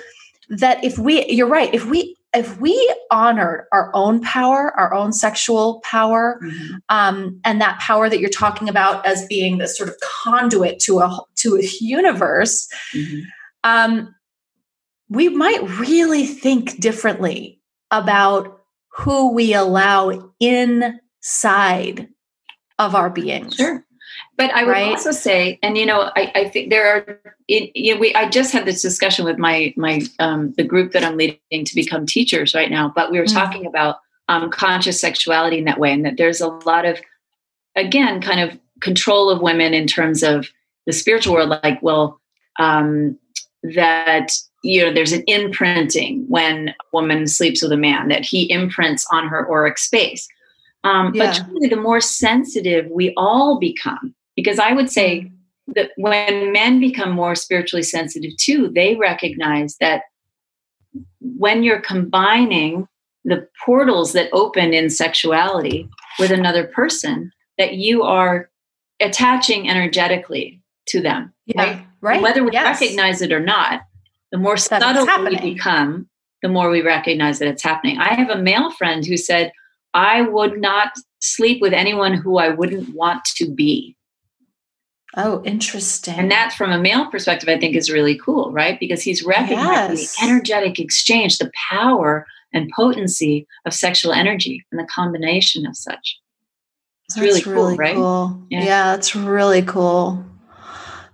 that 0.48 0.82
if 0.84 0.98
we 0.98 1.26
you're 1.26 1.48
right 1.48 1.74
if 1.74 1.86
we 1.86 2.16
if 2.32 2.60
we 2.60 2.94
honored 3.10 3.66
our 3.72 3.90
own 3.94 4.20
power 4.20 4.72
our 4.78 4.94
own 4.94 5.12
sexual 5.12 5.80
power 5.84 6.38
mm-hmm. 6.42 6.76
um, 6.90 7.40
and 7.44 7.60
that 7.60 7.80
power 7.80 8.08
that 8.08 8.20
you're 8.20 8.30
talking 8.30 8.68
about 8.68 9.04
as 9.04 9.26
being 9.26 9.58
this 9.58 9.76
sort 9.76 9.88
of 9.88 9.96
conduit 10.00 10.78
to 10.78 11.00
a 11.00 11.20
to 11.34 11.56
a 11.56 11.68
universe 11.80 12.68
mm-hmm. 12.94 13.20
um, 13.64 14.14
we 15.08 15.28
might 15.28 15.62
really 15.80 16.24
think 16.24 16.78
differently 16.78 17.60
about 17.90 18.60
who 18.92 19.32
we 19.32 19.52
allow 19.54 20.32
inside 20.38 22.08
of 22.80 22.94
our 22.94 23.10
being. 23.10 23.50
Sure. 23.50 23.84
But 24.36 24.50
I 24.52 24.64
would 24.64 24.72
right? 24.72 24.90
also 24.90 25.12
say, 25.12 25.58
and 25.62 25.76
you 25.76 25.86
know, 25.86 26.10
I, 26.16 26.32
I 26.34 26.48
think 26.48 26.70
there 26.70 26.94
are, 26.94 27.34
it, 27.46 27.70
you 27.76 27.94
know, 27.94 28.00
we, 28.00 28.14
I 28.14 28.28
just 28.28 28.52
had 28.52 28.64
this 28.64 28.82
discussion 28.82 29.24
with 29.24 29.38
my, 29.38 29.74
my, 29.76 30.02
um, 30.18 30.52
the 30.56 30.64
group 30.64 30.92
that 30.92 31.04
I'm 31.04 31.16
leading 31.16 31.64
to 31.64 31.74
become 31.74 32.06
teachers 32.06 32.54
right 32.54 32.70
now, 32.70 32.90
but 32.94 33.10
we 33.10 33.18
were 33.18 33.26
mm. 33.26 33.34
talking 33.34 33.66
about 33.66 33.98
um, 34.28 34.50
conscious 34.50 35.00
sexuality 35.00 35.58
in 35.58 35.64
that 35.66 35.78
way. 35.78 35.92
And 35.92 36.04
that 36.06 36.16
there's 36.16 36.40
a 36.40 36.48
lot 36.48 36.86
of, 36.86 36.98
again, 37.76 38.22
kind 38.22 38.40
of 38.40 38.58
control 38.80 39.28
of 39.28 39.42
women 39.42 39.74
in 39.74 39.86
terms 39.86 40.22
of 40.22 40.48
the 40.86 40.92
spiritual 40.92 41.34
world, 41.34 41.50
like, 41.62 41.82
well, 41.82 42.18
um, 42.58 43.18
that 43.62 44.32
you 44.62 44.82
know 44.82 44.92
there's 44.92 45.12
an 45.12 45.22
imprinting 45.26 46.24
when 46.28 46.70
a 46.70 46.74
woman 46.92 47.26
sleeps 47.26 47.62
with 47.62 47.72
a 47.72 47.76
man 47.76 48.08
that 48.08 48.24
he 48.24 48.50
imprints 48.50 49.06
on 49.12 49.28
her 49.28 49.50
auric 49.50 49.78
space 49.78 50.26
um, 50.84 51.14
yeah. 51.14 51.26
but 51.26 51.44
truly 51.44 51.68
the 51.68 51.76
more 51.76 52.00
sensitive 52.00 52.86
we 52.90 53.12
all 53.16 53.58
become 53.58 54.14
because 54.36 54.58
i 54.58 54.72
would 54.72 54.90
say 54.90 55.20
mm-hmm. 55.20 55.72
that 55.74 55.90
when 55.96 56.52
men 56.52 56.80
become 56.80 57.10
more 57.10 57.34
spiritually 57.34 57.82
sensitive 57.82 58.36
too 58.36 58.70
they 58.74 58.96
recognize 58.96 59.76
that 59.80 60.02
when 61.20 61.62
you're 61.62 61.80
combining 61.80 62.86
the 63.24 63.46
portals 63.64 64.12
that 64.12 64.30
open 64.32 64.72
in 64.72 64.88
sexuality 64.88 65.88
with 66.18 66.30
another 66.30 66.66
person 66.66 67.30
that 67.58 67.74
you 67.74 68.02
are 68.02 68.50
attaching 69.00 69.68
energetically 69.68 70.62
to 70.86 71.00
them 71.00 71.32
yeah, 71.46 71.62
right 71.62 71.86
right 72.00 72.22
whether 72.22 72.42
we 72.42 72.52
yes. 72.52 72.80
recognize 72.80 73.20
it 73.22 73.32
or 73.32 73.40
not 73.40 73.82
the 74.32 74.38
more 74.38 74.54
that 74.54 74.80
subtle 74.80 75.24
we 75.24 75.54
become, 75.54 76.08
the 76.42 76.48
more 76.48 76.70
we 76.70 76.82
recognize 76.82 77.38
that 77.40 77.48
it's 77.48 77.62
happening. 77.62 77.98
I 77.98 78.14
have 78.14 78.30
a 78.30 78.40
male 78.40 78.70
friend 78.70 79.04
who 79.04 79.16
said, 79.16 79.52
I 79.94 80.22
would 80.22 80.60
not 80.60 80.92
sleep 81.20 81.60
with 81.60 81.72
anyone 81.72 82.14
who 82.14 82.38
I 82.38 82.50
wouldn't 82.50 82.94
want 82.94 83.24
to 83.36 83.50
be. 83.50 83.96
Oh, 85.16 85.42
interesting. 85.44 86.14
And 86.14 86.30
that, 86.30 86.52
from 86.52 86.70
a 86.70 86.78
male 86.78 87.10
perspective, 87.10 87.48
I 87.48 87.58
think 87.58 87.74
is 87.74 87.90
really 87.90 88.16
cool, 88.16 88.52
right? 88.52 88.78
Because 88.78 89.02
he's 89.02 89.24
recognizing 89.24 89.96
yes. 89.96 90.16
the 90.16 90.24
energetic 90.24 90.78
exchange, 90.78 91.38
the 91.38 91.50
power 91.70 92.26
and 92.52 92.70
potency 92.74 93.46
of 93.66 93.74
sexual 93.74 94.12
energy 94.12 94.64
and 94.70 94.78
the 94.78 94.86
combination 94.86 95.66
of 95.66 95.76
such. 95.76 96.20
It's 97.06 97.16
that's 97.16 97.26
really 97.26 97.42
cool, 97.42 97.54
really 97.54 97.76
right? 97.76 97.96
Cool. 97.96 98.40
Yeah. 98.50 98.64
yeah, 98.64 98.84
that's 98.94 99.16
really 99.16 99.62
cool. 99.62 100.24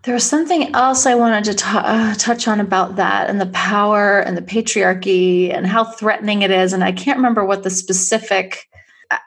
There 0.07 0.15
was 0.15 0.25
something 0.25 0.73
else 0.73 1.05
I 1.05 1.17
wanted 1.17 1.43
to 1.47 1.55
t- 1.55 1.65
uh, 1.67 2.15
touch 2.15 2.47
on 2.47 2.61
about 2.61 2.95
that 2.95 3.29
and 3.29 3.41
the 3.41 3.47
power 3.47 4.21
and 4.21 4.37
the 4.37 4.43
patriarchy 4.43 5.53
and 5.53 5.67
how 5.67 5.83
threatening 5.83 6.43
it 6.43 6.53
is. 6.53 6.73
And 6.73 6.85
I 6.85 6.93
can't 6.93 7.17
remember 7.17 7.45
what 7.45 7.65
the 7.65 7.71
specific. 7.71 8.69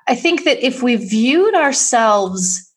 I 0.07 0.15
think 0.15 0.45
that 0.45 0.65
if 0.65 0.81
we 0.81 0.95
viewed 0.95 1.53
ourselves 1.53 2.73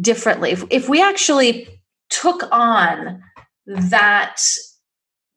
differently, 0.00 0.52
if, 0.52 0.62
if 0.70 0.88
we 0.88 1.02
actually 1.02 1.66
took 2.10 2.44
on 2.52 3.20
that 3.66 4.40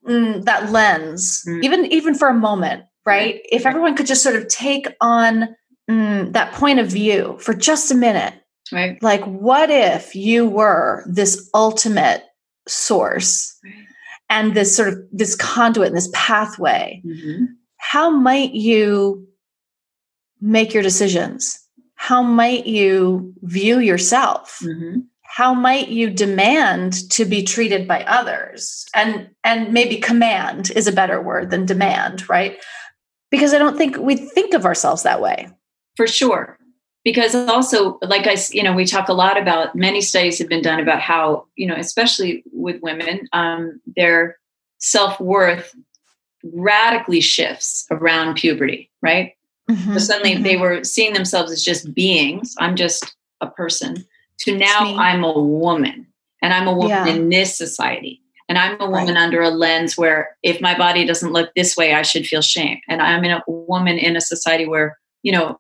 mm, 0.08 0.46
that 0.46 0.70
lens, 0.70 1.44
mm. 1.48 1.64
even 1.64 1.88
even 1.88 2.14
for 2.14 2.28
a 2.28 2.36
moment, 2.36 2.84
right? 3.04 3.42
If 3.52 3.66
everyone 3.66 3.96
could 3.96 4.06
just 4.06 4.22
sort 4.22 4.36
of 4.36 4.48
take 4.48 4.88
on 5.02 5.56
mm, 5.90 6.34
that 6.34 6.54
point 6.54 6.80
of 6.80 6.88
view 6.88 7.36
for 7.40 7.56
just 7.56 7.90
a 7.90 7.96
minute 7.96 8.36
Right. 8.74 9.02
Like, 9.02 9.24
what 9.24 9.70
if 9.70 10.16
you 10.16 10.48
were 10.48 11.04
this 11.08 11.50
ultimate 11.54 12.24
source 12.68 13.58
right. 13.64 13.74
and 14.30 14.56
this 14.56 14.76
sort 14.76 14.90
of 14.90 15.00
this 15.12 15.36
conduit 15.36 15.90
and 15.90 15.98
this 15.98 16.10
pathway? 16.14 17.02
Mm-hmm. 17.06 17.46
How 17.78 18.10
might 18.10 18.54
you 18.54 19.28
make 20.42 20.74
your 20.74 20.84
decisions? 20.84 21.60
How 21.96 22.24
might 22.24 22.66
you 22.66 23.34
view 23.44 23.80
yourself? 23.80 24.60
Mm-hmm. 24.64 25.02
How 25.22 25.54
might 25.54 25.88
you 25.88 26.10
demand 26.10 27.10
to 27.12 27.26
be 27.26 27.44
treated 27.44 27.88
by 27.88 28.04
others? 28.04 28.86
And 28.96 29.30
and 29.44 29.72
maybe 29.72 29.98
command 29.98 30.72
is 30.72 30.88
a 30.88 30.92
better 30.92 31.22
word 31.22 31.52
than 31.52 31.66
demand, 31.66 32.28
right? 32.30 32.58
Because 33.30 33.54
I 33.54 33.58
don't 33.58 33.78
think 33.78 33.98
we 33.98 34.16
think 34.16 34.54
of 34.54 34.66
ourselves 34.66 35.04
that 35.04 35.22
way. 35.22 35.48
For 35.96 36.08
sure 36.08 36.58
because 37.04 37.36
also 37.36 37.98
like 38.02 38.28
i 38.28 38.36
you 38.52 38.64
know 38.64 38.74
we 38.74 38.86
talk 38.86 39.10
a 39.10 39.14
lot 39.14 39.40
about 39.40 39.76
many 39.76 40.02
studies 40.02 40.40
have 40.40 40.50
been 40.50 40.62
done 40.62 40.80
about 40.80 41.02
how 41.02 41.46
you 41.56 41.68
know 41.68 41.76
especially 41.76 42.44
with 42.52 42.82
women 42.82 43.28
um, 43.34 43.80
their 43.96 44.38
self-worth 44.80 45.76
radically 46.44 47.22
shifts 47.22 47.86
around 47.92 48.36
puberty 48.36 48.90
right 49.02 49.34
mm-hmm, 49.70 49.94
so 49.94 50.00
suddenly 50.00 50.34
mm-hmm. 50.34 50.44
they 50.44 50.58
were 50.58 50.84
seeing 50.84 51.14
themselves 51.14 51.52
as 51.52 51.64
just 51.64 51.94
beings 51.94 52.56
i'm 52.60 52.76
just 52.76 53.16
a 53.42 53.48
person 53.48 54.06
to 54.38 54.58
now 54.58 54.96
i'm 54.98 55.24
a 55.24 55.40
woman 55.40 56.06
and 56.42 56.54
i'm 56.54 56.68
a 56.68 56.74
woman 56.74 56.90
yeah. 56.90 57.08
in 57.08 57.30
this 57.30 57.58
society 57.58 58.22
and 58.50 58.58
i'm 58.58 58.80
a 58.82 58.90
woman 58.90 59.16
right. 59.16 59.24
under 59.24 59.42
a 59.42 59.50
lens 59.50 59.98
where 59.98 60.36
if 60.44 60.60
my 60.60 60.78
body 60.78 61.06
doesn't 61.06 61.32
look 61.32 61.54
this 61.56 61.78
way 61.78 61.94
i 61.94 62.02
should 62.02 62.26
feel 62.26 62.42
shame 62.42 62.80
and 62.90 63.02
i'm 63.02 63.24
in 63.24 63.32
a 63.32 63.44
woman 63.48 63.98
in 63.98 64.18
a 64.18 64.22
society 64.22 64.68
where 64.68 64.98
you 65.22 65.32
know 65.32 65.58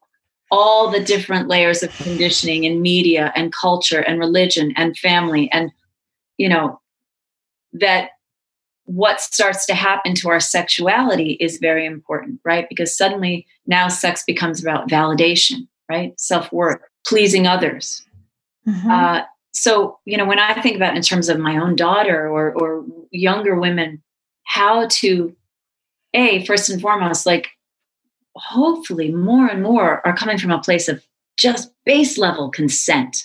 all 0.56 0.92
the 0.92 1.04
different 1.04 1.48
layers 1.48 1.82
of 1.82 1.92
conditioning 1.98 2.64
and 2.64 2.80
media 2.80 3.34
and 3.36 3.52
culture 3.52 4.02
and 4.02 4.20
religion 4.20 4.72
and 4.78 4.96
family 4.96 5.50
and 5.52 5.72
you 6.38 6.48
know 6.48 6.80
that 7.74 8.12
what 8.86 9.20
starts 9.20 9.66
to 9.66 9.74
happen 9.74 10.14
to 10.14 10.30
our 10.30 10.40
sexuality 10.40 11.32
is 11.40 11.58
very 11.58 11.88
important 11.88 12.40
right? 12.46 12.70
Because 12.70 12.96
suddenly 12.96 13.48
now 13.66 13.88
sex 13.88 14.24
becomes 14.28 14.62
about 14.62 14.88
validation 14.88 15.68
right? 15.90 16.18
Self-worth 16.20 16.80
pleasing 17.06 17.48
others. 17.48 18.06
Mm-hmm. 18.68 18.92
uh, 18.92 19.22
so 19.54 20.00
you 20.06 20.18
know 20.18 20.26
when 20.26 20.40
i 20.40 20.60
think 20.62 20.76
about 20.76 20.96
in 20.96 21.02
terms 21.02 21.30
of 21.30 21.38
my 21.38 21.58
own 21.58 21.76
daughter 21.76 22.28
or 22.28 22.54
or 22.54 22.86
younger 23.12 23.56
women 23.60 24.02
how 24.46 24.88
to 24.88 25.36
a 26.14 26.46
first 26.46 26.70
and 26.70 26.82
foremost 26.82 27.26
like 27.26 27.50
hopefully 28.36 29.12
more 29.12 29.48
and 29.48 29.62
more 29.64 30.06
are 30.06 30.16
coming 30.16 30.38
from 30.38 30.52
a 30.52 30.60
place 30.62 30.88
of 30.88 31.04
just 31.38 31.72
base 31.86 32.18
level 32.18 32.50
consent 32.50 33.24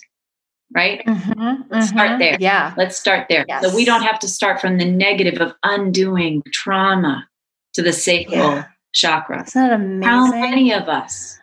right 0.74 1.02
Mhm, 1.06 1.64
Let's 1.70 1.88
start 1.88 2.10
mhm. 2.12 2.18
there. 2.18 2.36
Yeah. 2.40 2.74
let's 2.76 2.98
start 2.98 3.26
there 3.28 3.44
so 3.62 3.74
we 3.74 3.84
don't 3.84 4.02
have 4.02 4.18
to 4.20 4.28
start 4.28 4.60
from 4.60 4.76
the 4.78 4.84
negative 4.84 5.40
of 5.40 5.54
undoing 5.62 6.42
trauma 6.52 7.26
to 7.74 7.82
the 7.82 7.92
sacral 7.92 8.54
Yeah. 8.56 8.64
chakra 8.92 9.44
Isn't 9.46 9.62
that 9.68 9.72
amazing? 9.74 10.02
how 10.10 10.26
many 10.30 10.72
of 10.74 10.88
us 10.88 11.38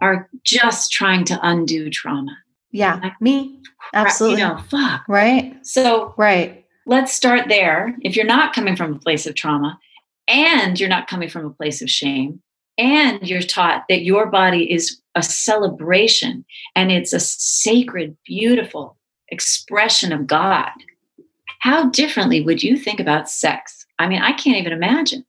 are 0.00 0.28
just 0.42 0.90
trying 0.92 1.24
to 1.26 1.38
undo 1.42 1.90
trauma 1.90 2.36
Yeah. 2.70 2.98
Like, 3.02 3.20
me. 3.20 3.60
Absolutely. 3.92 4.40
you 4.40 4.48
know 4.48 4.56
fuck 4.70 5.02
Right. 5.08 5.54
so 5.62 6.14
Right. 6.16 6.64
let's 6.86 7.12
start 7.12 7.48
there. 7.48 7.94
If 8.02 8.16
you're 8.16 8.26
not 8.26 8.52
coming 8.54 8.74
from 8.76 8.94
a 8.94 8.98
place 8.98 9.26
of 9.26 9.34
trauma 9.34 9.78
and 10.28 10.78
you're 10.80 10.88
not 10.88 11.06
coming 11.08 11.28
from 11.28 11.44
a 11.46 11.50
place 11.50 11.80
of 11.82 11.90
shame, 11.90 12.40
and 12.78 13.22
you're 13.28 13.42
taught 13.42 13.84
that 13.88 14.02
your 14.02 14.26
body 14.26 14.70
is 14.72 15.00
a 15.14 15.22
celebration 15.22 16.44
and 16.74 16.90
it's 16.90 17.12
a 17.12 17.20
sacred, 17.20 18.16
beautiful 18.24 18.96
expression 19.28 20.12
of 20.12 20.26
God, 20.26 20.70
how 21.60 21.88
differently 21.90 22.40
would 22.40 22.62
you 22.62 22.76
think 22.76 23.00
about 23.00 23.30
sex? 23.30 23.86
I 23.98 24.08
mean, 24.08 24.20
I 24.20 24.32
can't 24.32 24.58
even 24.58 24.72
imagine. 24.72 25.24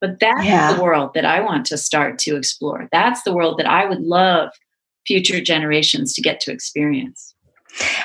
But 0.00 0.20
that's 0.20 0.44
Yeah. 0.44 0.74
the 0.74 0.82
world 0.82 1.12
that 1.14 1.24
I 1.24 1.40
want 1.40 1.64
to 1.66 1.78
start 1.78 2.18
to 2.20 2.36
explore. 2.36 2.88
That's 2.92 3.22
the 3.22 3.32
world 3.32 3.58
that 3.58 3.66
I 3.68 3.86
would 3.86 4.00
love 4.00 4.50
future 5.06 5.40
generations 5.40 6.12
to 6.14 6.22
get 6.22 6.40
to 6.40 6.52
experience. 6.52 7.34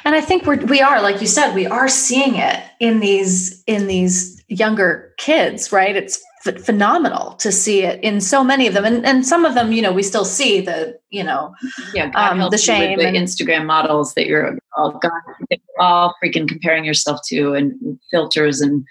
And 0.06 0.16
I 0.16 0.22
think 0.22 0.46
we're 0.46 0.58
we 0.66 0.82
are 0.82 1.02
like 1.02 1.22
you 1.22 1.28
said 1.28 1.54
we 1.54 1.66
are 1.66 1.88
seeing 1.88 2.36
it 2.36 2.62
in 2.80 3.00
these 3.00 3.64
in 3.68 3.88
these 3.88 4.42
younger 4.48 5.14
kids, 5.18 5.72
right? 5.72 5.96
It's 5.96 6.22
ph- 6.44 6.60
phenomenal 6.60 7.34
to 7.34 7.52
see 7.52 7.84
it 7.84 8.04
in 8.04 8.22
so 8.22 8.44
many 8.44 8.68
of 8.68 8.74
them, 8.74 8.86
and 8.86 9.06
and 9.06 9.26
some 9.26 9.46
of 9.46 9.54
them, 9.56 9.72
you 9.72 9.82
know, 9.82 9.92
we 9.92 10.04
still 10.04 10.26
see 10.26 10.62
the 10.62 10.98
you 11.10 11.24
know 11.24 11.54
yeah, 11.94 12.10
um, 12.16 12.50
the 12.50 12.58
shame 12.58 12.98
with 12.98 13.06
and- 13.08 13.16
the 13.16 13.20
Instagram 13.20 13.66
models 13.66 14.14
that 14.16 14.28
you're 14.28 14.58
all 14.78 14.92
God, 15.02 15.12
all 15.80 16.16
freaking 16.24 16.48
comparing 16.48 16.86
yourself 16.86 17.20
to, 17.28 17.54
and 17.54 18.00
filters 18.10 18.62
and 18.62 18.86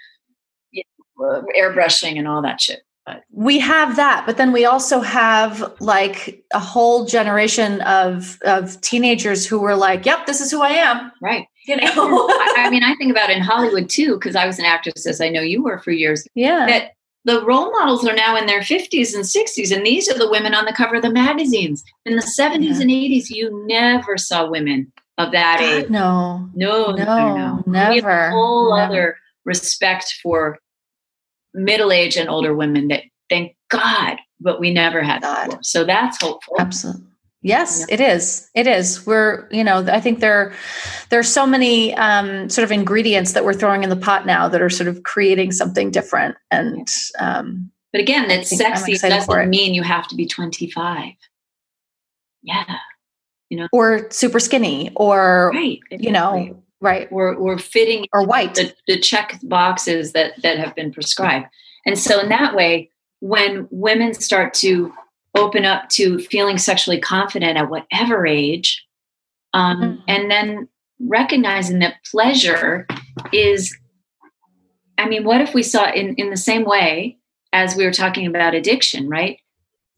you 0.71 0.83
know, 1.19 1.25
uh, 1.27 1.41
airbrushing 1.57 2.17
and 2.17 2.27
all 2.27 2.41
that 2.41 2.61
shit. 2.61 2.81
we 3.31 3.59
have 3.59 3.95
that, 3.95 4.25
but 4.25 4.37
then 4.37 4.51
we 4.51 4.63
also 4.65 5.01
have 5.01 5.73
like 5.79 6.43
a 6.53 6.59
whole 6.59 7.05
generation 7.05 7.81
of 7.81 8.37
of 8.43 8.79
teenagers 8.81 9.45
who 9.45 9.59
were 9.59 9.75
like, 9.75 10.05
"Yep, 10.05 10.25
this 10.27 10.39
is 10.39 10.51
who 10.51 10.61
I 10.61 10.69
am," 10.69 11.11
Right. 11.21 11.45
you 11.67 11.75
know. 11.77 12.27
I, 12.57 12.69
mean, 12.71 12.83
I 12.83 12.95
think 12.95 13.11
about 13.11 13.29
it 13.29 13.37
in 13.37 13.43
Hollywood 13.43 13.89
too, 13.89 14.13
because 14.15 14.35
I 14.35 14.45
was 14.47 14.57
an 14.59 14.65
actress, 14.65 15.05
as 15.05 15.19
I 15.21 15.29
know 15.29 15.41
you 15.41 15.61
were 15.63 15.77
for 15.79 15.91
years. 15.91 16.25
yeah, 16.35 16.65
That 16.67 16.91
the 17.25 17.43
role 17.45 17.71
models 17.71 18.05
are 18.07 18.15
now 18.15 18.35
in 18.35 18.45
their 18.47 18.61
50s 18.61 19.13
and 19.13 19.23
60s, 19.23 19.75
and 19.75 19.85
these 19.85 20.09
are 20.09 20.17
the 20.17 20.29
women 20.29 20.53
on 20.55 20.65
the 20.65 20.73
cover 20.73 20.95
of 20.95 21.01
the 21.03 21.11
magazines. 21.11 21.83
In 22.05 22.15
the 22.15 22.21
70s 22.21 22.75
Yeah. 22.77 22.81
and 22.81 22.89
80s, 22.91 23.29
you 23.29 23.65
never 23.67 24.17
saw 24.17 24.49
women 24.49 24.91
of 25.17 25.31
that 25.31 25.61
age. 25.61 25.89
No, 25.89 26.49
No, 26.55 26.91
no, 26.91 27.03
no, 27.03 27.35
no, 27.35 27.63
never, 27.67 28.09
a 28.27 28.31
whole 28.31 28.75
never. 28.75 28.83
other 28.91 29.17
respect 29.45 30.15
for 30.23 30.57
middle-aged 31.53 32.17
and 32.17 32.29
older 32.29 32.55
women 32.55 32.87
that 32.87 33.03
thank 33.29 33.55
God, 33.69 34.17
but 34.39 34.59
we 34.59 34.73
never 34.73 35.01
had 35.03 35.21
God. 35.21 35.45
before. 35.45 35.59
So 35.63 35.83
that's 35.83 36.19
hopeful. 36.21 36.55
Absolutely. 36.59 37.03
Yes, 37.43 37.85
it 37.89 37.99
is. 37.99 38.47
It 38.53 38.67
is. 38.67 39.05
We're, 39.05 39.47
you 39.51 39.63
know, 39.63 39.79
I 39.87 39.99
think 39.99 40.19
there 40.19 40.53
there 41.09 41.19
are 41.19 41.23
so 41.23 41.47
many 41.47 41.93
um, 41.95 42.49
sort 42.49 42.63
of 42.63 42.71
ingredients 42.71 43.33
that 43.33 43.43
we're 43.43 43.55
throwing 43.55 43.83
in 43.83 43.89
the 43.89 43.95
pot 43.95 44.25
now 44.27 44.47
that 44.47 44.61
are 44.61 44.69
sort 44.69 44.87
of 44.87 45.01
creating 45.03 45.51
something 45.51 45.89
different. 45.89 46.35
And 46.51 46.87
um, 47.19 47.71
But 47.91 48.01
again, 48.01 48.29
it's 48.29 48.55
sexy 48.55 48.95
for 48.95 49.09
doesn't 49.09 49.39
it. 49.39 49.47
mean 49.47 49.73
you 49.73 49.81
have 49.81 50.07
to 50.09 50.15
be 50.15 50.27
25. 50.27 51.13
Yeah, 52.43 52.63
You 53.49 53.57
know, 53.57 53.67
or 53.71 54.09
super 54.11 54.39
skinny, 54.39 54.91
or 54.95 55.51
right. 55.53 55.79
you 55.91 56.11
know, 56.11 56.61
right, 56.79 57.11
we're 57.11 57.37
we're 57.39 57.57
fitting 57.57 58.05
or 58.13 58.23
white. 58.25 58.55
the, 58.55 58.73
the 58.87 58.99
check 58.99 59.39
boxes 59.43 60.13
that 60.13 60.39
that 60.43 60.57
have 60.59 60.75
been 60.75 60.91
prescribed 60.91 61.47
and 61.85 61.97
so 61.97 62.19
in 62.19 62.29
that 62.29 62.55
way 62.55 62.89
when 63.19 63.67
women 63.71 64.13
start 64.15 64.53
to 64.55 64.91
open 65.35 65.65
up 65.65 65.89
to 65.89 66.19
feeling 66.19 66.57
sexually 66.57 66.99
confident 66.99 67.57
at 67.57 67.69
whatever 67.69 68.25
age 68.27 68.85
um, 69.53 69.81
Mhm. 69.81 70.03
and 70.07 70.31
then 70.31 70.67
recognizing 70.99 71.79
that 71.79 71.95
pleasure 72.09 72.85
is 73.33 73.75
i 74.97 75.07
mean 75.07 75.23
what 75.23 75.41
if 75.41 75.53
we 75.53 75.63
saw 75.63 75.91
in 75.91 76.13
in 76.15 76.29
the 76.29 76.37
same 76.37 76.63
way 76.63 77.17
as 77.53 77.75
we 77.75 77.83
were 77.83 77.91
talking 77.91 78.27
about 78.27 78.53
addiction 78.53 79.07
right 79.09 79.37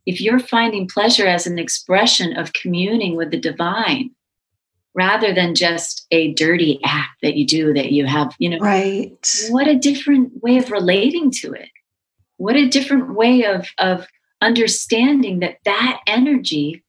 if 0.06 0.22
you're 0.22 0.40
finding 0.40 0.88
pleasure 0.88 1.28
as 1.28 1.46
an 1.48 1.58
expression 1.60 2.36
of 2.38 2.54
communing 2.54 3.16
with 3.18 3.32
the 3.32 3.40
divine 3.40 4.12
rather 4.96 5.34
than 5.34 5.56
just 5.56 6.06
a 6.12 6.34
dirty 6.34 6.80
act 6.86 7.18
that 7.22 7.36
you 7.36 7.46
do 7.46 7.74
that 7.74 7.92
you 7.92 8.06
have 8.06 8.34
you 8.40 8.50
know 8.50 8.60
Right. 8.60 9.12
what 9.50 9.68
a 9.68 9.76
different 9.76 10.42
way 10.42 10.58
of 10.58 10.72
relating 10.72 11.32
to 11.42 11.52
it 11.54 11.70
what 12.38 12.56
a 12.56 12.68
different 12.70 13.14
way 13.14 13.44
of 13.46 13.68
of 13.78 14.08
understanding 14.44 15.40
that 15.40 15.58
that 15.66 16.02
energy 16.08 16.84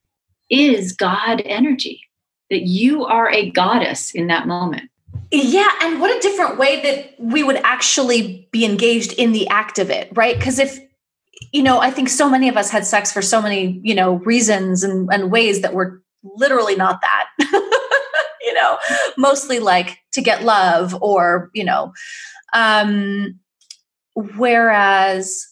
is 0.50 0.92
god 0.92 1.40
energy 1.44 2.00
that 2.50 2.62
you 2.62 3.04
are 3.04 3.30
a 3.30 3.50
goddess 3.50 4.10
in 4.14 4.26
that 4.26 4.46
moment 4.46 4.90
Yeah, 5.30 5.68
and 5.82 6.00
what 6.00 6.16
a 6.16 6.20
different 6.20 6.58
way 6.58 6.80
that 6.82 7.14
we 7.18 7.42
would 7.42 7.56
actually 7.64 8.48
be 8.52 8.64
engaged 8.64 9.12
in 9.14 9.32
the 9.32 9.48
act 9.48 9.78
of 9.78 9.90
it, 9.90 10.08
right? 10.14 10.36
Because 10.38 10.58
if 10.58 10.78
you 11.52 11.62
know, 11.62 11.78
I 11.80 11.90
think 11.90 12.08
so 12.08 12.28
many 12.28 12.48
of 12.48 12.56
us 12.56 12.70
had 12.70 12.84
sex 12.86 13.12
for 13.12 13.22
so 13.22 13.40
many, 13.40 13.80
you 13.82 13.94
know, 13.94 14.14
reasons 14.16 14.82
and, 14.82 15.08
and 15.12 15.30
ways 15.30 15.60
that 15.62 15.74
were 15.74 16.02
literally 16.22 16.74
not 16.74 17.00
that. 17.00 17.26
you 18.42 18.54
know, 18.54 18.78
mostly 19.16 19.58
like 19.58 19.98
to 20.12 20.20
get 20.20 20.42
love 20.42 20.96
or, 21.00 21.50
you 21.54 21.64
know, 21.64 21.92
um 22.54 23.38
whereas 24.14 25.46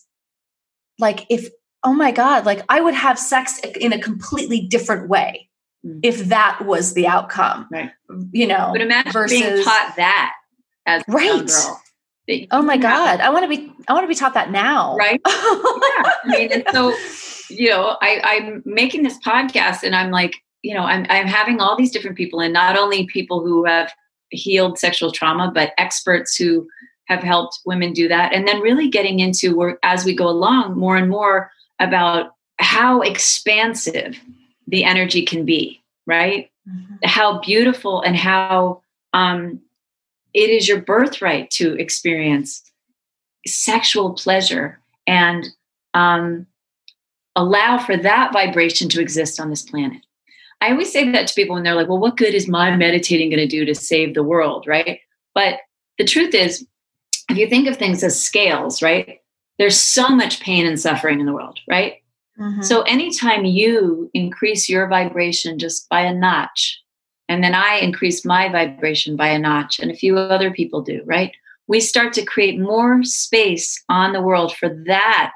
like 0.99 1.27
if 1.29 1.49
oh 1.85 1.93
my 1.93 2.11
god, 2.13 2.47
like 2.47 2.63
I 2.69 2.81
would 2.81 2.95
have 2.95 3.19
sex 3.19 3.59
in 3.81 3.93
a 3.93 3.99
completely 4.01 4.61
different 4.61 5.09
way 5.09 5.49
Mm. 5.85 5.99
if 6.05 6.27
that 6.27 6.65
was 6.65 6.95
the 6.95 7.09
outcome. 7.09 7.67
Right. 7.73 7.91
You 8.31 8.47
know, 8.47 8.69
but 8.73 8.81
imagine 8.83 9.11
being 9.29 9.43
versus- 9.43 9.65
taught 9.65 9.95
that 9.97 10.33
as 10.87 11.03
a 11.09 11.13
Right. 11.13 11.45
girl 11.45 11.83
Oh 12.53 12.63
my 12.63 12.75
you 12.75 12.81
have- 12.83 13.19
God. 13.19 13.21
I 13.21 13.31
want 13.31 13.43
to 13.43 13.49
be 13.49 13.73
I 13.89 13.93
want 13.93 14.05
to 14.05 14.09
be 14.09 14.15
taught 14.15 14.35
that 14.35 14.53
now. 14.53 14.95
right 14.97 15.21
yeah 15.27 15.33
i 15.33 16.15
mean 16.27 16.53
and 16.53 16.65
so 16.73 16.95
you 17.51 17.69
know 17.69 17.97
I, 18.01 18.21
i'm 18.23 18.63
making 18.65 19.03
this 19.03 19.19
podcast 19.27 19.83
and 19.83 19.95
i'm 19.97 20.13
like 20.13 20.37
you 20.63 20.73
know 20.73 20.85
I'm, 20.85 21.05
I'm 21.11 21.27
having 21.27 21.61
all 21.61 21.77
these 21.77 21.91
different 21.91 22.17
people 22.17 22.39
and 22.41 22.53
not 22.53 22.79
only 22.79 23.07
people 23.09 23.45
who 23.45 23.65
have 23.65 23.93
healed 24.31 24.79
sexual 24.79 25.11
trauma 25.11 25.51
but 25.53 25.73
experts 25.79 26.37
who 26.37 26.69
have 27.07 27.25
helped 27.25 27.59
women 27.67 27.93
do 27.93 28.07
that 28.07 28.33
and 28.33 28.47
then 28.47 28.61
really 28.61 28.89
getting 28.89 29.19
into 29.19 29.57
work 29.57 29.81
as 29.83 30.05
we 30.05 30.15
go 30.15 30.29
along 30.29 30.79
more 30.79 30.97
and 30.97 31.11
more 31.11 31.51
about 31.83 32.35
how 32.59 33.01
expansive 33.01 34.19
the 34.67 34.85
energy 34.85 35.25
can 35.25 35.45
be 35.45 35.83
right 36.07 36.49
Mhm. 36.69 37.05
how 37.05 37.41
beautiful 37.41 38.03
and 38.03 38.17
how 38.17 38.83
um, 39.13 39.61
it 40.33 40.49
is 40.49 40.69
your 40.69 40.81
birthright 40.81 41.51
to 41.51 41.75
experience 41.75 42.63
sexual 43.47 44.13
pleasure 44.15 44.81
and 45.07 45.49
um, 45.95 46.47
allow 47.35 47.79
for 47.79 47.97
that 47.97 48.33
vibration 48.33 48.89
to 48.91 49.01
exist 49.01 49.41
on 49.41 49.51
this 49.51 49.63
planet. 49.63 50.03
I 50.61 50.71
always 50.71 50.93
say 50.93 51.11
that 51.11 51.27
to 51.27 51.35
people 51.35 51.55
when 51.55 51.65
they're 51.65 51.75
like, 51.75 51.89
well, 51.89 51.99
what 51.99 52.17
good 52.17 52.35
is 52.35 52.47
my 52.47 52.75
meditating 52.77 53.31
going 53.31 53.41
to 53.41 53.47
do 53.49 53.65
to 53.65 53.75
save 53.75 54.15
the 54.15 54.23
world? 54.23 54.67
Right. 54.69 55.01
But 55.35 55.59
the 55.99 56.05
truth 56.05 56.35
is, 56.35 56.65
if 57.29 57.37
you 57.37 57.49
think 57.49 57.67
of 57.67 57.77
things 57.77 58.05
as 58.05 58.23
scales, 58.23 58.83
right, 58.83 59.21
there's 59.59 59.79
so 59.79 60.09
much 60.09 60.41
pain 60.41 60.67
and 60.67 60.81
suffering 60.81 61.21
in 61.21 61.27
the 61.27 61.33
world, 61.33 61.59
right? 61.69 61.97
Mhm. 62.39 62.65
So 62.65 62.83
anytime 62.83 63.45
you 63.45 64.11
increase 64.15 64.69
your 64.69 64.89
vibration 64.89 65.59
just 65.59 65.89
by 65.89 66.01
a 66.01 66.15
notch, 66.15 66.81
and 67.29 67.45
then 67.45 67.55
I 67.55 67.77
increase 67.77 68.25
my 68.25 68.49
vibration 68.49 69.17
by 69.17 69.29
a 69.29 69.39
notch, 69.39 69.79
and 69.79 69.91
a 69.91 69.97
few 69.97 70.19
other 70.19 70.51
people 70.51 70.83
do, 70.83 71.03
right? 71.05 71.33
We 71.69 71.81
start 71.81 72.13
to 72.15 72.25
create 72.25 72.59
more 72.59 73.03
space 73.05 73.83
on 73.89 74.13
the 74.13 74.23
world 74.23 74.55
for 74.57 74.69
that 74.87 75.35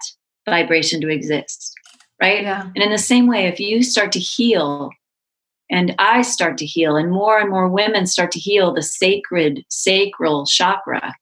vibration 0.48 1.00
to 1.02 1.08
exist, 1.08 1.72
right? 2.20 2.42
yeah. 2.42 2.62
And 2.74 2.82
in 2.82 2.90
the 2.90 2.98
same 2.98 3.26
way, 3.26 3.46
if 3.46 3.60
you 3.60 3.82
start 3.82 4.12
to 4.12 4.18
heal, 4.18 4.90
and 5.70 5.94
I 5.98 6.22
start 6.22 6.58
to 6.58 6.66
heal, 6.66 6.96
and 6.96 7.10
more 7.10 7.38
and 7.38 7.50
more 7.50 7.68
women 7.68 8.06
start 8.06 8.30
to 8.32 8.38
heal 8.40 8.72
the 8.72 8.82
sacred 8.82 9.64
sacral 9.68 10.46
chakra, 10.46 11.14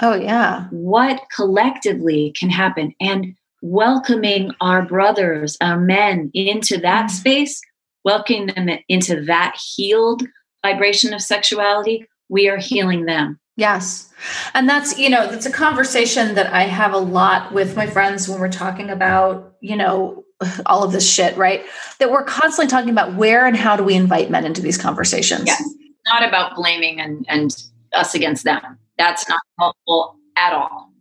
Oh 0.00 0.14
yeah. 0.14 0.66
what 0.70 1.22
collectively 1.34 2.32
can 2.38 2.50
happen 2.50 2.94
and 3.00 3.34
welcoming 3.62 4.52
our 4.60 4.82
brothers 4.82 5.56
our 5.60 5.78
men 5.78 6.30
into 6.34 6.78
that 6.78 7.06
Mm. 7.06 7.10
space 7.10 7.60
welcoming 8.04 8.46
them 8.48 8.78
into 8.88 9.22
that 9.24 9.56
healed 9.74 10.22
vibration 10.64 11.14
of 11.14 11.22
sexuality 11.22 12.06
we 12.28 12.48
are 12.48 12.58
healing 12.58 13.06
them 13.06 13.38
Yes. 13.56 14.12
And 14.52 14.68
that's, 14.68 14.98
you 14.98 15.08
know, 15.08 15.30
that's 15.30 15.46
a 15.46 15.50
conversation 15.50 16.34
that 16.34 16.52
I 16.52 16.64
have 16.64 16.92
a 16.92 16.98
lot 16.98 17.52
with 17.54 17.74
my 17.74 17.86
friends 17.86 18.28
when 18.28 18.38
we're 18.38 18.50
talking 18.50 18.90
about, 18.90 19.54
you 19.60 19.76
know, 19.76 20.24
all 20.66 20.84
of 20.84 20.92
this 20.92 21.10
shit, 21.10 21.34
right? 21.38 21.64
That 21.98 22.10
we're 22.10 22.24
constantly 22.24 22.70
talking 22.70 22.90
about 22.90 23.14
where 23.14 23.46
and 23.46 23.56
how 23.56 23.74
do 23.76 23.82
we 23.82 23.94
invite 23.94 24.30
men 24.30 24.44
into 24.44 24.60
these 24.60 24.76
conversations. 24.76 25.44
Yes. 25.46 25.62
Not 26.06 26.22
about 26.22 26.54
blaming 26.54 27.00
and, 27.00 27.24
and 27.28 27.56
us 27.94 28.14
against 28.14 28.44
them. 28.44 28.78
That's 28.98 29.28
not 29.28 29.40
helpful 29.58 30.16
at 30.36 30.52
all. 30.52 30.92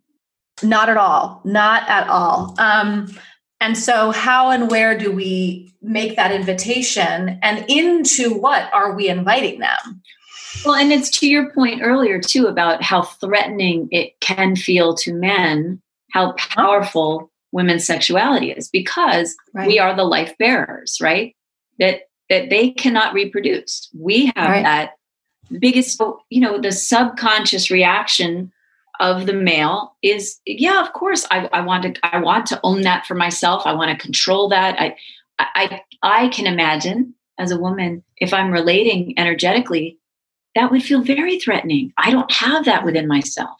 Not 0.64 0.90
at 0.90 0.98
all. 0.98 1.42
Not 1.44 1.88
at 1.90 2.08
all. 2.08 2.56
Um, 2.58 3.14
and 3.62 3.78
so, 3.78 4.12
how 4.12 4.52
and 4.52 4.70
where 4.70 4.98
do 4.98 5.12
we 5.12 5.74
make 5.82 6.16
that 6.16 6.32
invitation? 6.32 7.40
And 7.42 7.66
into 7.70 8.34
what 8.34 8.74
are 8.74 8.94
we 8.94 9.08
inviting 9.10 9.60
them? 9.60 10.02
Well, 10.64 10.76
and 10.76 10.92
it's 10.92 11.10
to 11.20 11.28
your 11.28 11.52
point 11.52 11.82
earlier, 11.84 12.20
too, 12.20 12.48
about 12.48 12.82
how 12.82 13.04
threatening 13.04 13.88
it 13.92 14.20
can 14.22 14.56
feel 14.56 14.96
to 14.96 15.14
men, 15.14 15.82
how 16.12 16.34
powerful 16.34 17.32
women's 17.52 17.86
sexuality 17.86 18.52
is, 18.52 18.70
because 18.70 19.36
right. 19.54 19.68
we 19.68 19.80
are 19.80 19.96
the 19.96 20.04
life 20.04 20.34
bearers, 20.38 20.98
right? 21.02 21.36
That 21.80 22.02
that 22.30 22.50
they 22.50 22.72
cannot 22.72 23.14
reproduce. 23.14 23.90
We 23.98 24.32
have 24.36 24.50
right. 24.50 24.64
that 24.64 24.92
biggest, 25.60 26.02
you 26.30 26.42
know, 26.42 26.60
the 26.60 26.72
subconscious 26.72 27.70
reaction 27.70 28.52
of 29.00 29.26
the 29.26 29.34
male 29.34 29.94
is 30.02 30.40
yeah 30.46 30.82
of 30.82 30.94
course 30.94 31.28
I, 31.30 31.50
I 31.52 31.60
want 31.60 31.84
to 31.84 32.06
i 32.06 32.18
want 32.18 32.46
to 32.46 32.60
own 32.64 32.82
that 32.84 33.06
for 33.06 33.14
myself. 33.14 33.64
I 33.66 33.74
want 33.74 33.92
to 33.92 34.02
control 34.02 34.48
that. 34.50 34.80
I, 34.80 34.96
I 35.40 35.82
i 36.02 36.28
can 36.30 36.48
imagine 36.48 37.14
as 37.38 37.52
a 37.52 37.60
woman 37.60 38.04
if 38.18 38.34
i'm 38.34 38.52
relating 38.52 39.14
energetically 39.18 40.00
that 40.56 40.72
would 40.72 40.84
feel 40.84 41.02
very 41.02 41.38
threatening. 41.38 41.92
I 41.98 42.12
don't 42.12 42.32
have 42.32 42.64
that 42.64 42.86
within 42.86 43.10
myself. 43.10 43.58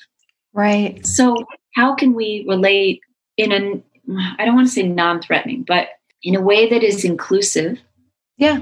Right. 0.54 1.06
So 1.06 1.36
how 1.74 1.94
can 1.94 2.14
we 2.14 2.46
relate 2.48 3.02
in 3.36 3.52
an 3.52 3.84
i 4.40 4.46
don't 4.46 4.56
want 4.56 4.68
to 4.68 4.74
say 4.74 4.84
non-threatening 4.84 5.64
but 5.64 5.90
in 6.24 6.36
a 6.36 6.42
way 6.42 6.70
that 6.70 6.84
is 6.84 7.04
inclusive 7.04 7.80
yeah. 8.38 8.60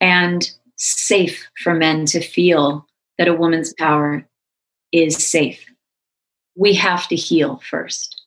and 0.00 0.50
safe 0.80 1.48
for 1.62 1.74
men 1.74 2.06
to 2.06 2.20
feel 2.20 2.86
that 3.18 3.28
a 3.28 3.34
woman's 3.34 3.74
power 3.74 4.26
is 4.92 5.16
safe 5.16 5.64
we 6.60 6.74
have 6.74 7.08
to 7.08 7.16
heal 7.16 7.60
first. 7.68 8.22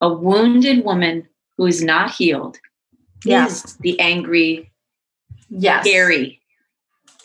A 0.00 0.12
wounded 0.12 0.84
woman 0.84 1.28
who 1.56 1.66
is 1.66 1.82
not 1.82 2.10
healed 2.10 2.58
yeah. 3.24 3.46
is 3.46 3.76
the 3.80 3.98
angry, 4.00 4.70
yes. 5.50 5.84
scary 5.84 6.40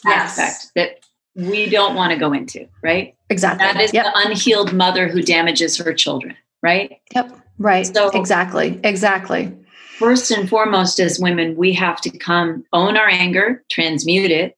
yes. 0.05 0.37
aspect 0.37 0.73
that 0.75 0.99
we 1.35 1.69
don't 1.69 1.95
want 1.95 2.11
to 2.11 2.19
go 2.19 2.33
into, 2.33 2.67
right? 2.83 3.15
Exactly. 3.29 3.65
That 3.65 3.79
is 3.79 3.93
yep. 3.93 4.05
the 4.05 4.27
unhealed 4.27 4.73
mother 4.73 5.07
who 5.07 5.21
damages 5.21 5.77
her 5.77 5.93
children, 5.93 6.35
right? 6.61 6.99
Yep. 7.15 7.37
Right. 7.57 7.87
So 7.87 8.09
exactly. 8.09 8.79
Exactly. 8.83 9.53
First 9.97 10.31
and 10.31 10.49
foremost, 10.49 10.99
as 10.99 11.19
women, 11.19 11.55
we 11.55 11.71
have 11.73 12.01
to 12.01 12.17
come 12.17 12.65
own 12.73 12.97
our 12.97 13.07
anger, 13.07 13.63
transmute 13.71 14.31
it, 14.31 14.57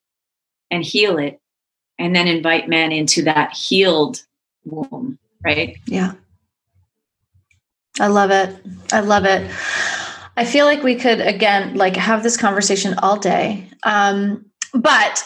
and 0.73 0.83
heal 0.83 1.17
it, 1.17 1.39
and 1.99 2.15
then 2.15 2.27
invite 2.27 2.67
men 2.67 2.91
into 2.91 3.23
that 3.23 3.53
healed 3.53 4.23
womb 4.65 5.17
right? 5.43 5.77
Yeah. 5.85 6.13
I 7.99 8.07
love 8.07 8.31
it. 8.31 8.55
I 8.91 9.01
love 9.01 9.25
it. 9.25 9.49
I 10.35 10.45
feel 10.45 10.65
like 10.65 10.81
we 10.81 10.95
could 10.95 11.21
again 11.21 11.75
like 11.75 11.95
have 11.95 12.23
this 12.23 12.37
conversation 12.37 12.95
all 12.99 13.19
day. 13.19 13.69
Um, 13.83 14.45
but 14.73 15.23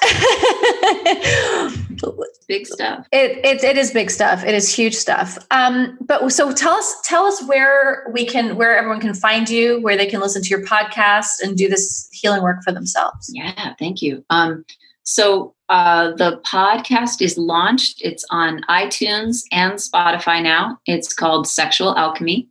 big 2.49 2.67
stuff. 2.67 3.07
It, 3.13 3.45
it 3.45 3.63
it 3.63 3.77
is 3.77 3.91
big 3.91 4.11
stuff. 4.11 4.43
It 4.43 4.53
is 4.53 4.73
huge 4.73 4.95
stuff. 4.95 5.37
Um, 5.49 5.97
but 6.01 6.29
so 6.29 6.51
tell 6.51 6.73
us 6.73 6.93
tell 7.05 7.23
us 7.23 7.41
where 7.47 8.09
we 8.11 8.25
can 8.25 8.57
where 8.57 8.75
everyone 8.75 8.99
can 8.99 9.13
find 9.13 9.47
you, 9.49 9.79
where 9.81 9.95
they 9.95 10.07
can 10.07 10.19
listen 10.19 10.41
to 10.41 10.49
your 10.49 10.65
podcast 10.65 11.41
and 11.41 11.55
do 11.55 11.69
this 11.69 12.09
healing 12.11 12.43
work 12.43 12.61
for 12.63 12.73
themselves. 12.73 13.31
Yeah, 13.33 13.75
thank 13.79 14.01
you. 14.01 14.25
Um, 14.29 14.65
so 15.07 15.55
uh, 15.69 16.11
the 16.11 16.41
podcast 16.45 17.21
is 17.21 17.37
launched. 17.37 18.01
It's 18.03 18.25
on 18.29 18.61
iTunes 18.69 19.43
and 19.53 19.75
Spotify 19.75 20.43
now. 20.43 20.79
It's 20.85 21.13
called 21.13 21.47
Sexual 21.47 21.97
Alchemy 21.97 22.49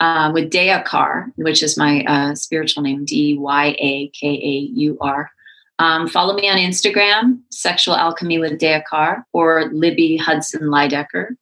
uh, 0.00 0.30
with 0.32 0.48
Dya 0.50 0.82
Kaur, 0.82 1.30
which 1.36 1.62
is 1.62 1.76
my 1.76 2.02
uh, 2.04 2.34
spiritual 2.34 2.84
name, 2.84 3.04
D 3.04 3.36
Y 3.38 3.76
A 3.78 4.08
K 4.18 4.28
A 4.28 4.70
U 4.80 4.96
R. 5.02 5.30
Um, 5.78 6.08
follow 6.08 6.34
me 6.34 6.48
on 6.48 6.56
Instagram, 6.56 7.42
Sexual 7.50 7.96
Alchemy 7.96 8.38
with 8.38 8.58
Dya 8.58 8.82
Kaur, 8.90 9.22
or 9.34 9.70
Libby 9.70 10.16
Hudson 10.16 10.68
Lydecker. 10.68 11.36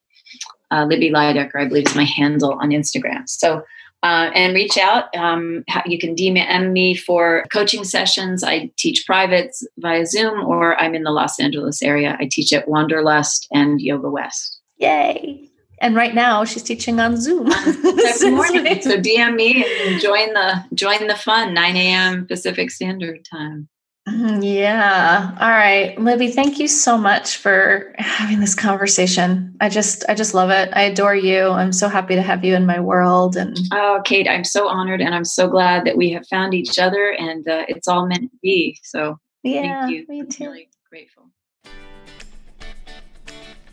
Uh, 0.73 0.87
Libby 0.87 1.11
Lydecker, 1.13 1.55
I 1.55 1.67
believe, 1.67 1.87
is 1.87 1.95
my 1.95 2.03
handle 2.03 2.55
on 2.55 2.71
Instagram. 2.71 3.29
So 3.29 3.63
uh, 4.03 4.31
and 4.35 4.55
reach 4.55 4.79
out. 4.79 5.15
Um, 5.17 5.65
you 5.87 5.99
can 5.99 6.15
DM 6.15 6.73
me 6.73 6.95
for 6.95 7.45
coaching 7.53 7.85
sessions. 7.85 8.45
I 8.45 8.71
teach 8.77 9.07
privates 9.07 9.67
via 9.79 10.07
Zoom, 10.07 10.45
or 10.45 10.81
I'm 10.81 10.95
in 10.95 11.03
the 11.03 11.11
Los 11.11 11.41
Angeles 11.41 11.83
area. 11.83 12.17
I 12.21 12.29
teach 12.31 12.53
at 12.53 12.69
Wanderlust 12.69 13.49
and 13.53 13.81
Yoga 13.81 14.11
West. 14.11 14.61
Yay! 14.77 15.49
And 15.81 15.95
right 15.95 16.15
now, 16.15 16.45
she's 16.45 16.63
teaching 16.63 16.99
on 17.01 17.21
Zoom. 17.21 17.47
morning. 18.25 18.83
so 18.83 18.99
DM 18.99 19.35
me 19.35 19.65
and 19.65 20.01
join 20.01 20.35
the 20.35 20.65
join 20.75 21.07
the 21.07 21.15
fun. 21.15 21.55
9 21.55 21.77
a.m. 21.77 22.27
Pacific 22.27 22.71
Standard 22.71 23.25
Time. 23.25 23.69
Mm-hmm, 24.09 24.43
yeah. 24.43 25.37
All 25.39 25.51
right. 25.51 25.99
Libby, 26.01 26.31
thank 26.31 26.59
you 26.59 26.67
so 26.67 26.97
much 26.97 27.37
for 27.37 27.93
having 27.99 28.41
this 28.41 28.55
conversation. 28.55 29.55
I 29.61 29.69
just 29.69 30.05
I 30.09 30.15
just 30.15 30.35
love 30.35 30.51
it. 30.51 30.71
I 30.73 30.83
adore 30.83 31.15
you. 31.15 31.49
I'm 31.51 31.73
so 31.73 31.89
happy 31.89 32.15
to 32.15 32.23
have 32.23 32.45
you 32.45 32.55
in 32.55 32.65
my 32.65 32.81
world 32.81 33.37
and 33.37 33.59
Oh, 33.73 34.01
Kate, 34.05 34.29
I'm 34.29 34.45
so 34.45 34.69
honored 34.69 35.01
and 35.01 35.15
I'm 35.15 35.25
so 35.25 35.49
glad 35.49 35.85
that 35.85 35.97
we 35.97 36.11
have 36.13 36.27
found 36.27 36.55
each 36.55 36.79
other 36.79 37.11
and 37.11 37.47
uh, 37.47 37.67
it's 37.69 37.89
all 37.89 38.07
meant 38.07 38.31
to 38.31 38.39
be. 38.43 38.79
So, 38.83 39.19
yeah, 39.43 39.87
thank 39.87 39.93
you. 39.93 40.07
Me 40.09 40.25
too. 40.27 40.45
I'm 40.45 40.51
really 40.51 40.71
grateful. 40.89 41.31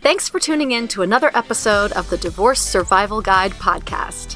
Thanks 0.01 0.29
for 0.29 0.39
tuning 0.39 0.71
in 0.71 0.87
to 0.89 1.01
another 1.01 1.31
episode 1.33 1.91
of 1.93 2.09
the 2.09 2.17
Divorce 2.17 2.61
Survival 2.61 3.21
Guide 3.21 3.53
podcast. 3.53 4.35